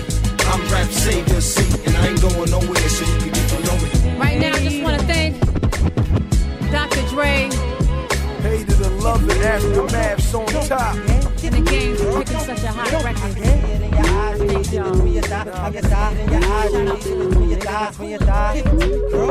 I'm 0.51 0.61
rap 0.73 0.91
savior, 0.91 1.41
see, 1.41 1.71
and 1.87 1.97
I 1.97 2.09
ain't 2.09 2.21
going 2.21 2.51
nowhere, 2.51 2.89
so 2.97 3.05
you 3.07 3.19
can 3.23 3.31
get 3.31 3.47
to 3.53 3.59
know 3.63 3.77
me. 3.79 4.19
Right 4.19 4.39
now, 4.43 4.53
I 4.53 4.61
just 4.67 4.83
want 4.83 4.99
to 4.99 5.07
thank 5.07 5.39
Dr. 6.75 7.03
Dre. 7.15 7.49
Hated 8.43 8.81
or 8.87 8.91
love 9.07 9.23
it, 9.31 9.39
aftermath's 9.39 10.35
on 10.35 10.47
top. 10.67 10.95
To 11.39 11.51
the 11.51 11.61
game 11.61 11.95
for 11.95 12.25
picking 12.25 12.41
such 12.41 12.65
a 12.65 12.73
hot 12.73 13.05
record. 13.05 13.96
Girl, 14.67 14.93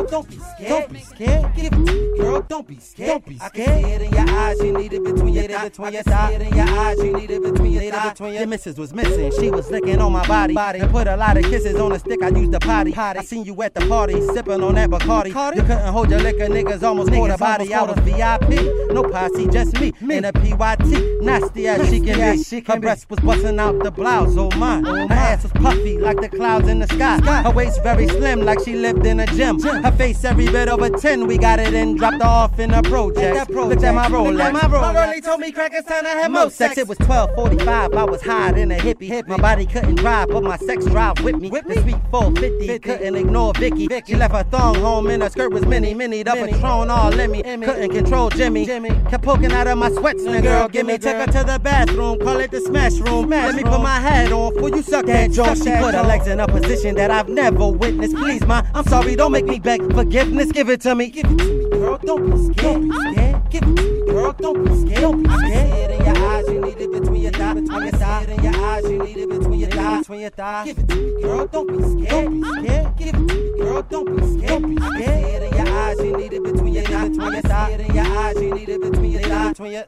don't 0.06 0.30
be 0.30 0.38
scared. 0.38 0.70
Don't 0.70 0.94
be 0.94 1.00
scared. 1.00 1.56
Give 1.56 1.66
it 1.66 1.72
to 1.72 1.80
me. 1.80 2.18
Girl, 2.18 2.42
don't 2.42 2.68
be 2.68 2.80
scared. 2.80 3.10
Don't 3.10 3.26
be 3.26 3.38
scared. 3.38 3.42
I 3.42 3.50
can 3.50 3.84
see 3.84 3.90
it 3.92 4.02
in 4.02 4.12
your 4.14 4.30
eyes. 4.30 4.60
You 4.60 4.74
need 4.78 4.94
it 4.94 5.04
between 5.04 5.34
your 5.34 5.44
thighs. 5.44 5.70
Between 5.70 5.94
your 5.94 6.04
thighs. 6.04 6.30
See 6.30 6.36
it 6.36 6.42
in 6.42 6.54
your 6.56 6.70
eyes. 6.70 6.98
You 7.00 7.14
need 7.14 7.32
it 7.32 7.44
between 7.44 7.72
your 7.74 7.92
thighs. 7.92 8.20
Your 8.20 8.48
missus 8.48 8.78
was 8.78 8.94
missing. 8.94 9.32
She 9.40 9.52
was 9.52 9.70
licking 9.70 10.00
on 10.00 10.14
my 10.14 10.26
body. 10.28 10.56
And 10.58 10.90
put 10.92 11.08
a 11.08 11.18
lot 11.18 11.38
of 11.38 11.44
kisses 11.44 11.76
on 11.76 11.92
the 11.92 12.00
stick. 12.00 12.22
I 12.24 12.30
used 12.30 12.52
the 12.52 12.60
potty. 12.60 12.96
I 12.96 13.22
seen 13.22 13.44
you 13.44 13.62
at 13.62 13.74
the 13.74 13.86
party 13.88 14.22
sipping 14.34 14.64
on 14.64 14.76
that 14.76 14.90
Bacardi. 14.90 15.30
You 15.56 15.62
couldn't 15.64 15.92
hold 15.92 16.10
your 16.10 16.22
liquor. 16.22 16.48
Niggas 16.48 16.82
almost 16.84 17.12
caught 17.12 17.32
a 17.32 17.38
body. 17.38 17.74
I 17.74 17.84
was 17.84 18.00
VIP. 18.00 18.52
No 18.94 19.04
posse, 19.04 19.48
just 19.48 19.78
me. 19.80 19.92
In 20.02 20.24
a 20.26 20.32
PYT. 20.32 21.22
Nasty 21.22 21.68
as 21.68 21.90
she 21.90 22.00
can 22.00 22.38
be. 22.38 22.62
Her 22.62 22.80
breast 22.80 23.10
was 23.10 23.20
busting 23.20 23.60
out 23.60 23.84
the 23.84 23.92
blouse. 23.92 24.38
Oh 24.38 24.50
my. 24.52 24.82
Her 25.26 25.32
ass 25.32 25.42
was 25.42 25.52
puffy 25.54 25.98
like 25.98 26.22
the 26.22 26.30
clouds 26.30 26.68
in 26.68 26.78
the 26.78 26.88
sky. 26.88 27.20
Her 27.42 27.50
waist 27.50 27.82
very 27.82 28.08
slim 28.08 28.42
like 28.42 28.60
she 28.64 28.76
lived 28.76 29.08
in 29.08 29.20
a 29.20 29.26
gym. 29.26 29.60
Her 29.60 29.92
face 29.92 30.24
every 30.24 30.46
bit 30.46 30.70
of 30.70 30.84
a 30.84 30.92
10. 30.92 31.26
We 31.26 31.40
got 31.40 31.60
it 31.60 31.74
in, 31.74 31.96
dropped 31.96 32.22
her 32.22 32.30
off 32.30 32.60
in 32.60 32.72
a 32.72 32.84
project. 32.84 33.50
Looked 33.50 33.84
at 33.84 33.96
my 33.96 34.08
Rolex. 34.08 34.54
My 34.54 34.60
Rolex 34.60 35.24
told 35.24 35.40
me 35.40 35.52
crack 35.52 35.72
it's 35.74 35.88
time 35.88 36.04
to 36.04 36.10
have 36.10 36.30
more 36.30 36.52
sex. 36.52 36.78
It 36.78 36.88
was 36.88 37.00
1245. 37.00 37.94
I 37.94 38.04
was 38.04 38.22
high 38.22 38.56
in 38.56 38.72
a 38.72 38.76
hippie. 38.76 39.08
Hip. 39.08 39.28
My 39.28 39.38
body 39.38 39.66
couldn't 39.66 39.96
drive, 39.96 40.28
but 40.28 40.44
my 40.44 40.58
sex 40.58 40.86
drive 40.86 41.20
with 41.24 41.38
me. 41.38 41.50
The 41.50 41.82
sweet 41.82 41.98
450 42.12 42.80
couldn't 42.80 43.16
ignore 43.16 43.54
Vicky. 43.56 43.88
She 44.06 44.16
left 44.16 44.36
her 44.36 44.44
thong 44.44 44.76
home 44.76 45.08
and 45.08 45.24
her 45.24 45.30
skirt 45.32 45.52
was 45.52 45.66
mini, 45.66 45.96
mini. 45.96 46.22
The 46.22 46.34
Patron 46.34 46.92
all 46.92 47.20
in 47.20 47.32
me. 47.32 47.42
Couldn't 47.42 47.92
control 47.94 48.30
Jimmy. 48.30 48.68
Jimmy. 48.68 48.90
Kept 49.10 49.24
poking 49.24 49.52
out 49.52 49.66
of 49.66 49.80
my 49.80 49.90
sweats. 49.90 50.24
And 50.24 50.44
girl, 50.44 50.68
give 50.68 50.86
me. 50.86 51.00
Took 51.00 51.16
her 51.16 51.26
to 51.26 51.44
the 51.44 51.60
bathroom. 51.60 52.20
Call 52.20 52.38
it 52.38 52.52
the 52.52 52.62
smash 52.62 52.94
room. 53.00 53.30
Let 53.30 53.56
me 53.56 53.64
put 53.64 53.82
my 53.82 54.00
hat 54.00 54.32
on 54.32 54.54
for 54.60 54.70
you 54.70 54.84
suck 54.84 55.15
that 55.16 55.32
joint. 55.32 55.58
She 55.58 55.72
put 55.84 55.94
her 55.96 56.04
legs 56.04 56.28
in 56.28 56.40
a 56.40 56.48
position 56.48 56.96
that 56.96 57.12
I've 57.12 57.30
never 57.30 57.68
witnessed. 57.68 58.16
Please, 58.16 58.46
ma, 58.46 58.64
I'm 58.74 58.86
sorry. 58.86 59.16
Don't 59.16 59.32
make 59.32 59.46
me 59.46 59.60
beg 59.60 59.82
forgiveness. 59.94 60.52
Give 60.52 60.70
it 60.70 60.82
to 60.82 60.96
me. 60.96 61.10
Give 61.10 61.26
it 61.26 61.38
to 61.38 61.46
me, 61.46 61.70
girl. 61.70 61.98
Don't 61.98 62.30
be 62.30 62.54
scared. 62.54 62.82
Don't 62.82 62.90
be 62.90 62.98
scared. 62.98 63.50
Give 63.50 63.64
it 63.64 63.76
to 63.76 63.84
me, 63.84 64.12
girl. 64.12 64.34
Don't 64.34 64.64
be 64.66 64.76
scared. 64.82 65.02
Don't 65.02 65.24
be 65.24 65.30
scared. 65.30 65.74
See 65.74 65.82
it 65.82 65.92
in 65.92 66.06
your 66.06 66.18
eyes. 66.30 66.48
You 66.48 66.62
need 66.62 66.82
it 66.82 66.92
between 66.92 67.22
your 67.22 67.32
thighs. 67.32 67.56
Between 67.56 67.84
your 67.84 67.92
thighs. 67.92 68.30
in 68.30 68.44
your 68.44 68.56
eyes. 68.56 68.84
You 68.84 69.04
need 69.04 69.18
it 69.18 69.30
between 69.30 69.60
your 69.60 69.70
thighs. 69.70 70.00
Between 70.00 70.20
your 70.20 70.30
thighs. 70.30 70.66
Give 70.66 70.78
it 70.80 70.88
to 70.90 70.96
me, 70.96 71.22
girl. 71.22 71.48
Don't 71.48 71.68
be 71.68 71.84
scared. 71.84 72.26
Don't 72.26 72.42
be 72.42 72.68
scared. 72.68 72.98
Give 72.98 73.08
it 73.08 73.14
to 73.14 73.36
me, 73.36 73.60
girl. 73.60 73.82
Don't 73.84 74.16
be 74.16 74.22
scared. 74.24 74.62
Don't 74.62 74.76
be 74.76 74.82
scared. 74.82 74.96
See 74.96 75.32
it 75.36 75.44
in 75.44 75.66
your 75.66 75.76
eyes. 75.76 76.00
You 76.00 76.18
need 76.18 76.34
it 76.34 76.44
between 76.44 76.74
your 76.74 76.84
thighs. 76.84 77.10
Between 77.10 77.34
your 77.34 77.42
thighs. 77.42 77.68
See 77.68 77.74
it 77.74 77.90
in 77.90 77.96
your 77.96 78.06
eyes. 78.06 78.36
You 78.42 78.54
need 78.54 78.70
it 78.70 78.82
between 78.82 79.12
your 79.12 79.22
thighs. 79.22 79.50
Between 79.50 79.72
your 79.74 79.86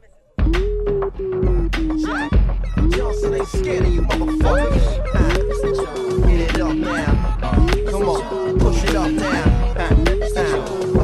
Johnson 2.89 3.33
ain't 3.33 3.47
scared 3.47 3.85
of 3.85 3.93
you 3.93 4.01
motherfuckers. 4.01 4.87
Get 6.25 6.39
it 6.55 6.61
up 6.61 6.75
now. 6.75 7.11
Come 7.89 8.09
on, 8.09 8.59
push 8.59 8.83
it 8.83 8.95
up 8.95 9.11
now. 9.11 9.43
Uh, 9.77 9.95
uh, 10.37 10.96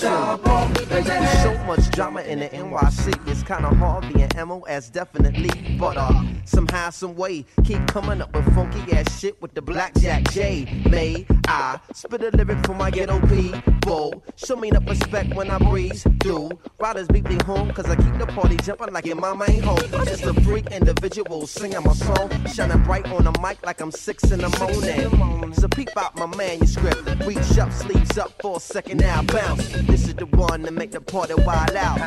there's 0.00 1.42
so 1.42 1.54
much 1.64 1.90
drama 1.90 2.20
in 2.22 2.40
the 2.40 2.48
NYC. 2.48 3.28
It's 3.28 3.42
kinda 3.42 3.68
hard 3.74 4.12
being 4.12 4.28
MOS, 4.46 4.90
definitely. 4.90 5.76
But 5.78 5.96
uh, 5.96 6.22
somehow, 6.44 6.90
some 6.90 7.16
way, 7.16 7.44
keep 7.64 7.86
coming 7.86 8.20
up 8.20 8.34
with 8.34 8.54
funky 8.54 8.92
ass 8.92 9.18
shit 9.18 9.40
with 9.40 9.54
the 9.54 9.62
blackjack 9.62 10.24
J. 10.30 10.82
May 10.88 11.26
I 11.48 11.80
spit 11.94 12.22
a 12.22 12.36
lyric 12.36 12.64
for 12.66 12.74
my 12.74 12.90
ghetto 12.90 13.20
people? 13.26 14.22
Show 14.36 14.56
me 14.56 14.70
the 14.70 14.80
respect 14.80 15.34
when 15.34 15.50
I 15.50 15.58
breeze 15.58 16.06
through. 16.22 16.50
Riders 16.78 17.08
beat 17.08 17.24
me 17.28 17.38
home, 17.44 17.72
cause 17.72 17.86
I 17.86 17.96
keep 17.96 18.18
the 18.18 18.26
party 18.26 18.56
jumping 18.56 18.92
like 18.92 19.06
your 19.06 19.16
mama 19.16 19.46
ain't 19.48 19.64
home. 19.64 19.78
I'm 19.94 20.06
just 20.06 20.24
a 20.24 20.34
freak 20.42 20.70
individual 20.72 21.46
singing 21.46 21.82
my 21.82 21.94
song, 21.94 22.30
shining 22.46 22.82
bright 22.82 23.06
on 23.06 23.24
the 23.24 23.32
mic 23.40 23.64
like 23.64 23.80
I'm 23.80 23.92
six 23.92 24.30
in 24.30 24.40
the 24.40 24.50
morning. 24.58 25.54
So 25.54 25.68
peep 25.68 25.96
out 25.96 26.16
my 26.16 26.26
manuscript, 26.36 27.08
reach 27.24 27.58
up, 27.58 27.72
sleeves 27.72 28.18
up 28.18 28.32
for 28.42 28.56
a 28.56 28.60
second 28.60 29.00
now, 29.00 29.22
bounce. 29.22 29.85
This 29.86 30.08
is 30.08 30.14
the 30.14 30.26
one 30.26 30.62
to 30.64 30.70
make 30.70 30.90
the 30.92 31.00
party 31.00 31.34
wild 31.34 31.76
out. 31.76 31.98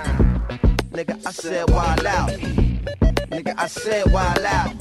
Nigga, 0.92 1.26
I 1.26 1.32
said 1.32 1.70
wild 1.70 2.06
out. 2.06 2.30
Nigga, 3.32 3.54
I 3.58 3.68
said 3.68 4.12
wild 4.12 4.40
out. 4.40 4.74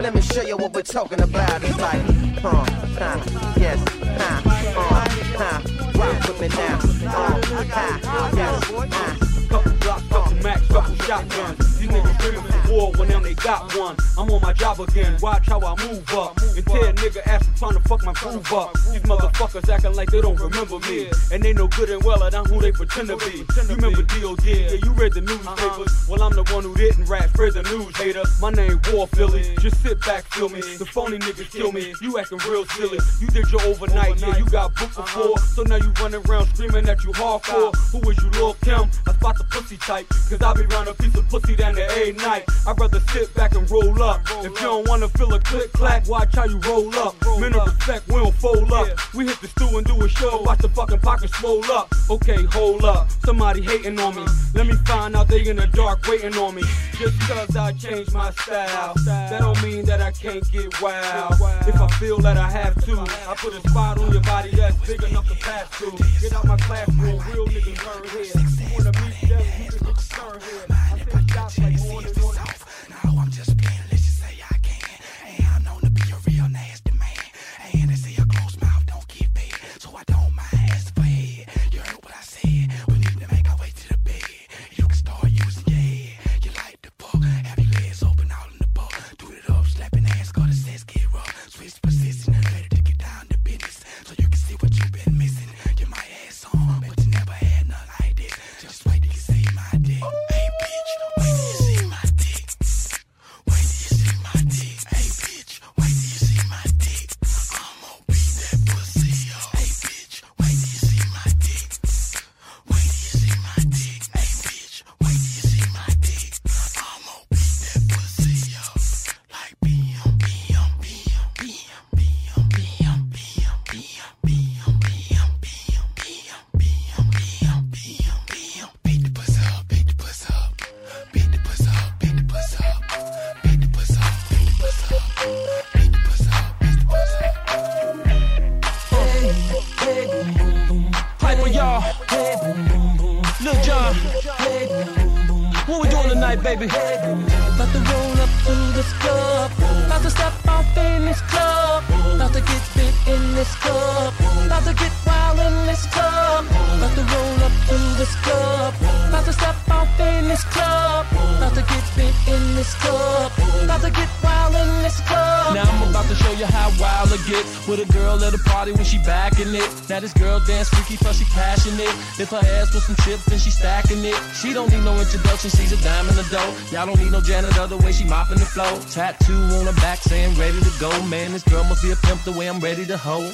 Let 0.00 0.14
me 0.14 0.20
show 0.20 0.42
you 0.42 0.56
what 0.56 0.72
we're 0.72 0.82
talking 0.82 1.20
about. 1.20 1.62
It's 1.62 1.78
like. 1.78 2.02
Uh, 2.44 2.64
huh, 2.98 3.54
yes, 3.58 3.80
uh, 4.02 4.42
uh, 4.76 5.04
uh, 5.38 5.98
rock 5.98 6.28
with 6.28 6.40
me 6.40 6.48
now. 6.48 6.78
Uh, 7.10 7.40
uh, 7.74 8.30
yes, 8.36 8.70
uh. 8.70 9.48
Couple 9.48 9.72
blocks, 9.72 10.08
couple 10.08 10.34
max, 10.42 10.68
couple 10.68 10.94
shotguns. 10.96 11.73
These 11.84 11.92
niggas 11.92 12.18
ready 12.24 12.64
for 12.64 12.72
war 12.72 12.92
when 12.96 13.08
them 13.08 13.22
they 13.22 13.34
got 13.34 13.76
one. 13.76 13.94
I'm 14.16 14.30
on 14.30 14.40
my 14.40 14.54
job 14.54 14.80
again, 14.80 15.18
watch 15.20 15.46
how 15.46 15.60
I 15.60 15.76
move 15.86 16.08
up. 16.14 16.40
And 16.56 16.64
tell 16.64 16.82
nigga 16.94 17.26
ass 17.26 17.46
I'm 17.46 17.54
trying 17.56 17.74
to 17.74 17.80
fuck 17.80 18.02
my 18.04 18.14
groove 18.14 18.50
up. 18.54 18.72
These 18.90 19.02
motherfuckers 19.02 19.68
acting 19.68 19.92
like 19.94 20.10
they 20.10 20.22
don't 20.22 20.40
remember 20.40 20.78
me. 20.88 21.10
And 21.30 21.42
they 21.42 21.52
know 21.52 21.68
good 21.68 21.90
and 21.90 22.02
well 22.02 22.20
that 22.20 22.34
I'm 22.34 22.46
who 22.46 22.58
they 22.58 22.72
pretend 22.72 23.08
to 23.08 23.18
be. 23.18 23.44
You 23.68 23.76
remember 23.76 24.02
D.O.D. 24.02 24.50
Yeah, 24.50 24.78
you 24.82 24.92
read 24.92 25.12
the 25.12 25.20
newspapers. 25.20 25.60
Uh-huh. 25.60 26.06
Well, 26.08 26.22
I'm 26.22 26.32
the 26.32 26.44
one 26.54 26.64
who 26.64 26.74
didn't 26.74 27.04
rap, 27.04 27.28
spread 27.28 27.52
the 27.52 27.62
news, 27.64 27.94
hater. 27.98 28.24
My 28.40 28.50
name 28.50 28.80
War 28.90 29.06
Philly. 29.08 29.54
Just 29.60 29.82
sit 29.82 30.00
back, 30.06 30.24
feel 30.32 30.48
me. 30.48 30.60
The 30.62 30.86
phony 30.86 31.18
niggas 31.18 31.50
kill 31.52 31.70
me. 31.70 31.92
You 32.00 32.18
acting 32.18 32.38
real 32.48 32.64
silly. 32.64 32.98
You 33.20 33.26
did 33.26 33.50
your 33.52 33.60
overnight, 33.62 34.22
yeah, 34.22 34.38
you 34.38 34.46
got 34.46 34.74
booked 34.74 34.96
uh-huh. 34.96 35.20
before. 35.20 35.38
So 35.38 35.62
now 35.64 35.76
you 35.76 35.92
running 36.00 36.24
around 36.24 36.46
screaming 36.54 36.86
that 36.86 37.04
you 37.04 37.12
hardcore. 37.12 37.76
Who 37.92 38.08
is 38.08 38.16
you, 38.22 38.30
Lil 38.40 38.54
Kim? 38.64 38.88
I 39.06 39.12
spot 39.12 39.36
the 39.36 39.44
pussy 39.44 39.76
type. 39.76 40.08
Cause 40.08 40.40
I 40.40 40.54
be 40.54 40.64
round 40.66 40.88
a 40.88 40.94
piece 40.94 41.14
of 41.16 41.28
pussy 41.28 41.54
the 41.74 41.84
A 42.02 42.12
night. 42.12 42.44
I'd 42.66 42.78
rather 42.78 43.00
sit 43.00 43.32
back 43.34 43.54
and 43.54 43.70
roll 43.70 44.02
up. 44.02 44.22
If 44.38 44.44
you 44.44 44.54
don't 44.54 44.88
wanna 44.88 45.08
feel 45.08 45.32
a 45.34 45.40
click 45.40 45.72
clack, 45.72 46.08
watch 46.08 46.34
how 46.34 46.44
you 46.44 46.58
roll 46.58 46.94
up. 46.96 47.14
Men 47.38 47.54
of 47.54 47.66
respect, 47.66 48.08
we 48.08 48.14
don't 48.14 48.34
fold 48.36 48.72
up. 48.72 48.88
We 49.14 49.26
hit 49.26 49.40
the 49.40 49.48
stew 49.48 49.76
and 49.76 49.86
do 49.86 50.00
a 50.02 50.08
show, 50.08 50.42
watch 50.42 50.60
the 50.60 50.68
fucking 50.68 51.00
pockets 51.00 51.36
swole 51.36 51.64
up. 51.72 51.92
Okay, 52.10 52.44
hold 52.44 52.84
up. 52.84 53.10
Somebody 53.24 53.62
hating 53.62 53.98
on 53.98 54.14
me. 54.16 54.24
Let 54.54 54.66
me 54.66 54.74
find 54.86 55.16
out 55.16 55.28
they 55.28 55.46
in 55.46 55.56
the 55.56 55.66
dark 55.68 56.06
waiting 56.06 56.34
on 56.36 56.54
me. 56.54 56.62
Just 56.98 57.18
cause 57.20 57.56
I 57.56 57.72
changed 57.72 58.12
my 58.12 58.30
style, 58.30 58.94
that 59.04 59.40
don't 59.40 59.60
mean 59.62 59.84
that 59.86 60.00
I 60.00 60.12
can't 60.12 60.48
get 60.52 60.80
wild. 60.80 61.34
If 61.66 61.80
I 61.80 61.88
feel 61.98 62.18
that 62.18 62.36
I 62.36 62.50
have 62.50 62.74
to, 62.84 63.00
I 63.00 63.34
put 63.36 63.52
a 63.54 63.68
spot 63.68 63.98
on 63.98 64.12
your 64.12 64.22
body 64.22 64.50
that's 64.50 64.76
big 64.86 65.02
enough 65.02 65.28
to 65.28 65.34
pass 65.36 65.68
through. 65.70 65.98
Get 66.20 66.32
out 66.32 66.44
my 66.46 66.56
classroom, 66.56 67.20
real 67.32 67.46
niggas 67.46 67.84
learn 67.84 68.04
here. 68.10 68.32
Wanna 68.74 68.92
meet 69.00 69.28
them, 69.28 69.42
you 69.64 69.70
can 69.70 69.86
get 69.86 70.00
here 70.00 70.93
shot 71.34 71.50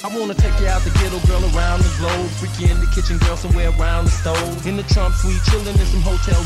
I 0.03 0.09
wanna 0.09 0.33
take 0.33 0.59
you 0.59 0.67
out 0.67 0.81
the 0.81 0.89
ghetto 0.97 1.21
girl 1.29 1.45
around 1.53 1.85
the 1.85 1.93
globe. 2.01 2.31
Freaky 2.41 2.73
in 2.73 2.81
the 2.81 2.89
kitchen 2.89 3.19
girl 3.19 3.37
somewhere 3.37 3.69
around 3.77 4.07
the 4.07 4.11
stove. 4.11 4.67
In 4.67 4.77
the 4.81 4.83
Trump 4.85 5.15
suite, 5.15 5.45
chillin' 5.45 5.77
in 5.77 5.87
some 5.93 6.01
hotel 6.01 6.40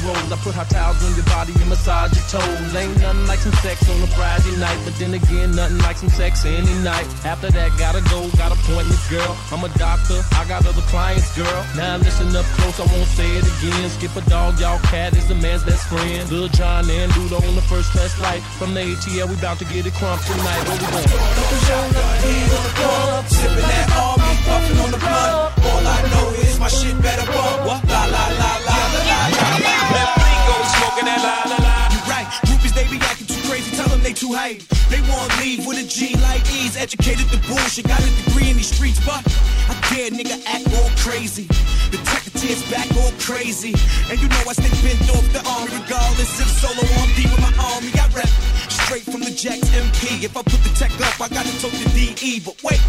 put 0.45 0.53
hot 0.53 0.69
towels 0.69 1.01
on 1.01 1.17
your 1.17 1.25
body 1.33 1.57
and 1.57 1.69
massage 1.73 2.13
your 2.13 2.29
toes. 2.29 2.77
Ain't 2.77 3.01
nothing 3.01 3.25
like 3.25 3.41
some 3.41 3.57
sex 3.65 3.81
on 3.89 3.97
a 4.05 4.11
Friday 4.13 4.53
night, 4.61 4.77
but 4.85 4.93
then 5.01 5.17
again, 5.17 5.57
nothing 5.57 5.81
like 5.81 5.97
some 5.97 6.13
sex 6.13 6.45
any 6.45 6.69
night. 6.85 7.09
After 7.25 7.49
that, 7.49 7.73
gotta 7.81 8.05
go, 8.13 8.29
got 8.37 8.53
appointments, 8.53 9.09
girl. 9.09 9.33
I'm 9.49 9.65
a 9.65 9.73
doctor, 9.81 10.21
I 10.37 10.45
got 10.45 10.69
other 10.69 10.85
clients, 10.93 11.33
girl. 11.33 11.61
Now 11.81 11.97
listen 11.97 12.29
up 12.37 12.45
close, 12.61 12.77
I 12.77 12.85
won't 12.93 13.09
say 13.17 13.25
it 13.41 13.49
again. 13.57 13.89
Skip 13.89 14.15
a 14.21 14.23
dog, 14.29 14.61
y'all 14.61 14.79
cat 14.93 15.17
is 15.17 15.27
the 15.27 15.35
man's 15.35 15.65
best 15.65 15.89
friend. 15.89 16.21
Lil 16.31 16.53
Jon 16.53 16.85
and 16.93 17.11
Dudo 17.17 17.41
on 17.41 17.57
the 17.57 17.65
first 17.65 17.89
class 17.97 18.13
flight. 18.13 18.45
From 18.61 18.75
the 18.75 18.85
ATL, 18.85 19.33
we 19.33 19.37
bout 19.41 19.59
to 19.59 19.65
get 19.65 19.89
it 19.89 19.97
crunk 19.97 20.21
tonight. 20.29 20.63
Where 20.69 20.77
we 20.77 20.87
going? 20.93 21.09
Sipping 23.33 23.65
that 23.65 23.89
army, 23.97 24.33
puffing 24.45 24.79
on 24.85 24.91
the 24.93 25.01
blunt. 25.01 25.57
All 25.65 25.85
I 25.89 25.99
know 26.13 26.29
is 26.45 26.61
my 26.61 26.69
shit 26.69 27.01
better 27.01 27.25
bump. 27.33 27.89
La 27.89 28.05
la 28.05 28.25
la 28.37 28.54
hype. 34.35 34.63
They 34.91 35.01
want 35.07 35.31
to 35.31 35.41
leave 35.41 35.67
with 35.67 35.79
a 35.79 35.87
G 35.87 36.17
like 36.19 36.43
ease. 36.51 36.77
Educated 36.77 37.31
the 37.31 37.39
bullshit, 37.47 37.87
got 37.87 38.03
a 38.03 38.11
degree 38.25 38.51
in 38.51 38.57
these 38.57 38.75
streets, 38.75 38.99
but 39.07 39.23
I 39.71 39.75
dare 39.95 40.11
nigga 40.11 40.43
act 40.51 40.67
all 40.75 40.91
crazy. 40.99 41.47
The 41.95 41.99
tech 42.03 42.27
tears 42.35 42.63
back 42.71 42.91
all 42.99 43.15
crazy. 43.23 43.75
And 44.11 44.19
you 44.21 44.29
know 44.29 44.43
I 44.51 44.53
stay 44.59 44.75
bent 44.83 45.07
off 45.15 45.27
the 45.33 45.43
arm 45.47 45.71
regardless 45.71 46.35
if 46.43 46.51
solo 46.59 46.83
on 47.01 47.09
deep 47.15 47.31
with 47.31 47.43
my 47.47 47.55
army. 47.63 47.94
The 49.45 49.51
Jacks 49.51 49.69
MP. 49.77 50.25
If 50.25 50.37
I 50.37 50.43
put 50.43 50.57
the 50.65 50.73
tech 50.73 50.89
up, 51.05 51.21
I 51.21 51.29
gotta 51.29 51.53
talk 51.61 51.69
to 51.69 51.89
DE. 51.93 52.41
But 52.41 52.57
wait, 52.65 52.81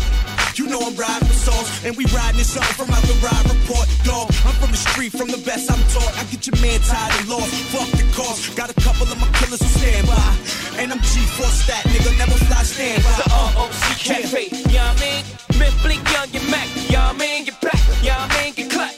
you 0.55 0.67
know 0.71 0.79
I'm 0.79 0.95
riding 0.95 1.27
for 1.27 1.35
sauce, 1.35 1.83
and 1.83 1.97
we 1.97 2.05
riding 2.15 2.39
this 2.39 2.55
from 2.79 2.87
out 2.95 3.03
the 3.03 3.15
ride 3.19 3.43
report. 3.43 3.83
Dog, 4.07 4.31
I'm 4.47 4.55
from 4.63 4.71
the 4.71 4.79
street, 4.79 5.11
from 5.11 5.27
the 5.27 5.41
best 5.43 5.67
I'm 5.67 5.83
taught. 5.91 6.15
I 6.15 6.23
get 6.31 6.47
your 6.47 6.55
man 6.63 6.79
tired 6.79 7.11
and 7.19 7.27
lost. 7.27 7.51
Fuck 7.75 7.91
the 7.99 8.07
cost. 8.15 8.55
Got 8.55 8.71
a 8.71 8.77
couple 8.79 9.03
of 9.03 9.19
my 9.19 9.27
killers 9.35 9.59
who 9.59 9.67
stand 9.67 10.07
by. 10.07 10.15
And 10.79 10.95
I'm 10.95 11.03
G-force 11.03 11.67
that 11.67 11.83
nigga, 11.91 12.15
never 12.15 12.39
fly 12.47 12.63
stand 12.63 13.03
by. 13.03 13.19
The 13.19 13.27
ROC 13.35 13.99
Cafe, 13.99 14.47
you 14.47 14.79
know 14.79 14.87
what 14.87 14.95
I 14.95 15.03
mean? 15.03 15.23
Myth 15.59 15.75
Blink, 15.83 16.07
young, 16.07 16.31
get 16.31 16.47
Mac, 16.47 16.71
you 16.71 16.95
know 16.95 17.11
what 17.11 17.15
I 17.15 17.19
mean? 17.19 17.51
Back, 17.59 17.83
you 17.99 18.15
know 18.15 18.15
what 18.15 18.31
I 18.31 18.43
mean? 18.43 18.53
Get 18.55 18.71
cut, 18.71 18.94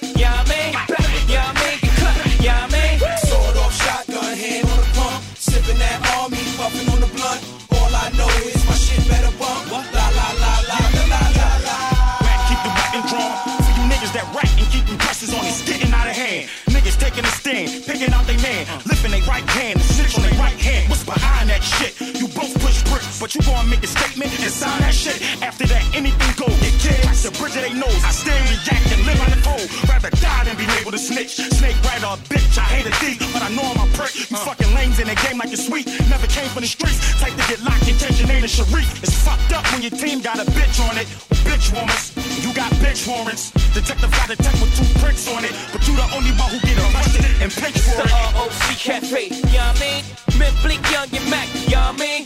but 23.47 23.65
make 23.67 23.83
a 23.83 23.87
statement 23.87 24.31
and 24.43 24.51
sign 24.51 24.79
that 24.81 24.93
shit. 24.93 25.17
After 25.41 25.65
that, 25.67 25.83
anything 25.95 26.31
go. 26.35 26.47
Get 26.59 26.75
kids, 26.83 27.05
like 27.07 27.21
the 27.23 27.31
bridge 27.39 27.55
of 27.55 27.63
they 27.63 27.73
nose. 27.73 28.03
I 28.03 28.11
stay 28.11 28.37
react 28.51 28.87
and 28.91 29.01
live 29.07 29.19
on 29.23 29.31
the 29.31 29.41
pole. 29.41 29.65
Rather 29.87 30.11
die 30.19 30.43
than 30.43 30.55
be 30.57 30.67
able 30.79 30.91
to 30.91 30.99
snitch. 30.99 31.35
Snake 31.37 31.77
a 32.07 32.15
bitch. 32.31 32.55
I 32.57 32.67
hate 32.71 32.87
a 32.87 32.93
thief, 33.03 33.19
but 33.33 33.43
I 33.43 33.49
know 33.51 33.63
I'm 33.63 33.83
a 33.83 33.87
prick. 33.95 34.15
You 34.15 34.37
fucking 34.37 34.71
lames 34.75 34.99
in 34.99 35.07
the 35.07 35.17
game 35.27 35.37
like 35.37 35.49
you're 35.49 35.59
sweet. 35.59 35.87
Never 36.07 36.27
came 36.27 36.47
from 36.55 36.63
the 36.63 36.71
streets. 36.71 36.99
Type 37.19 37.35
to 37.35 37.45
get 37.51 37.59
locked, 37.63 37.87
intention 37.87 38.31
ain't 38.31 38.45
a 38.45 38.51
Sharik. 38.51 38.87
It's 39.03 39.15
fucked 39.23 39.51
up 39.51 39.65
when 39.71 39.81
your 39.81 39.91
team 39.91 40.21
got 40.21 40.39
a 40.39 40.45
bitch 40.55 40.79
on 40.87 40.97
it. 40.97 41.07
Bitch 41.43 41.73
warmers. 41.75 42.15
You 42.43 42.53
got 42.53 42.71
bitch 42.83 43.07
warrants. 43.07 43.51
Detective 43.73 44.11
got 44.11 44.29
a 44.29 44.35
tech 44.35 44.55
with 44.61 44.71
two 44.77 44.87
pricks 44.99 45.27
on 45.27 45.43
it. 45.43 45.53
But 45.71 45.87
you 45.87 45.95
the 45.95 46.07
only 46.15 46.31
one 46.39 46.49
who 46.51 46.59
get 46.63 46.77
arrested 46.79 47.25
and 47.43 47.51
pinched 47.51 47.83
for 47.83 48.03
The 48.03 48.07
it. 48.07 48.33
ROC 48.35 48.67
Cafe, 48.79 49.29
yeah, 49.51 49.73
I 49.73 49.79
mean, 49.79 50.03
Memphis 50.39 50.63
Bleek, 50.63 50.81
Young, 50.91 51.09
get 51.09 51.25
Mac, 51.29 51.47
yeah, 51.67 51.89
I 51.89 51.91
mean, 51.97 52.25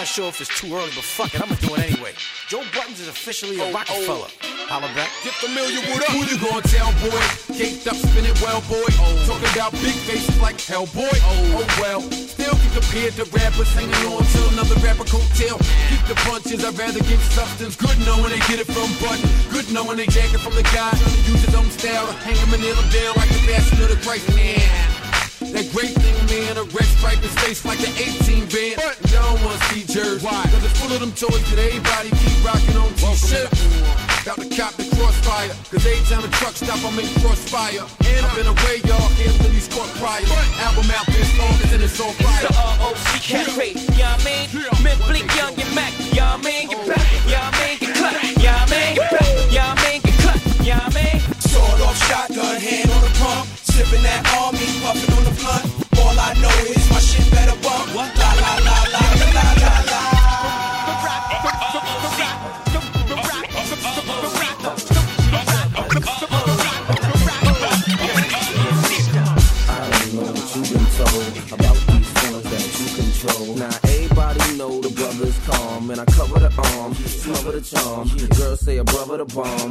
not 0.00 0.08
sure 0.08 0.32
if 0.32 0.40
it's 0.40 0.48
too 0.56 0.72
early, 0.72 0.88
but 0.96 1.04
fuck 1.04 1.28
it, 1.36 1.44
I'm 1.44 1.52
gonna 1.52 1.60
do 1.60 1.76
it 1.76 1.92
anyway. 1.92 2.16
Joe 2.48 2.64
Buttons 2.72 3.04
is 3.04 3.08
officially 3.12 3.60
a 3.60 3.68
oh, 3.68 3.76
Rockefeller. 3.76 4.32
Oh. 4.32 4.72
Holla 4.72 4.88
back. 4.96 5.12
Get 5.20 5.36
familiar 5.36 5.76
with 5.92 6.00
us. 6.00 6.08
Who 6.16 6.24
you 6.24 6.40
gonna 6.40 6.64
tell, 6.64 6.88
boy? 7.04 7.20
Caked 7.52 7.84
up, 7.84 8.00
spinning 8.00 8.32
well, 8.40 8.64
boy. 8.64 8.88
Oh. 8.96 9.12
Talking 9.28 9.52
about 9.52 9.76
big 9.84 9.92
faces 10.08 10.32
like 10.40 10.56
Hellboy. 10.56 11.04
Oh, 11.04 11.60
oh 11.60 11.68
well. 11.84 12.00
Still 12.16 12.56
get 12.56 12.72
compared 12.80 13.12
to 13.20 13.28
rappers 13.28 13.68
singing 13.76 13.92
on 14.08 14.24
till 14.32 14.48
another 14.56 14.80
rapper 14.80 15.04
coattail. 15.04 15.60
Keep 15.92 16.02
the 16.08 16.16
punches, 16.24 16.64
I'd 16.64 16.80
rather 16.80 17.04
get 17.04 17.20
substance. 17.36 17.76
Good 17.76 18.00
knowing 18.08 18.32
they 18.32 18.40
get 18.48 18.56
it 18.56 18.72
from 18.72 18.88
Button. 19.04 19.28
Good 19.52 19.68
knowing 19.68 20.00
they 20.00 20.08
jack 20.08 20.32
it 20.32 20.40
from 20.40 20.56
the 20.56 20.64
guy. 20.72 20.96
Use 21.28 21.44
his 21.44 21.52
own 21.52 21.68
style 21.68 22.08
to 22.08 22.16
hang 22.24 22.40
him 22.40 22.48
and 22.56 22.62
nail 22.64 22.72
him 22.72 22.88
down 22.88 23.20
like 23.20 23.28
the 23.36 23.44
bastard 23.44 23.84
of 23.84 23.92
the 23.92 24.00
Christ 24.00 24.24
man. 24.32 24.99
That 25.50 25.66
great 25.74 25.94
thing, 25.98 26.16
man, 26.30 26.56
a 26.56 26.64
red 26.70 26.88
stripe 26.98 27.18
his 27.18 27.34
face 27.42 27.64
like 27.64 27.78
the 27.78 27.90
18 27.90 28.46
band. 28.50 28.78
But 28.78 28.96
y'all 29.10 29.34
wanna 29.42 29.58
see 29.70 29.82
jerseys. 29.82 30.22
Why? 30.22 30.46
Cause 30.46 30.62
it's 30.64 30.78
full 30.78 30.92
of 30.94 31.00
them 31.00 31.10
toys 31.12 31.42
that 31.50 31.58
everybody 31.58 32.10
keep 32.22 32.38
rocking 32.46 32.76
on 32.78 32.90
t-shirts. 32.94 33.58
About 34.22 34.38
to 34.38 34.48
cop 34.54 34.74
the 34.78 34.86
crossfire. 34.94 35.50
Cause 35.72 35.82
every 35.82 36.04
time 36.06 36.22
the 36.22 36.32
truck 36.38 36.54
stop, 36.54 36.78
I'm 36.86 36.98
in 36.98 37.08
crossfire. 37.18 37.82
And 38.06 38.22
I've 38.26 38.36
been 38.36 38.46
away, 38.46 38.78
y'all. 38.86 39.10
Can't 39.18 39.34
believe 39.42 39.60
these 39.60 39.68
caught 39.68 39.90
prior. 40.00 40.22
Album 40.64 40.90
out 40.94 41.06
this 41.06 41.28
August 41.40 41.72
and 41.74 41.82
it's 41.82 42.00
on 42.00 42.12
fire. 42.22 42.46
The 42.46 42.54
ROC 42.54 43.20
Cafe, 43.20 43.74
I 44.00 44.16
mean, 44.24 44.46
Memphis 44.82 45.06
Bleek, 45.06 45.26
Young, 45.36 45.54
get 45.54 45.72
Mac, 45.74 45.92
yeah, 46.12 46.34
I 46.34 46.36
mean, 46.40 46.68
get 46.68 46.78
oh. 46.80 46.88
back, 46.88 47.06
yeah, 47.28 47.46
I 47.46 47.58
mean, 47.60 47.78
get 47.78 47.94
cut, 47.94 48.14
yeah, 48.42 48.56
I 48.58 48.70
mean, 48.70 48.94
get 48.96 49.10
back, 49.10 49.28
yeah, 49.52 49.70
I 49.70 49.74
mean, 49.82 50.00
get 50.02 50.18
cut, 50.18 50.40
yeah, 50.64 50.80
I 50.82 50.88
mean. 50.94 51.20
Sawed 51.38 51.80
off 51.80 51.96
shotgun, 52.08 52.60
hand 52.60 52.90
on 52.90 53.02
the 53.02 53.12
pump. 53.20 53.48
Sipping 53.62 54.02
that 54.02 54.26
army, 54.42 54.49
I 56.30 56.34
know 56.34 56.48
is 56.70 56.86
my 56.90 57.00
shit 57.00 57.28
better 57.32 57.58
bump. 57.60 57.92
La 57.92 58.06
la 58.06 58.52
la 58.62 58.76
la 58.94 59.02
la 59.18 59.26
la 59.34 59.46
la 59.62 59.72
la. 59.90 60.00
I 69.66 69.74
don't 69.90 70.14
know 70.14 70.30
what 70.30 70.46
you've 70.54 70.70
been 70.70 70.86
told 70.94 71.34
about 71.50 71.78
these 71.90 72.10
feelings 72.14 72.46
that 72.46 72.64
you 72.78 72.86
control. 72.94 73.44
Now 73.56 73.74
everybody 73.90 74.42
know 74.56 74.72
the 74.80 74.90
brother's 74.90 75.38
calm, 75.48 75.90
and 75.90 76.00
I 76.00 76.04
cover 76.04 76.38
the 76.38 76.50
arm, 76.78 76.94
cover 77.26 77.52
the 77.58 77.60
charm. 77.60 78.06
Girls 78.38 78.60
say 78.60 78.76
a 78.78 78.84
brother 78.84 79.16
the 79.16 79.24
bomb, 79.24 79.69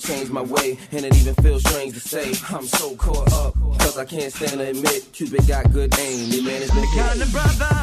changed 0.00 0.32
my 0.32 0.42
way, 0.42 0.78
and 0.92 1.04
it 1.04 1.14
even 1.16 1.34
feels 1.36 1.62
strange 1.62 1.94
to 1.94 2.00
say 2.00 2.32
I'm 2.48 2.66
so 2.66 2.94
caught 2.96 3.32
up, 3.32 3.54
cause 3.78 3.98
I 3.98 4.04
can't 4.04 4.32
stand 4.32 4.58
to 4.60 4.68
admit 4.70 5.12
Cupid 5.12 5.46
got 5.46 5.70
good 5.72 5.96
aim. 5.98 6.44
Man 6.44 6.60
has 6.62 6.70
been 6.70 6.86
Kind 6.96 7.22
of 7.22 7.30
brother, 7.30 7.74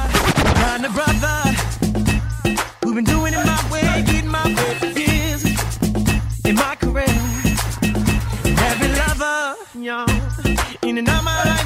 kind 0.55 0.86
of 0.86 0.93
brother. 0.93 1.38
We've 2.84 2.95
been 2.95 3.03
doing 3.05 3.34
it 3.34 3.45
my 3.45 3.72
way, 3.72 4.03
getting 4.05 4.30
my 4.30 4.45
way 4.47 4.74
for 4.80 4.88
years. 4.88 5.43
In 6.45 6.55
my 6.55 6.76
career, 6.76 7.05
every 8.70 8.89
lover, 9.01 9.55
young, 9.76 10.09
in 10.82 10.97
and 10.97 11.09
out 11.09 11.24
my 11.24 11.43
life, 11.43 11.57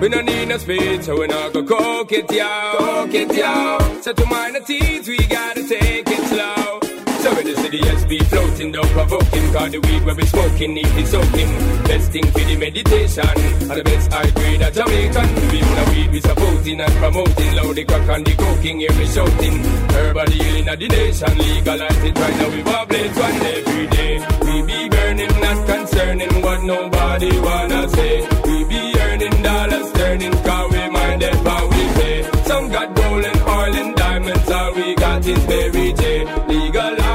We 0.00 0.08
don't 0.08 0.24
need 0.24 0.48
no 0.48 0.58
speed, 0.58 1.04
so 1.04 1.20
we 1.20 1.26
not 1.26 1.52
go 1.52 1.62
coke 1.64 2.12
it, 2.12 2.30
yo. 2.30 2.74
Coke 2.78 3.14
it, 3.14 3.34
yo. 3.34 4.00
So 4.00 4.12
to 4.12 4.26
minor 4.26 4.60
teens, 4.60 5.08
we 5.08 5.18
gotta 5.26 5.66
take 5.66 6.08
it 6.08 6.24
slow. 6.28 6.80
So 7.22 7.32
when 7.34 7.46
the 7.46 7.78
SB 7.78 8.22
floating, 8.26 8.72
don't 8.72 8.90
provoke 8.90 9.24
him. 9.32 9.52
Cause 9.52 9.72
the 9.72 9.80
weed 9.80 10.04
where 10.04 10.14
we 10.14 10.26
smoking, 10.26 10.74
need 10.74 10.84
to 10.84 11.06
soak 11.06 11.24
him. 11.32 11.50
Best 11.84 12.12
thing 12.12 12.26
for 12.26 12.40
the 12.40 12.56
meditation. 12.56 13.24
And 13.70 13.78
the 13.80 13.82
best 13.82 14.12
high 14.12 14.30
grade 14.30 14.60
of 14.60 14.74
Jamaican. 14.74 15.28
We 15.50 15.60
the 15.60 15.84
weed 15.92 16.10
we 16.12 16.20
supporting 16.20 16.80
and 16.80 16.92
promoting. 17.00 17.54
Loud 17.56 17.76
the 17.76 17.84
crack 17.84 18.08
and 18.10 18.26
the 18.26 18.34
coking, 18.36 18.80
hear 18.80 18.92
me 18.92 19.06
shouting. 19.06 19.56
Everybody 19.96 20.32
healing 20.32 20.68
of 20.68 20.78
the 20.78 20.88
nation. 20.88 21.38
Legalize 21.38 22.04
it 22.04 22.18
right 22.18 22.36
now. 22.36 22.48
We 22.50 22.60
vibrate 22.60 23.16
one 23.16 23.40
every 23.56 23.86
day. 23.86 24.14
We 24.44 24.54
be 24.68 24.88
burning, 24.90 25.34
not 25.40 25.66
concerning 25.66 26.42
what 26.42 26.62
nobody 26.62 27.40
wanna 27.40 27.88
say. 27.88 28.51
Turning, 30.12 30.32
cause 30.44 30.70
we 30.70 30.90
mind 30.90 31.22
that 31.22 31.34
how 31.36 31.66
we 31.68 31.82
pay. 31.96 32.22
Some 32.44 32.68
got 32.70 32.94
gold 32.94 33.24
and 33.24 33.40
oil 33.48 33.74
and 33.74 33.96
diamonds, 33.96 34.50
all 34.50 34.74
we 34.74 34.94
got 34.94 35.26
is 35.26 35.46
Mary 35.46 35.94
J. 35.94 36.26
Legalize 36.48 37.11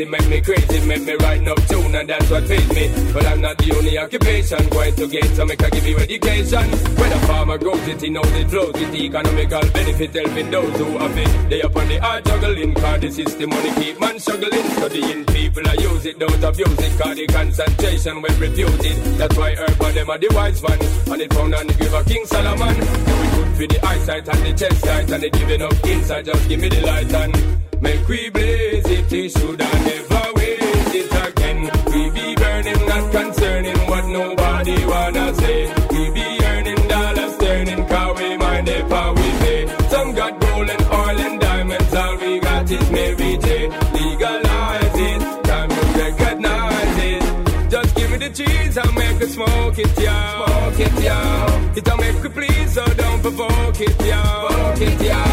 in 0.00 0.10
make 0.10 0.28
me 0.28 0.40
crazy, 0.40 0.86
make 0.86 1.02
me 1.02 1.14
write 1.14 1.42
no 1.42 1.54
tune, 1.54 1.94
and 1.94 2.08
that's 2.08 2.30
what 2.30 2.46
pays 2.48 2.68
me. 2.72 3.12
But 3.12 3.26
I'm 3.26 3.40
not 3.40 3.58
the 3.58 3.76
only 3.76 3.98
occupation 3.98 4.68
going 4.68 4.94
to 4.96 5.06
get 5.06 5.34
to 5.36 5.46
make 5.46 5.62
I 5.62 5.70
give 5.70 5.86
you 5.86 5.96
education. 5.98 6.64
When 6.96 7.12
a 7.12 7.20
farmer 7.26 7.58
grows 7.58 7.86
it, 7.88 8.00
he 8.00 8.10
knows 8.10 8.32
it 8.32 8.48
flows 8.48 8.74
it, 8.74 8.90
the 8.92 9.04
economical 9.04 9.60
benefit 9.70 10.14
helping 10.14 10.50
those 10.50 10.76
who 10.78 10.98
have 10.98 11.18
it. 11.18 11.50
They 11.50 11.62
up 11.62 11.76
on 11.76 11.88
the 11.88 11.98
hard 11.98 12.24
juggling, 12.24 12.74
cause 12.74 13.00
the 13.00 13.10
system 13.10 13.50
money 13.50 13.70
keep 13.80 14.00
man 14.00 14.18
struggling. 14.18 14.64
Studying 14.80 15.24
people, 15.26 15.68
I 15.68 15.74
use 15.74 16.06
it, 16.06 16.18
don't 16.18 16.44
abuse 16.44 16.80
it, 16.80 16.98
cause 16.98 17.16
the 17.16 17.26
concentration 17.26 18.22
will 18.22 18.38
refuse 18.38 18.84
it. 18.84 19.18
That's 19.18 19.36
why 19.36 19.54
urban 19.58 19.94
them 19.94 20.10
are 20.10 20.18
the 20.18 20.28
wise 20.34 20.62
man, 20.62 20.80
and 21.12 21.22
it 21.22 21.32
found 21.34 21.54
on 21.54 21.66
the 21.66 21.74
give 21.74 21.94
of 21.94 22.06
King 22.06 22.24
Solomon. 22.26 22.74
Do 22.74 23.12
we 23.20 23.28
good 23.36 23.50
for 23.56 23.66
the 23.66 23.86
eyesight 23.86 24.28
and 24.28 24.46
the 24.46 24.52
chest 24.56 24.80
sight, 24.80 25.10
and 25.10 25.22
they 25.22 25.30
giving 25.30 25.62
up 25.62 25.84
inside, 25.84 26.24
just 26.24 26.48
give 26.48 26.60
me 26.60 26.68
the 26.68 26.80
light 26.86 27.12
and 27.12 27.60
make 27.80 28.06
we 28.08 28.28
blaze 28.30 28.79
it, 29.12 29.24
it 29.24 29.30
should 29.32 29.60
have 29.60 29.84
never 29.84 30.32
waste 30.36 30.94
it 30.94 31.28
again. 31.28 31.70
We 31.92 32.10
be 32.10 32.34
burning, 32.36 32.86
not 32.86 33.12
concerning 33.12 33.78
what 33.88 34.06
nobody 34.06 34.86
wanna 34.86 35.34
say. 35.34 35.74
We 35.90 36.10
be 36.10 36.44
earning 36.44 36.88
dollars, 36.88 37.36
turning, 37.38 37.86
cause 37.86 38.20
we 38.20 38.36
mind 38.36 38.68
the 38.68 38.86
power 38.88 39.14
we 39.14 39.30
pay. 39.42 39.66
Some 39.88 40.14
got 40.14 40.40
gold 40.40 40.70
and 40.70 40.82
oil 40.86 41.20
and 41.26 41.40
diamonds, 41.40 41.94
all 41.94 42.16
we 42.18 42.40
got 42.40 42.70
is 42.70 42.90
Mary 42.90 43.36
J. 43.38 43.68
Legalize 43.92 44.98
it, 45.08 45.44
time 45.44 45.70
you 45.70 45.84
recognize 46.02 46.98
it. 46.98 47.70
Just 47.70 47.96
give 47.96 48.10
me 48.10 48.18
the 48.18 48.30
cheese, 48.30 48.78
I'll 48.78 48.92
make 48.92 49.20
it 49.20 49.28
smoke 49.30 49.78
it, 49.78 49.98
yeah. 49.98 50.44
Smoke 50.46 50.80
it, 50.80 51.02
yeah. 51.02 51.74
It'll 51.76 51.96
make 51.96 52.22
you 52.22 52.30
please, 52.30 52.74
so 52.74 52.84
don't 52.84 53.20
provoke 53.20 53.80
it, 53.80 53.96
yeah. 54.04 54.46
Provoke 54.48 54.80
it, 54.80 55.02
yeah. 55.02 55.29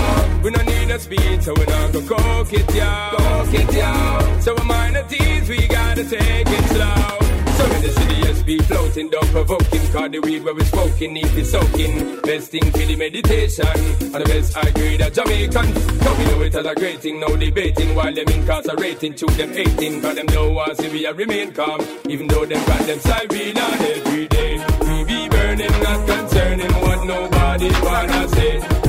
We 0.98 1.16
don't 1.16 1.20
need 1.20 1.30
no 1.30 1.38
speed, 1.38 1.44
so 1.44 1.54
we 1.54 1.66
not 1.66 1.94
go 1.94 2.02
coke 2.02 2.54
it, 2.54 2.76
yeah. 2.76 3.12
Coke 3.12 3.54
it, 3.54 3.74
yeah. 3.76 4.40
So 4.40 4.56
we 4.56 4.64
minor 4.64 5.04
tease, 5.04 5.48
we 5.48 5.68
gotta 5.68 6.04
take 6.04 6.48
it 6.48 6.66
slow. 6.74 7.18
So 7.58 7.66
in 7.76 7.82
the 7.84 7.90
city, 7.90 8.16
SB 8.22 8.64
floating, 8.64 9.10
don't 9.10 9.28
provoking, 9.28 9.92
cause 9.92 10.12
the 10.12 10.20
weed 10.20 10.44
where 10.44 10.56
we 10.56 10.64
smoking, 10.64 11.14
need 11.14 11.28
the 11.28 11.46
soaking. 11.46 12.22
Best 12.22 12.50
thing 12.52 12.72
for 12.72 12.80
the 12.80 12.96
meditation, 12.96 13.68
and 13.68 14.14
the 14.14 14.26
best 14.26 14.58
I 14.58 14.62
agree 14.70 14.98
that 14.98 15.14
Jamaican. 15.14 15.74
Don't 16.00 16.18
we 16.18 16.26
know 16.26 16.42
it 16.42 16.56
as 16.56 16.66
a 16.66 16.74
great 16.76 17.00
thing, 17.00 17.20
no 17.20 17.36
debating, 17.36 17.94
while 17.94 18.14
them 18.14 18.28
incarcerating, 18.28 19.14
to 19.16 19.26
them 19.38 19.52
18, 19.54 20.02
cause 20.02 20.16
them 20.16 20.26
know 20.28 20.58
us, 20.58 20.80
if 20.80 20.92
we 20.92 21.06
a 21.06 21.14
remain 21.14 21.52
calm, 21.54 21.80
even 22.10 22.28
though 22.28 22.46
them 22.46 22.66
got 22.66 22.82
them 22.88 23.00
siren 23.00 23.58
on 23.58 23.74
every 23.74 24.28
day. 24.28 24.58
We 24.82 25.04
be 25.04 25.30
burning, 25.30 25.84
not 25.84 26.08
concerning 26.08 26.74
what 26.82 27.06
nobody 27.06 27.70
wanna 27.84 28.28
say. 28.30 28.87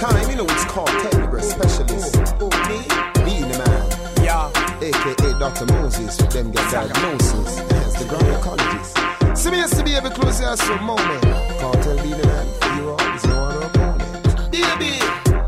Time, 0.00 0.30
you 0.30 0.36
know 0.36 0.44
it's 0.44 0.64
called 0.64 0.88
Technical 0.88 1.42
Specialist. 1.42 2.16
Me, 2.16 2.78
me 3.22 3.44
the 3.44 3.62
man. 3.62 4.24
Yeah. 4.24 4.48
AKA 4.80 5.38
Dr. 5.38 5.66
Moses, 5.74 6.16
for 6.16 6.26
them 6.28 6.50
get 6.50 6.70
diagnosis. 6.72 7.58
Hence 7.58 7.92
the 7.98 8.04
gynecologist. 8.06 9.36
See 9.36 9.50
me 9.50 9.58
yes 9.58 9.76
to 9.76 9.84
be 9.84 9.94
able 9.96 10.08
to 10.08 10.14
close 10.14 10.40
your 10.40 10.56
some 10.56 10.84
moment. 10.84 11.22
Kartel 11.60 12.02
be 12.02 12.14
the 12.14 12.26
man 12.26 12.46
for 12.60 12.76
you 12.76 12.88
all, 12.88 12.96
there's 12.96 13.26
no 13.26 13.44
other 13.44 13.66
opponent. 13.66 13.79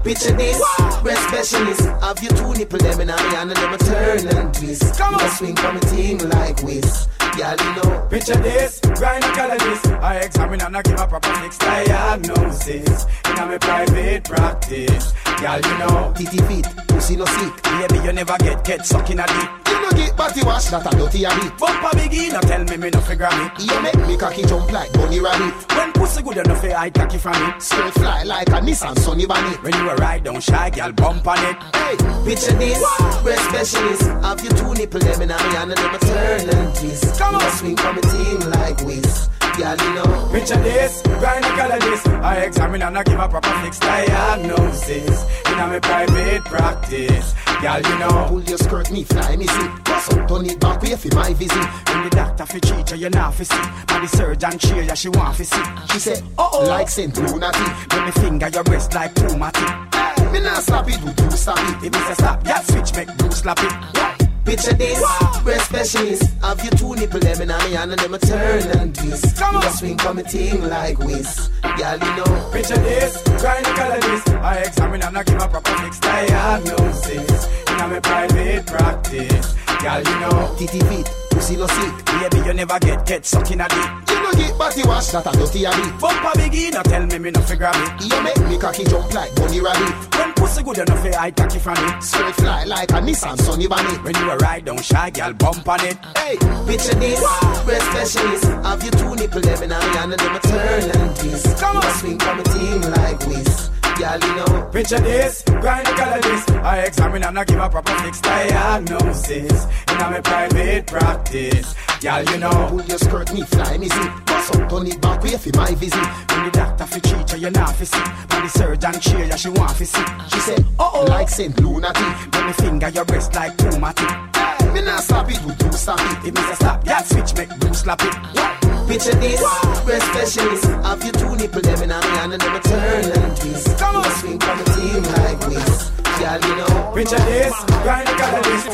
Picture 0.02 0.32
this, 0.32 0.60
breast 1.02 1.28
specialist. 1.28 1.82
Have 2.02 2.22
you 2.22 2.28
two 2.30 2.52
nipple 2.54 2.78
them 2.78 3.00
in 3.00 3.08
hand 3.08 3.50
and 3.50 3.56
them 3.56 3.72
a 3.72 3.78
turn 3.78 4.36
and 4.36 4.52
twist. 4.52 4.98
Come 4.98 5.14
on, 5.14 5.30
swing 5.30 5.54
from 5.54 5.76
a 5.76 5.80
team 5.80 6.18
like 6.18 6.60
whiz. 6.64 7.06
Girl, 7.36 7.56
you 7.56 7.74
know. 7.76 8.06
Picture 8.10 8.34
this, 8.34 8.80
gynecologist. 8.80 10.02
I 10.02 10.16
examine 10.16 10.60
and 10.60 10.76
I 10.76 10.82
give 10.82 10.98
a 10.98 11.06
proper 11.06 11.32
fix 11.34 11.56
diagnosis. 11.58 13.06
In 13.30 13.38
a 13.38 13.46
me 13.46 13.58
private 13.58 14.24
practice. 14.24 15.12
Girl, 15.40 15.60
you 15.60 15.78
know. 15.78 16.12
Titty 16.16 16.38
feet, 16.48 16.66
pussy 16.88 17.16
no 17.16 17.24
sick. 17.24 17.62
Baby, 17.62 18.04
you 18.04 18.12
never 18.12 18.36
get 18.38 18.64
get 18.64 18.84
sucking 18.84 19.20
a 19.20 19.26
dick. 19.26 19.61
Get 19.96 20.16
body 20.16 20.42
wash, 20.42 20.66
that 20.66 20.86
a 20.86 20.96
dirty 20.96 21.24
a 21.24 21.30
bit. 21.30 21.58
Bump 21.58 21.82
a 21.84 21.96
biggie, 21.96 22.32
no 22.32 22.40
tell 22.40 22.64
me 22.64 22.76
me 22.76 22.90
no 22.90 23.00
figure 23.00 23.28
it. 23.30 23.52
You 23.60 23.82
make 23.82 24.06
me 24.08 24.16
cocky 24.16 24.42
jump 24.42 24.70
like 24.72 24.92
bunny 24.92 25.20
rabbit. 25.20 25.54
When 25.76 25.92
pussy 25.92 26.22
good 26.22 26.38
enough, 26.38 26.64
I 26.64 26.90
take 26.90 27.14
it 27.14 27.18
from 27.18 27.36
it. 27.48 27.62
Straight 27.62 27.94
fly 27.94 28.22
like 28.24 28.48
a 28.48 28.60
Nissan 28.60 28.98
Sunny 28.98 29.26
Bunny. 29.26 29.56
When 29.62 29.72
you 29.74 29.90
a 29.90 29.94
ride 29.96 30.24
down 30.24 30.40
shy, 30.40 30.70
girl, 30.70 30.92
bump 30.92 31.26
on 31.26 31.38
it. 31.38 31.56
Hey, 31.76 31.96
picture 32.24 32.56
this, 32.56 32.80
breast 33.22 33.44
specialist. 33.48 34.02
Have 34.02 34.42
you 34.42 34.50
two 34.50 34.74
nipple 34.74 35.00
them 35.00 35.22
in 35.22 35.30
a 35.30 35.38
hand 35.38 35.70
and 35.70 35.78
them 35.78 35.94
a 35.94 35.98
turn 35.98 36.48
and 36.48 36.74
twist. 36.76 37.18
Come 37.18 37.34
on, 37.34 37.50
swing 37.52 37.76
from 37.76 37.98
a 37.98 38.00
team 38.00 38.40
like 38.50 38.80
whiz. 38.84 39.28
Girl, 39.56 39.76
you 39.76 39.94
know. 39.94 40.28
Picture 40.32 40.56
this, 40.62 41.02
gynecologist. 41.02 42.22
I 42.22 42.36
examine 42.42 42.82
and 42.82 42.96
I 42.96 43.02
give 43.02 43.20
a 43.20 43.28
proper 43.28 43.52
fix 43.62 43.78
diagnosis. 43.78 45.26
In 45.62 45.68
a 45.68 45.74
me 45.74 45.80
private 45.80 46.44
practice. 46.44 47.34
Girl, 47.60 47.80
you 47.80 47.98
know. 48.00 48.26
Pull 48.28 48.42
your 48.42 48.58
skirt, 48.58 48.90
me 48.90 49.04
fly, 49.04 49.36
me 49.36 49.46
zip. 49.46 49.84
Bust 49.84 50.12
up, 50.12 50.28
turn 50.28 50.46
it 50.46 50.58
back, 50.58 50.82
wait 50.82 50.98
for 50.98 51.14
my 51.14 51.32
visit. 51.34 51.66
When 51.86 52.02
the 52.02 52.10
doctor 52.10 52.46
fi 52.46 52.58
treat 52.58 52.90
you, 52.90 52.96
you 52.96 53.10
not 53.10 53.34
fi 53.34 53.44
see. 53.44 53.70
But 53.86 54.00
the 54.00 54.08
surgeon 54.08 54.58
cheer 54.58 54.82
you, 54.82 54.96
she 54.96 55.08
want 55.10 55.36
fi 55.36 55.44
see. 55.44 55.62
She 55.92 55.98
say, 56.00 56.22
uh 56.36 56.50
oh, 56.52 56.64
like 56.66 56.88
Saint 56.88 57.16
Lunatic. 57.16 57.92
When 57.92 58.04
me 58.04 58.10
finger 58.10 58.48
your 58.48 58.64
breast 58.64 58.92
like. 58.94 59.16
Hey, 59.16 60.32
me 60.32 60.40
not 60.40 60.64
slap 60.64 60.88
it, 60.88 61.16
do 61.16 61.24
you 61.24 61.30
stop 61.30 61.58
it? 61.58 61.86
If 61.86 61.92
me 61.92 62.00
say 62.00 62.14
stop, 62.14 62.44
yeah, 62.44 62.60
switch 62.62 62.96
make 62.96 63.22
you 63.22 63.30
slap 63.30 63.58
it. 63.60 64.21
Picture 64.44 64.72
this, 64.74 65.00
breast 65.44 65.68
specialist. 65.68 66.34
Have 66.42 66.64
you 66.64 66.70
two 66.70 66.94
nipple 66.96 67.20
them 67.20 67.42
in 67.42 67.50
a 67.50 67.58
me 67.64 67.72
hand 67.72 67.92
and 67.92 68.00
them 68.00 68.14
a 68.14 68.18
turn 68.18 68.62
and 68.78 68.94
twist. 68.94 69.36
Come 69.36 69.56
on, 69.56 69.72
swing 69.72 69.98
from 69.98 70.18
a 70.18 70.22
team 70.22 70.62
like 70.62 70.98
whiz. 70.98 71.48
Girl, 71.62 71.98
you 71.98 72.16
know. 72.16 72.50
Picture 72.52 72.76
this, 72.78 73.22
gynecologist. 73.22 74.42
I 74.42 74.56
examine 74.58 75.02
and 75.02 75.16
I 75.16 75.22
give 75.22 75.40
a 75.40 75.48
proper 75.48 75.70
fix 75.78 76.00
diagnosis. 76.00 77.48
In 77.70 77.90
me 77.90 78.00
private 78.00 78.66
practice. 78.66 79.54
Girl, 79.82 79.98
you 79.98 80.20
know. 80.20 80.54
Titty 80.56 80.78
feet, 80.86 81.10
pussy 81.30 81.56
no 81.56 81.66
sick. 81.66 82.04
Baby, 82.06 82.46
you 82.46 82.54
never 82.54 82.78
get 82.78 83.04
get 83.04 83.26
sucking 83.26 83.60
a 83.60 83.68
dick. 83.68 83.90
You 84.10 84.22
no 84.22 84.30
get 84.32 84.56
body 84.56 84.82
wash, 84.84 85.08
that 85.08 85.26
a 85.26 85.32
dirty 85.36 85.64
a 85.64 85.70
bit. 85.70 85.98
Bump 85.98 86.22
a 86.22 86.38
biggie, 86.38 86.72
no 86.72 86.82
tell 86.84 87.04
me 87.04 87.18
me 87.18 87.30
no 87.32 87.40
figure 87.40 87.68
it. 87.74 88.04
You 88.06 88.22
make 88.22 88.38
me 88.48 88.58
cocky 88.58 88.84
jump 88.84 89.12
like 89.12 89.34
bunny 89.34 89.60
rabbit. 89.60 90.14
When 90.14 90.32
pussy 90.34 90.62
good 90.62 90.78
enough, 90.78 91.04
I 91.18 91.28
it 91.34 91.52
from 91.58 91.74
it. 91.78 92.02
Straight 92.02 92.34
fly 92.36 92.62
like 92.62 92.90
a 92.92 93.02
Nissan 93.02 93.36
Sunny 93.40 93.66
Bunny. 93.66 93.98
When 94.04 94.14
you 94.14 94.30
a 94.30 94.36
ride 94.36 94.66
down 94.66 94.80
shy, 94.80 95.10
girl, 95.10 95.32
bump 95.32 95.68
on 95.68 95.84
it. 95.84 95.98
Hey, 96.16 96.36
picture 96.64 96.94
this, 96.94 97.20
breast 97.64 97.86
specialist. 97.90 98.44
Have 98.62 98.84
you 98.84 98.92
two 98.92 99.16
nipple 99.16 99.40
them 99.40 99.62
in 99.64 99.72
a 99.72 99.80
hand 99.82 100.12
and 100.12 100.20
them 100.20 100.36
a 100.36 100.38
turn 100.38 100.90
and 100.94 101.16
twist. 101.16 101.58
Come 101.58 101.78
on, 101.78 101.92
swing 101.98 102.18
from 102.20 102.38
a 102.38 102.44
team 102.44 102.80
like 102.82 103.26
whiz. 103.26 103.71
Girl, 104.02 104.18
you 104.18 104.34
know. 104.34 104.68
Picture 104.72 104.98
this, 104.98 105.44
gynecologist. 105.44 106.62
I 106.64 106.80
examine 106.80 107.22
and 107.22 107.38
I 107.38 107.44
give 107.44 107.60
a 107.60 107.68
proper 107.68 107.94
fix 108.02 108.20
diagnosis. 108.20 109.66
In 109.92 110.00
a 110.00 110.20
private 110.20 110.86
practice. 110.88 111.74
Girl, 112.00 112.24
you 112.24 112.38
know. 112.38 112.66
Pull 112.68 112.82
your 112.82 112.98
skirt, 112.98 113.32
me 113.32 113.42
fly, 113.42 113.78
me 113.78 113.86
zip. 113.86 114.12
Bust 114.26 114.56
up, 114.56 114.68
turn 114.68 114.88
it 114.88 115.00
back, 115.00 115.22
wait 115.22 115.38
for 115.38 115.56
my 115.56 115.72
visit. 115.76 116.04
When 116.30 116.44
the 116.46 116.50
doctor 116.50 116.84
fi 116.84 116.98
treat 116.98 117.32
you, 117.32 117.38
you 117.46 117.50
not 117.52 117.76
fi 117.76 117.84
see. 117.84 118.02
But 118.28 118.42
the 118.42 118.48
surgeon 118.48 119.00
cheer 119.00 119.24
you, 119.24 119.38
she 119.38 119.48
want 119.50 119.70
fi 119.70 119.84
see. 119.84 120.04
She 120.32 120.40
said, 120.40 120.66
uh 120.80 120.90
oh, 120.94 121.04
like 121.08 121.28
Saint 121.28 121.60
Lunatic. 121.60 122.34
When 122.34 122.46
me 122.46 122.52
finger 122.54 122.88
your 122.88 123.04
breast 123.04 123.32
like 123.36 123.56
pneumatic. 123.60 124.08
Hey, 124.34 124.72
me 124.74 124.82
not 124.82 125.04
slap 125.04 125.30
it, 125.30 125.38
do 125.58 125.66
you 125.66 125.72
stop 125.74 126.00
it? 126.00 126.26
If 126.26 126.34
me 126.34 126.40
say 126.40 126.54
stop, 126.54 126.84
yeah, 126.84 127.02
switch 127.02 127.36
make 127.36 127.50
you 127.62 127.72
slap 127.72 128.02
it. 128.02 128.81
Picture 128.88 129.14
this, 129.20 129.40
breast 129.84 130.06
specialist. 130.12 130.64
Have 130.84 131.02
you 131.04 131.12
two 131.12 131.34
nipple 131.36 131.62
them 131.62 131.82
in 131.82 131.90
a 131.90 132.00
hand 132.04 132.32
and 132.34 132.42
them 132.42 132.54
a 132.54 132.60
turn 132.60 133.04
and 133.04 133.36
twist. 133.36 133.78
Come 133.78 133.96
on, 133.96 134.10
swing 134.20 134.38
from 134.38 134.60
a 134.60 134.64
team 134.64 135.02
like 135.02 135.40
whiz. 135.48 135.90
Girl, 136.18 136.40
you 136.48 136.54
know. 136.56 136.92
Picture 136.94 137.24
this, 137.24 137.54
gynecologist. 137.84 138.66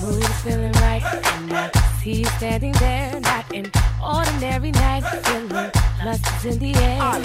Mood 0.00 0.22
is 0.22 0.36
feeling 0.42 0.72
right, 0.72 1.02
and 1.24 1.52
I 1.52 1.70
see 2.02 2.16
you 2.20 2.26
standing 2.36 2.72
there, 2.72 3.20
not 3.20 3.44
an 3.54 3.70
ordinary 4.04 4.72
night. 4.72 5.04
Feeling 5.24 5.70
lust 6.04 6.26
is 6.44 6.56
in 6.56 6.58
the 6.58 6.72
air. 6.74 6.98
Ah, 7.00 7.16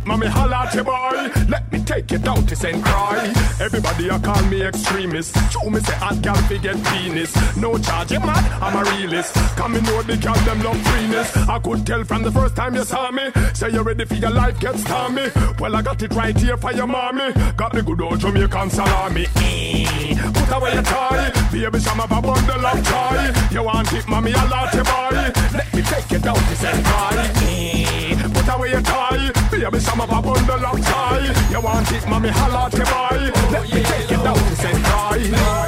it, 0.00 0.06
mommy, 0.06 0.26
holla 0.26 0.66
at 0.66 0.74
your 0.74 0.84
boy. 0.84 1.30
Let 1.48 1.70
me 1.72 1.82
take 1.84 2.10
you 2.10 2.18
down 2.18 2.46
to 2.46 2.56
St. 2.56 2.82
Croix. 2.84 3.32
Everybody 3.60 4.08
a 4.08 4.18
call 4.18 4.42
me 4.44 4.62
extremist. 4.62 5.34
True, 5.50 5.70
me 5.70 5.80
say 5.80 5.94
hot 5.94 6.20
gal 6.22 6.34
fi 6.48 6.58
get 6.58 6.82
penis. 6.84 7.34
No 7.56 7.78
charge, 7.78 8.12
you 8.12 8.20
mad? 8.20 8.44
I'm 8.62 8.76
a 8.76 8.90
realist. 8.90 9.34
Come 9.56 9.76
in 9.76 9.84
know 9.84 10.02
the 10.02 10.16
gal 10.16 10.34
them 10.46 10.62
love 10.62 10.80
freeness. 10.82 11.36
I 11.36 11.58
could 11.58 11.86
tell 11.86 12.04
from 12.04 12.22
the 12.22 12.32
first 12.32 12.56
time 12.56 12.74
you 12.74 12.84
saw 12.84 13.10
me. 13.10 13.30
Say 13.54 13.70
you're 13.70 13.84
ready 13.84 14.04
for 14.04 14.14
your 14.14 14.30
life, 14.30 14.58
get 14.60 14.78
stormy. 14.78 15.28
Well, 15.58 15.76
I 15.76 15.82
got 15.82 16.02
it 16.02 16.12
right 16.14 16.36
here 16.36 16.56
for 16.56 16.72
your 16.72 16.86
mommy. 16.86 17.32
Got 17.56 17.72
the 17.72 17.82
good 17.82 18.00
old 18.00 18.20
Jamaican 18.20 18.70
salami. 18.70 19.26
Eh, 19.36 20.16
put 20.32 20.56
away 20.56 20.74
your 20.74 20.82
tie, 20.82 21.30
baby, 21.52 21.78
some 21.78 22.00
of 22.00 22.10
a 22.10 22.20
bundle 22.20 22.66
of 22.66 22.82
joy. 22.82 23.32
You 23.50 23.62
want 23.64 23.92
it, 23.92 24.06
mommy, 24.08 24.32
holla 24.32 24.68
at 24.68 24.74
of 24.74 24.84
boy. 24.84 25.56
Let 25.56 25.74
me 25.74 25.82
take 25.82 26.10
you 26.10 26.18
down 26.18 26.36
to 26.36 26.56
St. 26.56 26.84
Croix. 26.84 27.30
Eh 27.46 27.99
put 28.42 28.54
away 28.54 28.70
your 28.70 28.82
tie. 28.82 29.32
me 29.72 29.80
some 29.80 30.00
of 30.00 30.08
a 30.10 30.22
bundle 30.22 30.66
of 30.66 30.80
tie. 30.80 31.50
You 31.50 31.60
want 31.60 31.92
it, 31.92 32.06
mommy, 32.08 32.28
holla 32.28 32.66
at 32.66 32.74
your 32.74 32.86
boy. 32.86 33.32
Let 33.50 33.62
me 33.64 33.82
take 33.82 34.10
it 34.10 34.22
down, 34.22 34.56
say 34.56 34.72
hi. 34.74 35.59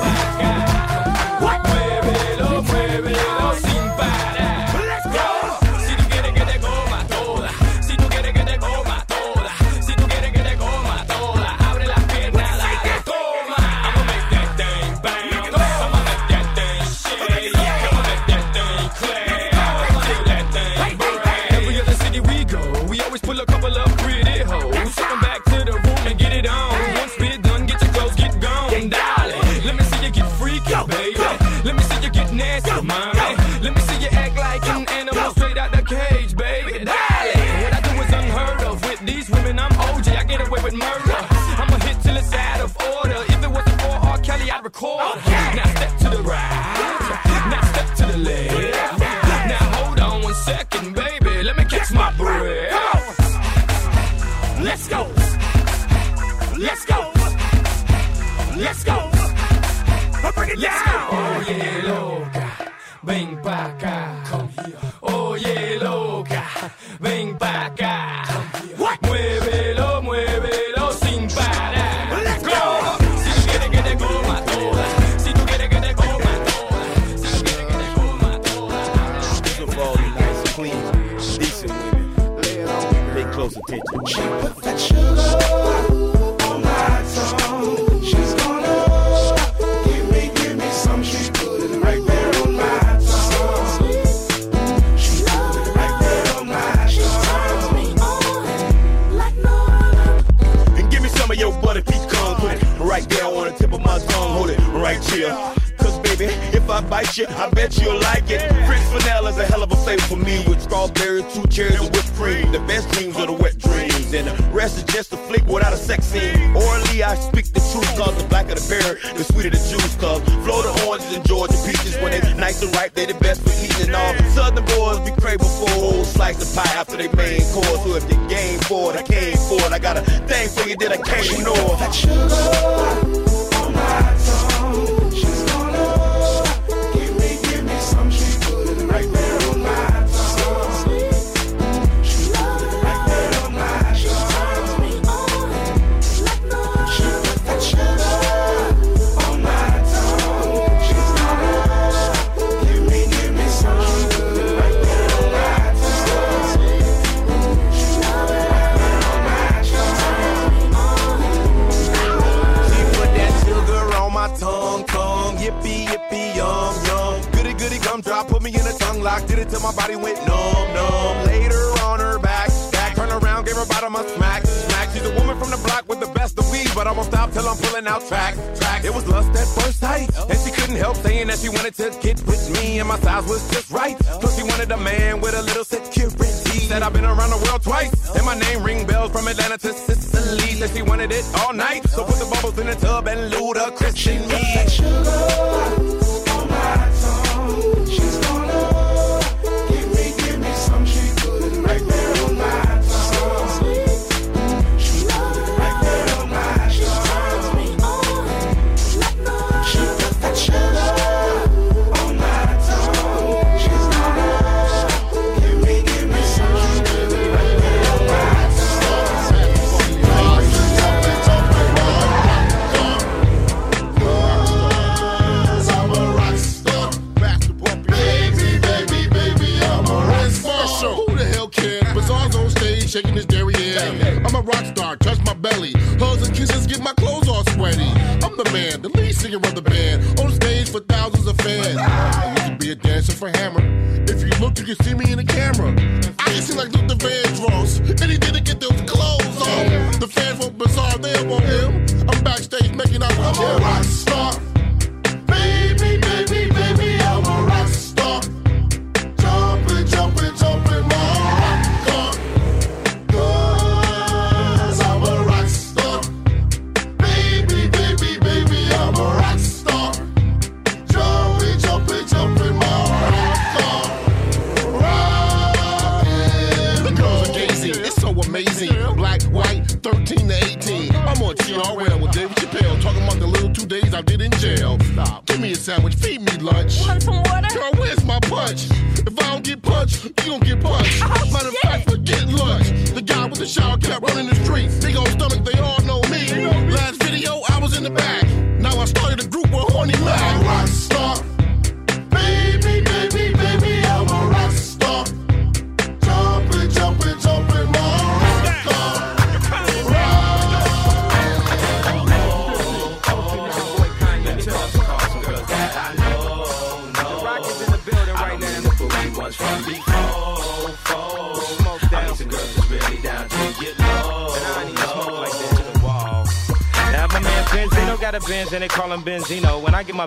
you 131.30 131.44
know 131.44 131.61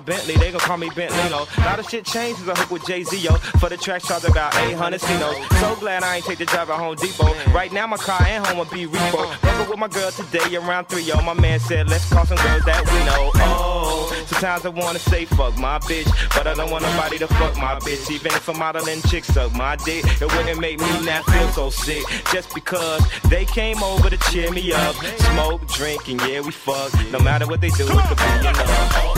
Bentley, 0.06 0.36
they 0.36 0.52
gon' 0.52 0.60
call 0.60 0.78
me 0.78 0.88
Bentley 0.94 1.16
Bentlino. 1.16 1.46
A 1.58 1.66
lot 1.66 1.78
of 1.78 1.88
shit 1.88 2.04
changed 2.04 2.38
since 2.38 2.48
I 2.48 2.54
hook 2.60 2.70
with 2.70 2.86
Jay 2.86 3.02
Z 3.02 3.16
yo. 3.16 3.34
For 3.58 3.68
the 3.68 3.76
track 3.76 4.02
charge 4.02 4.24
about 4.24 4.54
800 4.56 5.00
Cinos. 5.00 5.60
So 5.60 5.76
glad 5.76 6.02
I 6.02 6.16
ain't 6.16 6.24
take 6.24 6.38
the 6.38 6.46
drive 6.46 6.70
at 6.70 6.78
Home 6.78 6.96
Depot. 6.96 7.34
Right 7.52 7.72
now 7.72 7.86
my 7.86 7.96
car 7.96 8.22
and 8.22 8.46
home 8.46 8.58
will 8.58 8.64
be 8.66 8.86
repo. 8.86 9.42
Rubber 9.42 9.70
with 9.70 9.78
my 9.78 9.88
girl 9.88 10.10
today 10.10 10.56
around 10.56 10.86
three 10.86 11.02
yo. 11.02 11.20
My 11.22 11.34
man 11.34 11.60
said 11.60 11.88
let's 11.88 12.08
call 12.12 12.26
some 12.26 12.38
girls 12.38 12.64
that 12.64 12.84
we 12.86 12.98
know. 13.04 13.30
Oh, 13.34 14.24
sometimes 14.26 14.66
I 14.66 14.68
wanna 14.68 14.98
say 14.98 15.24
fuck 15.24 15.56
my 15.58 15.78
bitch, 15.80 16.08
but 16.34 16.46
I 16.46 16.54
don't 16.54 16.70
want 16.70 16.84
nobody 16.84 17.18
to 17.18 17.26
fuck 17.26 17.56
my 17.56 17.76
bitch. 17.80 18.10
Even 18.10 18.32
if 18.32 18.48
a 18.48 18.54
modeling 18.54 19.02
chick 19.02 19.24
suck 19.24 19.54
my 19.54 19.76
dick, 19.76 20.04
it 20.04 20.32
wouldn't 20.36 20.60
make 20.60 20.78
me 20.78 21.04
not 21.04 21.24
feel 21.24 21.48
so 21.48 21.70
sick. 21.70 22.02
Just 22.32 22.54
because 22.54 23.02
they 23.28 23.44
came 23.44 23.82
over 23.82 24.10
to 24.10 24.18
cheer 24.30 24.50
me 24.52 24.72
up, 24.72 24.94
smoke, 25.30 25.66
drink, 25.68 26.08
and 26.08 26.20
yeah 26.22 26.40
we 26.40 26.52
fuck. 26.52 26.92
No 27.10 27.18
matter 27.20 27.46
what 27.46 27.60
they 27.60 27.70
do, 27.70 27.86
it 27.88 28.08
could 28.08 28.18
be 28.18 29.15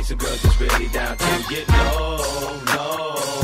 mean 0.00 0.04
some 0.06 0.18
girls 0.18 0.42
that's 0.42 0.60
really 0.60 0.88
down 0.88 1.16
to 1.16 1.44
get 1.48 1.68
low, 1.68 2.16
low. 2.74 3.39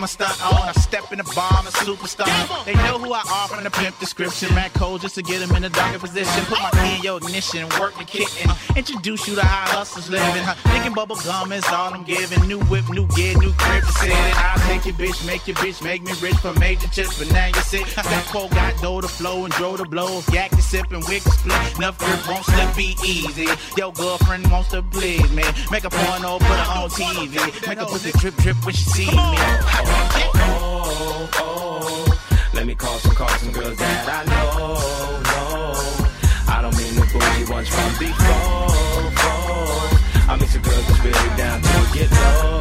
Holmes 0.00 0.16
getting 0.16 0.26
my 0.26 0.34
stuff 0.34 0.52
on. 0.52 0.68
I 0.68 0.72
step 0.72 1.12
in 1.12 1.18
the 1.18 1.24
bomb, 1.34 1.66
a 1.66 1.70
superstar. 1.70 2.64
They 2.64 2.74
know 2.74 2.98
who 2.98 3.12
I 3.12 3.20
are 3.20 3.48
from 3.48 3.64
the 3.64 3.70
pimp 3.70 3.98
description. 3.98 4.54
Mac 4.54 4.72
code 4.72 5.00
just 5.00 5.14
to 5.16 5.22
get 5.22 5.40
him 5.40 5.54
in 5.56 5.64
a 5.64 5.68
darker 5.68 5.98
position. 5.98 6.44
Put 6.44 6.60
my 6.60 6.70
key 6.70 6.96
in 6.96 7.02
your 7.02 7.18
ignition, 7.18 7.68
work 7.80 7.96
the 7.98 8.04
kitten. 8.04 8.50
Introduce 8.76 9.28
you 9.28 9.34
to 9.36 9.44
how 9.44 9.78
hustlers 9.78 10.10
living. 10.10 10.44
Thinking 10.72 10.94
bubble 10.94 11.16
gum 11.16 11.52
is 11.52 11.66
all 11.68 11.92
I'm 11.92 12.04
giving. 12.04 12.46
New 12.46 12.60
whip, 12.70 12.88
new 12.90 13.06
gear, 13.08 13.36
new 13.38 13.52
crib. 13.52 13.84
You 13.84 13.92
said 13.92 14.10
it. 14.10 14.36
I'll 14.36 14.58
take 14.68 14.86
your 14.86 14.94
bitch, 14.94 15.26
make 15.26 15.46
your 15.46 15.56
bitch, 15.56 15.82
make 15.82 16.02
me 16.02 16.12
rich 16.20 16.36
for 16.36 16.52
major 16.54 16.88
chips. 16.88 17.18
But 17.18 17.32
now 17.32 17.46
you 17.46 17.62
sit. 17.62 17.86
That 17.96 18.26
quote 18.30 18.50
got 18.50 18.80
dough 18.80 19.00
to 19.00 19.08
flow 19.08 19.44
and 19.44 19.52
dro 19.54 19.76
to 19.76 19.84
blow. 19.84 20.22
Yak 20.32 20.50
to 20.50 20.62
sip 20.62 20.90
and 20.92 21.04
wick 21.08 21.22
to 21.22 21.30
split. 21.30 21.78
Enough 21.78 21.98
grip 21.98 22.28
won't 22.28 22.44
slip, 22.44 22.76
be 22.76 22.96
easy. 23.04 23.46
Your 23.76 23.92
girlfriend 23.92 24.50
wants 24.50 24.70
to 24.70 24.82
please 24.82 25.30
me. 25.32 25.44
Make 25.70 25.84
a 25.84 25.90
porno, 25.90 26.38
put 26.38 26.48
her 26.48 26.80
on 26.80 26.90
TV. 26.90 27.34
Make 27.68 27.78
put 27.78 28.02
the 28.02 28.12
drip 28.18 28.36
drip 28.36 28.56
when 28.64 28.74
she 28.74 28.84
see 28.84 29.06
me. 29.06 29.89
Oh, 29.92 30.30
oh, 30.34 31.30
oh. 31.34 32.20
Let 32.54 32.66
me 32.66 32.74
call 32.74 32.98
some, 32.98 33.14
call 33.14 33.28
some 33.28 33.52
girls 33.52 33.76
that 33.78 34.08
I 34.08 34.24
know, 34.30 35.20
know. 35.30 35.74
I 36.48 36.62
don't 36.62 36.76
mean 36.76 36.94
the 36.94 37.06
bougie 37.12 37.50
ones 37.52 37.68
from 37.68 37.90
before. 37.98 38.70
before. 39.10 40.30
I 40.30 40.36
mean 40.38 40.48
some 40.48 40.62
girls 40.62 40.86
that's 40.86 41.00
really 41.04 41.36
down 41.36 41.60
to 41.62 41.98
get 41.98 42.10
low, 42.12 42.60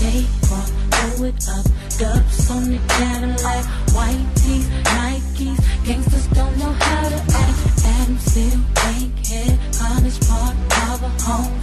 they 0.00 0.26
it 1.28 1.48
up, 1.48 1.64
dubs 1.98 2.50
on 2.50 2.70
the 2.70 2.78
Cadillac, 2.88 3.64
white 3.94 4.26
tees, 4.36 4.68
Nikes. 4.68 5.58
Gangsters 5.84 6.26
don't 6.28 6.56
know 6.58 6.72
how 6.72 7.08
to 7.08 7.16
act. 7.16 8.75
Home. 11.26 11.55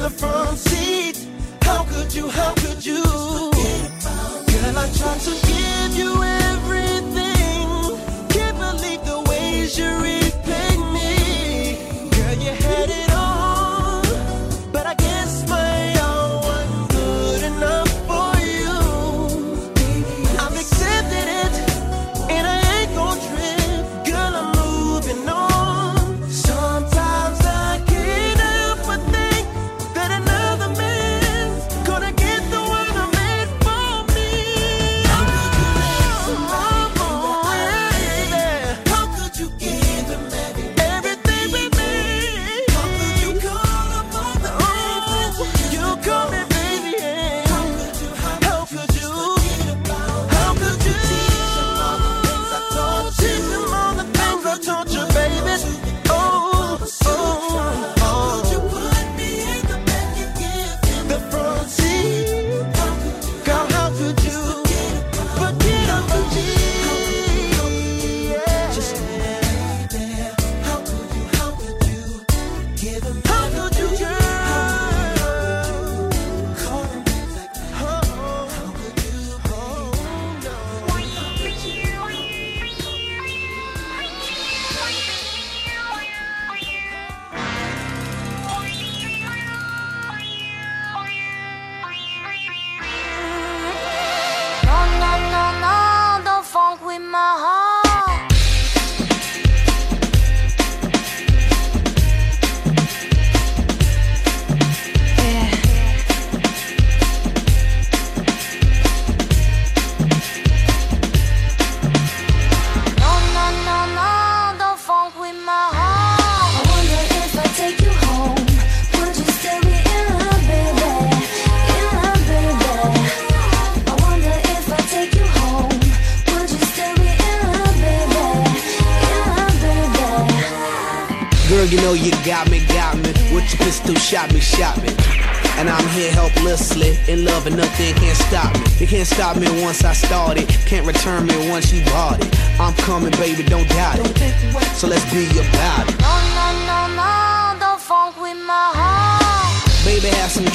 the 0.00 0.08
front 0.08 0.56
seat. 0.56 1.28
How 1.62 1.84
could 1.84 2.14
you, 2.14 2.28
how 2.30 2.54
could 2.54 2.84
you? 2.84 3.02
Girl, 3.04 4.78
I 4.78 4.88
tried 4.96 5.20
to 5.28 5.34
give 5.46 5.92
you 5.94 6.22
everything. 6.52 7.68
Can't 8.30 8.58
believe 8.58 9.04
the 9.04 9.22
ways 9.28 9.78
you're 9.78 10.06
in. 10.06 10.29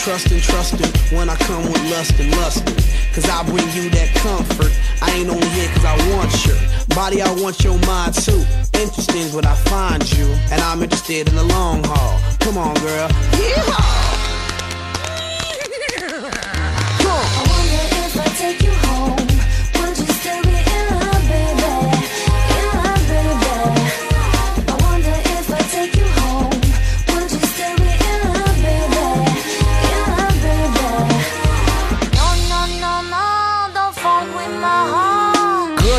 trusting, 0.06 0.40
trusting 0.40 1.18
when 1.18 1.32
I 1.32 1.36
come 1.36 1.64
with 1.64 1.82
lust 1.90 2.20
and 2.20 2.30
lusting. 2.38 2.76
Cause 3.12 3.28
I 3.28 3.42
bring 3.42 3.68
you 3.74 3.90
that 3.90 4.14
comfort. 4.22 4.72
I 5.02 5.10
ain't 5.18 5.30
only 5.30 5.48
here 5.48 5.68
cause 5.70 5.84
I 5.84 5.98
want 6.14 6.46
your 6.46 6.58
body, 6.96 7.24
I 7.24 7.34
want 7.42 7.64
your 7.64 7.80
mind 7.88 8.14
too. 8.14 8.46
Interesting 8.80 9.22
is 9.22 9.34
what 9.34 9.48
I 9.48 9.56
find 9.56 10.06
you, 10.16 10.26
and 10.52 10.62
I'm 10.62 10.84
interested 10.84 11.28
in 11.28 11.36
the 11.36 11.44
long 11.46 11.84
haul. 11.86 12.20
Come 12.40 12.56
on, 12.56 12.76
girl. 12.86 13.10
Yeehaw! 13.34 13.82
Come. 17.02 17.26
I 17.26 17.44
wonder 17.50 17.82
if 18.06 18.20
I 18.20 18.28
take 18.38 18.62
you 18.62 18.75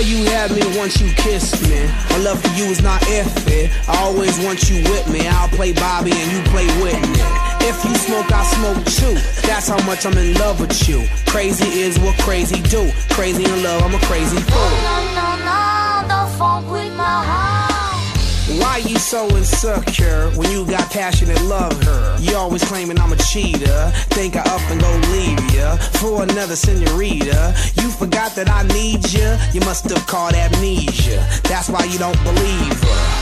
you 0.07 0.25
had 0.27 0.53
me 0.53 0.63
once 0.79 1.01
you 1.01 1.11
kissed 1.15 1.61
me. 1.69 1.85
My 2.11 2.19
love 2.19 2.41
for 2.41 2.49
you 2.55 2.65
is 2.67 2.81
not 2.81 3.01
iffy. 3.03 3.69
I 3.89 3.99
always 4.03 4.39
want 4.39 4.71
you 4.71 4.77
with 4.85 5.11
me. 5.11 5.27
I'll 5.27 5.49
play 5.49 5.73
Bobby 5.73 6.13
and 6.13 6.33
you 6.33 6.41
play 6.51 6.67
Whitney. 6.81 7.21
If 7.67 7.85
you 7.85 7.95
smoke, 7.97 8.31
I 8.31 8.45
smoke 8.55 8.85
too. 8.87 9.15
That's 9.47 9.69
how 9.69 9.83
much 9.85 10.07
I'm 10.07 10.17
in 10.17 10.35
love 10.35 10.61
with 10.61 10.89
you. 10.89 11.07
Crazy 11.27 11.81
is 11.81 11.99
what 11.99 12.17
crazy 12.21 12.63
do. 12.63 12.91
Crazy 13.11 13.45
in 13.45 13.63
love, 13.65 13.83
I'm 13.83 13.95
a 13.95 14.05
crazy 14.07 14.37
fool. 14.37 14.57
No, 14.57 14.97
no, 15.19 15.37
no, 15.43 15.45
no, 15.45 16.09
don't 16.09 16.31
fuck 16.39 16.71
with 16.71 16.93
my 16.97 17.03
heart. 17.03 17.56
Why 18.67 18.79
you 18.79 18.99
so 18.99 19.29
insecure 19.37 20.29
when 20.31 20.51
you 20.51 20.67
got 20.67 20.91
passion 20.91 21.31
and 21.31 21.49
love 21.49 21.81
her? 21.85 22.17
You 22.21 22.35
always 22.35 22.65
claiming 22.65 22.99
I'm 22.99 23.13
a 23.13 23.17
cheater. 23.17 23.91
Think 24.11 24.35
I 24.35 24.41
up 24.41 24.61
and 24.73 24.81
go 24.81 24.93
leave 25.13 25.55
ya 25.55 25.77
for 25.77 26.25
another 26.25 26.57
senorita. 26.57 27.55
You 27.77 27.91
forgot 27.91 28.35
that 28.35 28.51
I 28.51 28.65
need 28.75 29.09
ya. 29.13 29.39
You 29.53 29.61
must 29.61 29.89
have 29.89 30.05
called 30.09 30.35
amnesia. 30.35 31.25
That's 31.45 31.71
why 31.71 31.85
you 31.85 31.97
don't 31.97 32.21
believe 32.25 32.83
her. 32.83 33.16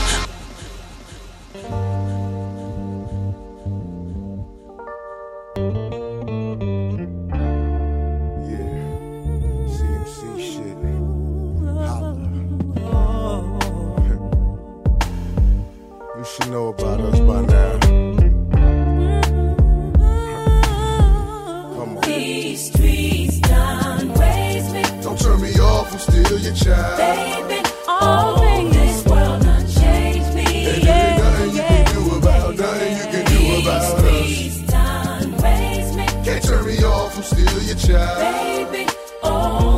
know 16.43 16.67
about 16.67 16.99
us 16.99 17.19
by 17.21 17.41
now. 17.41 17.79
Come 21.73 21.97
on. 21.97 22.01
These 22.01 22.71
streets 22.71 23.39
done 23.39 24.13
raised 24.13 24.73
me. 24.73 24.83
Don't 25.01 25.19
turn 25.19 25.41
me 25.41 25.53
off, 25.59 25.93
I'm 25.93 25.99
still 25.99 26.39
your 26.39 26.53
child. 26.53 26.97
baby. 26.97 27.69
all 27.87 28.35
oh, 28.37 28.69
this 28.69 29.05
world 29.05 29.43
done 29.43 29.67
changed 29.67 30.35
me. 30.35 30.83
Nothing 30.83 31.55
you 31.55 31.61
can 31.61 31.85
do 31.93 32.15
about, 32.17 32.55
nothing 32.55 32.97
you 32.97 33.03
can 33.13 33.25
do 33.25 33.61
about. 33.61 34.01
Done 34.67 35.37
raised 35.37 35.95
me. 35.95 36.05
Can't 36.23 36.43
turn 36.43 36.65
me 36.65 36.77
off, 36.83 37.17
I'm 37.17 37.23
still 37.23 37.61
your 37.63 37.77
child. 37.77 38.71
Baby, 38.71 38.91
oh. 39.23 39.74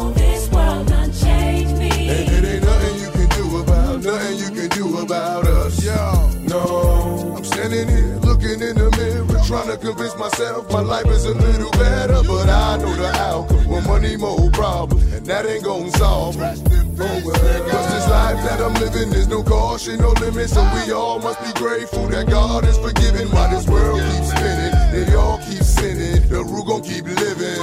Convince 9.78 10.16
myself 10.18 10.72
my 10.72 10.82
life 10.82 11.08
is 11.08 11.26
a 11.26 11.34
little 11.34 11.72
better. 11.72 12.22
But 12.24 12.50
I 12.50 12.78
know 12.78 12.96
the 12.96 13.08
outcome, 13.08 13.66
more 13.66 13.82
money, 13.82 14.18
more 14.18 14.50
problems, 14.52 15.14
and 15.14 15.26
that 15.26 15.46
ain't 15.46 15.64
gonna 15.64 15.92
solve 15.92 16.36
it. 16.38 16.88
Cause 16.98 17.88
this 17.94 18.08
life 18.10 18.38
that 18.48 18.60
I'm 18.60 18.74
living, 18.76 19.12
there's 19.12 19.28
no 19.28 19.44
caution, 19.44 20.00
no 20.00 20.10
limits, 20.20 20.54
so 20.54 20.64
we 20.74 20.92
all 20.92 21.20
must 21.20 21.40
be 21.44 21.60
grateful 21.60 22.08
that 22.08 22.28
God 22.28 22.66
is 22.66 22.78
forgiving 22.78 23.28
while 23.30 23.50
this 23.50 23.68
world 23.68 24.02
keeps 24.02 24.30
spinning. 24.30 24.74
They 24.92 25.14
all 25.14 25.38
keep 25.38 25.62
sinning, 25.62 26.28
the 26.28 26.44
rule 26.44 26.64
gon' 26.64 26.82
keep 26.82 27.06
living. 27.06 27.62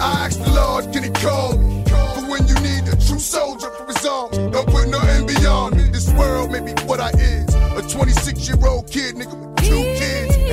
I 0.00 0.26
asked 0.26 0.44
the 0.44 0.52
Lord, 0.52 0.92
can 0.92 1.02
he 1.02 1.10
call 1.10 1.58
me? 1.58 1.84
For 2.14 2.30
when 2.30 2.46
you 2.46 2.54
need 2.60 2.86
a 2.88 2.96
true 2.96 3.18
soldier 3.18 3.70
for 3.70 3.86
his 3.86 4.06
army. 4.06 4.50
Don't 4.50 4.66
put 4.68 4.88
nothing 4.88 5.26
beyond 5.26 5.76
me. 5.76 5.88
This 5.88 6.12
world 6.12 6.52
may 6.52 6.60
be 6.60 6.72
what 6.84 7.00
I 7.00 7.10
is. 7.10 7.54
A 7.54 7.82
26 7.82 8.48
year 8.48 8.66
old 8.66 8.88
kid, 8.90 9.16
nigga, 9.16 9.34
with 9.34 9.56
two. 9.64 9.93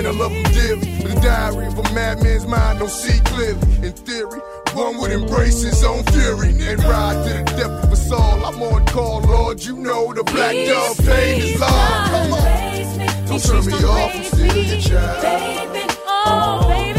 And 0.01 0.07
I 0.07 0.13
love 0.13 0.33
them 0.33 0.51
dearly. 0.51 0.97
The 0.97 1.13
diary 1.21 1.67
of 1.67 1.77
a 1.77 1.83
madman's 1.93 2.47
mind 2.47 2.79
don't 2.79 2.89
see 2.89 3.19
clearly. 3.19 3.61
In 3.85 3.93
theory, 3.93 4.39
one 4.73 4.97
would 4.97 5.11
embrace 5.11 5.61
his 5.61 5.83
own 5.83 6.03
fury 6.05 6.49
and 6.59 6.83
ride 6.85 7.23
to 7.27 7.33
the 7.33 7.43
depth 7.55 7.83
of 7.85 7.91
us 7.91 8.11
all. 8.11 8.43
I'm 8.43 8.59
on 8.63 8.83
call, 8.87 9.21
Lord. 9.21 9.63
You 9.63 9.75
know 9.75 10.11
the 10.11 10.23
black 10.23 10.55
dog 10.55 10.97
pain 11.05 11.41
is 11.43 11.59
love. 11.59 12.09
Come 12.09 12.33
on. 12.33 13.27
Don't 13.27 13.43
turn 13.43 13.63
me 13.63 13.73
off, 13.73 14.15
I'm 14.15 14.23
still 14.23 14.57
your 14.57 14.81
child. 14.81 15.71
Baby, 15.71 15.93
oh, 16.07 16.67
baby, 16.67 16.90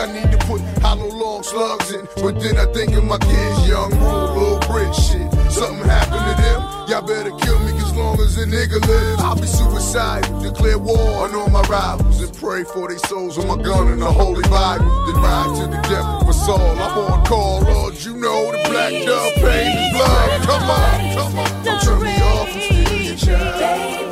I 0.00 0.10
need 0.10 0.32
to 0.32 0.38
put 0.46 0.62
hollow 0.80 1.08
long 1.08 1.42
slugs 1.42 1.92
in. 1.92 2.08
But 2.16 2.40
then 2.40 2.56
I 2.56 2.64
think 2.72 2.94
of 2.94 3.04
my 3.04 3.18
kids, 3.18 3.68
young 3.68 3.92
rule, 4.00 4.32
little 4.32 4.58
brick 4.64 4.94
shit. 4.94 5.28
Something 5.52 5.84
happened 5.84 6.24
to 6.24 6.34
them, 6.40 6.60
y'all 6.88 7.02
better 7.02 7.36
kill 7.36 7.58
me 7.60 7.76
as 7.76 7.94
long 7.94 8.18
as 8.18 8.38
a 8.38 8.46
nigga 8.46 8.80
lives. 8.88 9.20
I'll 9.20 9.36
be 9.36 9.46
suicidal, 9.46 10.40
declare 10.40 10.78
war 10.78 11.24
on 11.24 11.34
all 11.34 11.50
my 11.50 11.60
rivals, 11.68 12.22
and 12.22 12.32
pray 12.32 12.64
for 12.64 12.88
their 12.88 12.98
souls 12.98 13.36
with 13.36 13.46
my 13.46 13.60
gun 13.62 13.88
and 13.88 14.00
the 14.00 14.10
holy 14.10 14.42
Bible. 14.48 14.88
Then 15.04 15.16
ride 15.22 15.54
to 15.60 15.66
the 15.66 15.82
death 15.82 16.22
of 16.22 16.28
us 16.28 16.48
all. 16.48 16.58
I'm 16.58 16.98
on 16.98 17.26
call, 17.26 17.60
Lord, 17.60 18.02
you 18.02 18.16
know 18.16 18.52
the 18.52 18.70
black 18.70 18.92
dove 19.04 19.34
pain 19.34 19.76
is 19.76 19.92
blood. 19.92 20.42
Come 20.48 20.70
on, 20.70 21.14
come 21.14 21.38
on, 21.40 21.64
don't 21.64 21.82
turn 21.82 22.02
me 22.02 22.16
off, 22.22 22.48
I'm 22.48 23.02
your 23.02 23.16
child. 23.16 24.09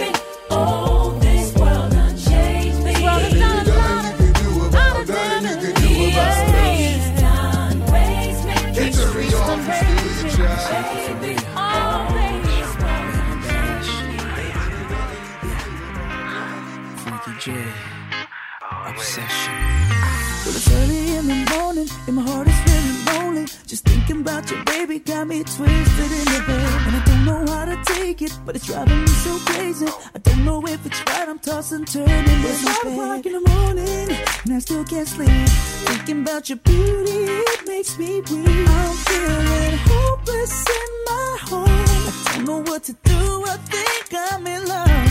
The 21.28 21.56
morning, 21.59 21.88
and 22.06 22.16
my 22.16 22.22
heart 22.22 22.48
is 22.48 22.59
really 22.68 22.94
lonely. 23.10 23.44
Just 23.66 23.84
thinking 23.84 24.20
about 24.22 24.50
your 24.50 24.64
baby 24.64 24.98
got 24.98 25.26
me 25.26 25.44
twisted 25.44 26.10
in 26.20 26.26
the 26.34 26.42
bed. 26.46 26.80
And 26.86 26.96
I 26.96 27.02
don't 27.05 27.24
know 27.24 27.52
how 27.52 27.64
to 27.66 27.76
take 27.94 28.22
it, 28.22 28.32
but 28.46 28.56
it's 28.56 28.66
driving 28.66 29.00
me 29.00 29.06
so 29.06 29.38
crazy. 29.50 29.86
I 30.14 30.18
don't 30.18 30.44
know 30.44 30.66
if 30.66 30.84
it's 30.86 31.00
right, 31.06 31.28
I'm 31.28 31.38
tossing, 31.38 31.84
turning 31.84 32.09
in 32.09 32.40
my 32.42 32.80
bed. 32.82 32.92
o'clock 32.92 33.26
in 33.26 33.32
the 33.32 33.44
morning, 33.50 34.09
and 34.44 34.55
I 34.55 34.59
still 34.59 34.84
can't 34.84 35.06
sleep. 35.06 35.28
Thinking 35.88 36.22
about 36.22 36.48
your 36.48 36.59
beauty, 36.59 37.20
it 37.52 37.66
makes 37.66 37.98
me 37.98 38.20
weak. 38.20 38.68
I'm 38.80 38.94
feeling 39.09 39.78
hopeless 39.92 40.64
in 40.80 40.90
my 41.10 41.36
home. 41.50 41.68
I 41.68 42.32
don't 42.36 42.44
know 42.46 42.60
what 42.70 42.84
to 42.84 42.92
do, 43.05 43.44
I 43.46 43.56
think 43.72 44.32
I'm 44.32 44.46
in 44.46 44.66
love, 44.66 45.07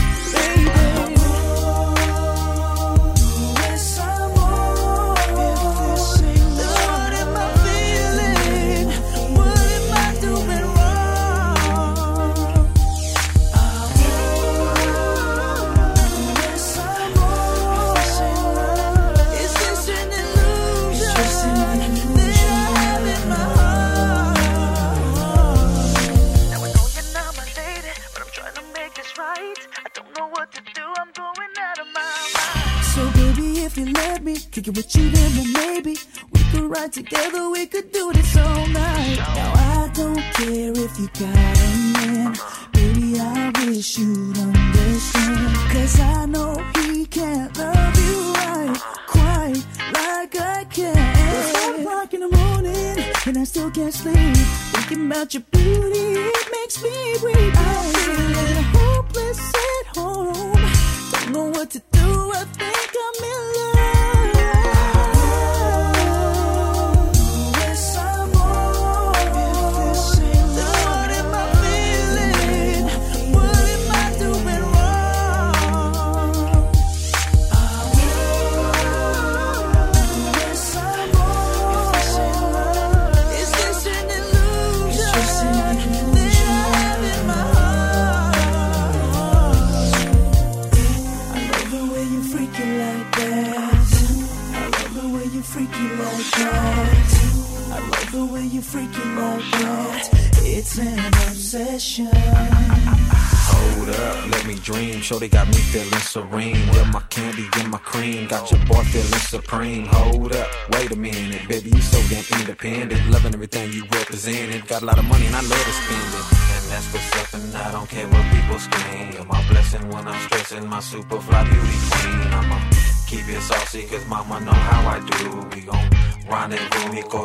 together. 37.02 37.50
We 37.50 37.66
could 37.66 37.92
do 37.92 37.97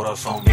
rendezvous, 0.01 0.41
mi 0.45 0.52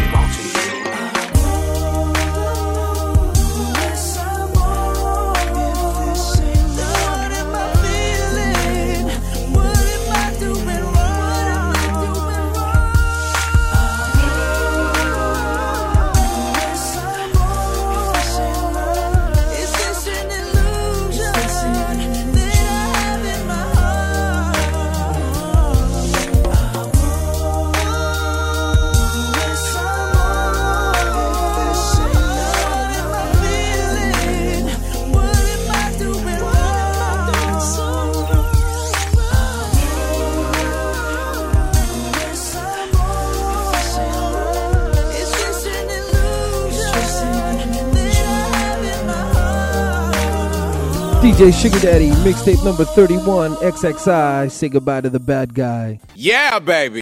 Sugar 51.49 51.79
Daddy, 51.79 52.11
mixtape 52.23 52.63
number 52.63 52.85
31, 52.85 53.55
XXI, 53.55 54.51
say 54.51 54.69
goodbye 54.69 55.01
to 55.01 55.09
the 55.09 55.19
bad 55.19 55.55
guy. 55.55 55.99
Yeah, 56.13 56.59
baby. 56.59 57.01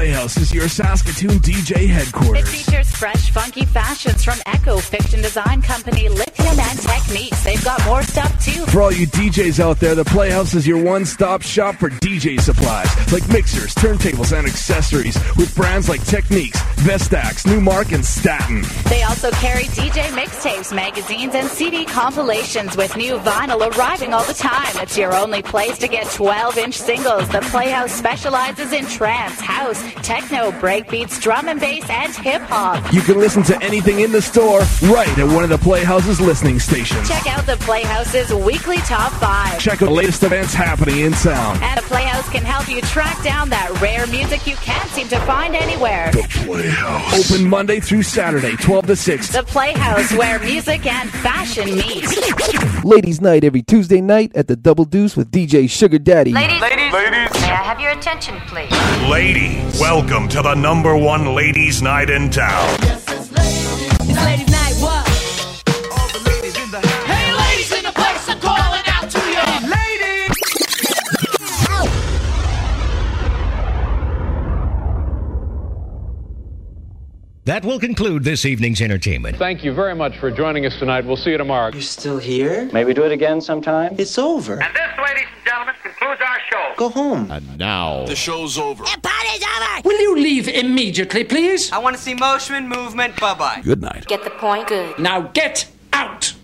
Playhouse 0.00 0.38
is 0.38 0.54
your 0.54 0.66
Saskatoon 0.66 1.40
DJ 1.40 1.86
headquarters. 1.86 2.48
It 2.48 2.48
features 2.48 2.90
fresh, 2.90 3.30
funky 3.32 3.66
fashions 3.66 4.24
from 4.24 4.38
Echo 4.46 4.78
Fiction 4.78 5.20
Design 5.20 5.60
Company, 5.60 6.08
Lithium 6.08 6.58
and 6.58 6.78
Techniques. 6.78 7.44
They've 7.44 7.62
got 7.62 7.84
more 7.84 8.02
stuff 8.02 8.42
too. 8.42 8.64
For 8.64 8.80
all 8.80 8.92
you 8.92 9.06
DJs 9.06 9.60
out 9.60 9.78
there, 9.78 9.94
the 9.94 10.06
Playhouse 10.06 10.54
is 10.54 10.66
your 10.66 10.82
one-stop 10.82 11.42
shop 11.42 11.74
for 11.74 11.90
DJ 11.90 12.40
supplies, 12.40 12.88
like 13.12 13.28
mixers, 13.28 13.74
turntables, 13.74 14.34
and 14.34 14.46
accessories, 14.46 15.16
with 15.36 15.54
brands 15.54 15.90
like 15.90 16.02
Technics, 16.06 16.58
Vestax, 16.80 17.44
Numark, 17.44 17.92
and 17.92 18.02
Stanton. 18.02 18.62
They 18.88 19.02
also 19.02 19.30
carry 19.32 19.64
DJ 19.64 20.04
mixtapes, 20.16 20.74
magazines, 20.74 21.34
and 21.34 21.46
CD 21.46 21.84
compilations 21.84 22.74
with 22.74 22.96
new 22.96 23.18
vinyl 23.18 23.70
arriving 23.76 24.14
all 24.14 24.24
the 24.24 24.32
time. 24.32 24.76
It's 24.76 24.96
your 24.96 25.14
only 25.14 25.42
place 25.42 25.76
to 25.76 25.88
get 25.88 26.10
12 26.10 26.56
inch 26.56 26.78
singles. 26.78 27.28
The 27.28 27.40
Playhouse 27.50 27.92
specializes 27.92 28.72
in 28.72 28.86
trance, 28.86 29.38
house, 29.40 29.82
techno, 29.96 30.50
breakbeats, 30.52 31.20
drum 31.20 31.48
and 31.48 31.60
bass, 31.60 31.88
and 31.88 32.14
hip 32.16 32.42
hop. 32.42 32.92
You 32.92 33.00
can 33.02 33.18
listen 33.18 33.42
to 33.44 33.62
anything 33.62 34.00
in 34.00 34.12
the 34.12 34.22
store 34.22 34.60
right 34.82 35.18
at 35.18 35.26
one 35.26 35.44
of 35.44 35.50
the 35.50 35.58
Playhouse's 35.58 36.20
listening 36.20 36.58
stations. 36.58 37.08
Check 37.08 37.26
out 37.26 37.46
the 37.46 37.56
Playhouse's 37.58 38.32
weekly 38.32 38.78
top 38.78 39.12
five. 39.14 39.58
Check 39.58 39.82
out 39.82 39.86
the 39.86 39.90
latest 39.90 40.22
events 40.22 40.54
happening 40.54 41.00
in 41.00 41.12
town. 41.12 41.62
And 41.62 41.78
the 41.78 41.82
Playhouse 41.82 42.28
can 42.30 42.42
help 42.42 42.68
you 42.68 42.80
track 42.82 43.22
down 43.22 43.48
that 43.50 43.80
rare 43.80 44.06
music 44.06 44.46
you 44.46 44.56
can't 44.56 44.88
seem 44.90 45.08
to 45.08 45.18
find 45.20 45.54
anywhere. 45.54 46.10
The 46.12 46.26
Playhouse. 46.44 47.32
Open 47.32 47.48
Monday 47.48 47.80
through 47.80 48.02
Saturday, 48.02 48.56
12 48.56 48.86
to 48.86 48.96
6. 48.96 49.28
The 49.28 49.42
Playhouse, 49.42 50.12
where 50.12 50.38
music 50.40 50.86
and 50.86 51.10
fashion 51.10 51.66
meet. 51.74 52.84
Ladies' 52.84 53.20
night 53.20 53.44
every 53.44 53.62
Tuesday 53.62 54.00
night 54.00 54.32
at 54.34 54.48
the 54.48 54.56
Double 54.56 54.84
Deuce 54.84 55.16
with 55.16 55.30
DJ 55.30 55.68
Sugar 55.68 55.98
Daddy. 55.98 56.32
Ladies, 56.32 56.60
ladies, 56.60 56.92
ladies, 56.92 57.32
may 57.40 57.50
I 57.50 57.62
have 57.62 57.80
your 57.80 57.90
attention, 57.90 58.36
please? 58.46 58.70
Ladies, 59.08 59.79
welcome 59.80 60.28
to 60.28 60.42
the 60.42 60.54
number 60.54 60.94
one 60.94 61.34
ladies' 61.34 61.80
night 61.80 62.10
in 62.10 62.28
town. 62.28 62.76
It's 62.82 64.49
That 77.50 77.64
will 77.64 77.80
conclude 77.80 78.22
this 78.22 78.44
evening's 78.44 78.80
entertainment. 78.80 79.36
Thank 79.36 79.64
you 79.64 79.72
very 79.72 79.96
much 79.96 80.16
for 80.18 80.30
joining 80.30 80.66
us 80.66 80.78
tonight. 80.78 81.04
We'll 81.04 81.16
see 81.16 81.30
you 81.30 81.36
tomorrow. 81.36 81.72
You're 81.72 81.82
Still 81.82 82.18
here? 82.18 82.70
Maybe 82.72 82.94
do 82.94 83.02
it 83.02 83.10
again 83.10 83.40
sometime? 83.40 83.96
It's 83.98 84.18
over. 84.18 84.62
And 84.62 84.72
this, 84.72 84.88
ladies 85.02 85.26
and 85.34 85.44
gentlemen, 85.44 85.74
concludes 85.82 86.20
our 86.24 86.38
show. 86.48 86.74
Go 86.76 86.90
home. 86.90 87.28
And 87.28 87.58
now. 87.58 88.06
The 88.06 88.14
show's 88.14 88.56
over. 88.56 88.84
The 88.84 89.00
party's 89.02 89.42
over! 89.42 89.82
Will 89.84 90.00
you 90.00 90.14
leave 90.14 90.46
immediately, 90.46 91.24
please? 91.24 91.72
I 91.72 91.78
want 91.78 91.96
to 91.96 92.00
see 92.00 92.14
motion, 92.14 92.68
movement. 92.68 93.18
Bye 93.18 93.34
bye. 93.34 93.60
Good 93.64 93.82
night. 93.82 94.06
Get 94.06 94.22
the 94.22 94.30
point? 94.30 94.68
Good. 94.68 95.00
Now 95.00 95.22
get 95.22 95.68
out! 95.92 96.34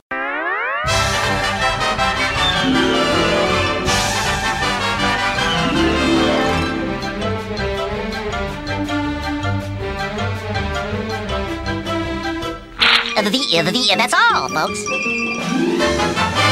The, 13.26 13.32
the, 13.32 13.92
uh, 13.92 13.96
that's 13.96 14.14
all, 14.14 14.48
folks. 14.48 16.45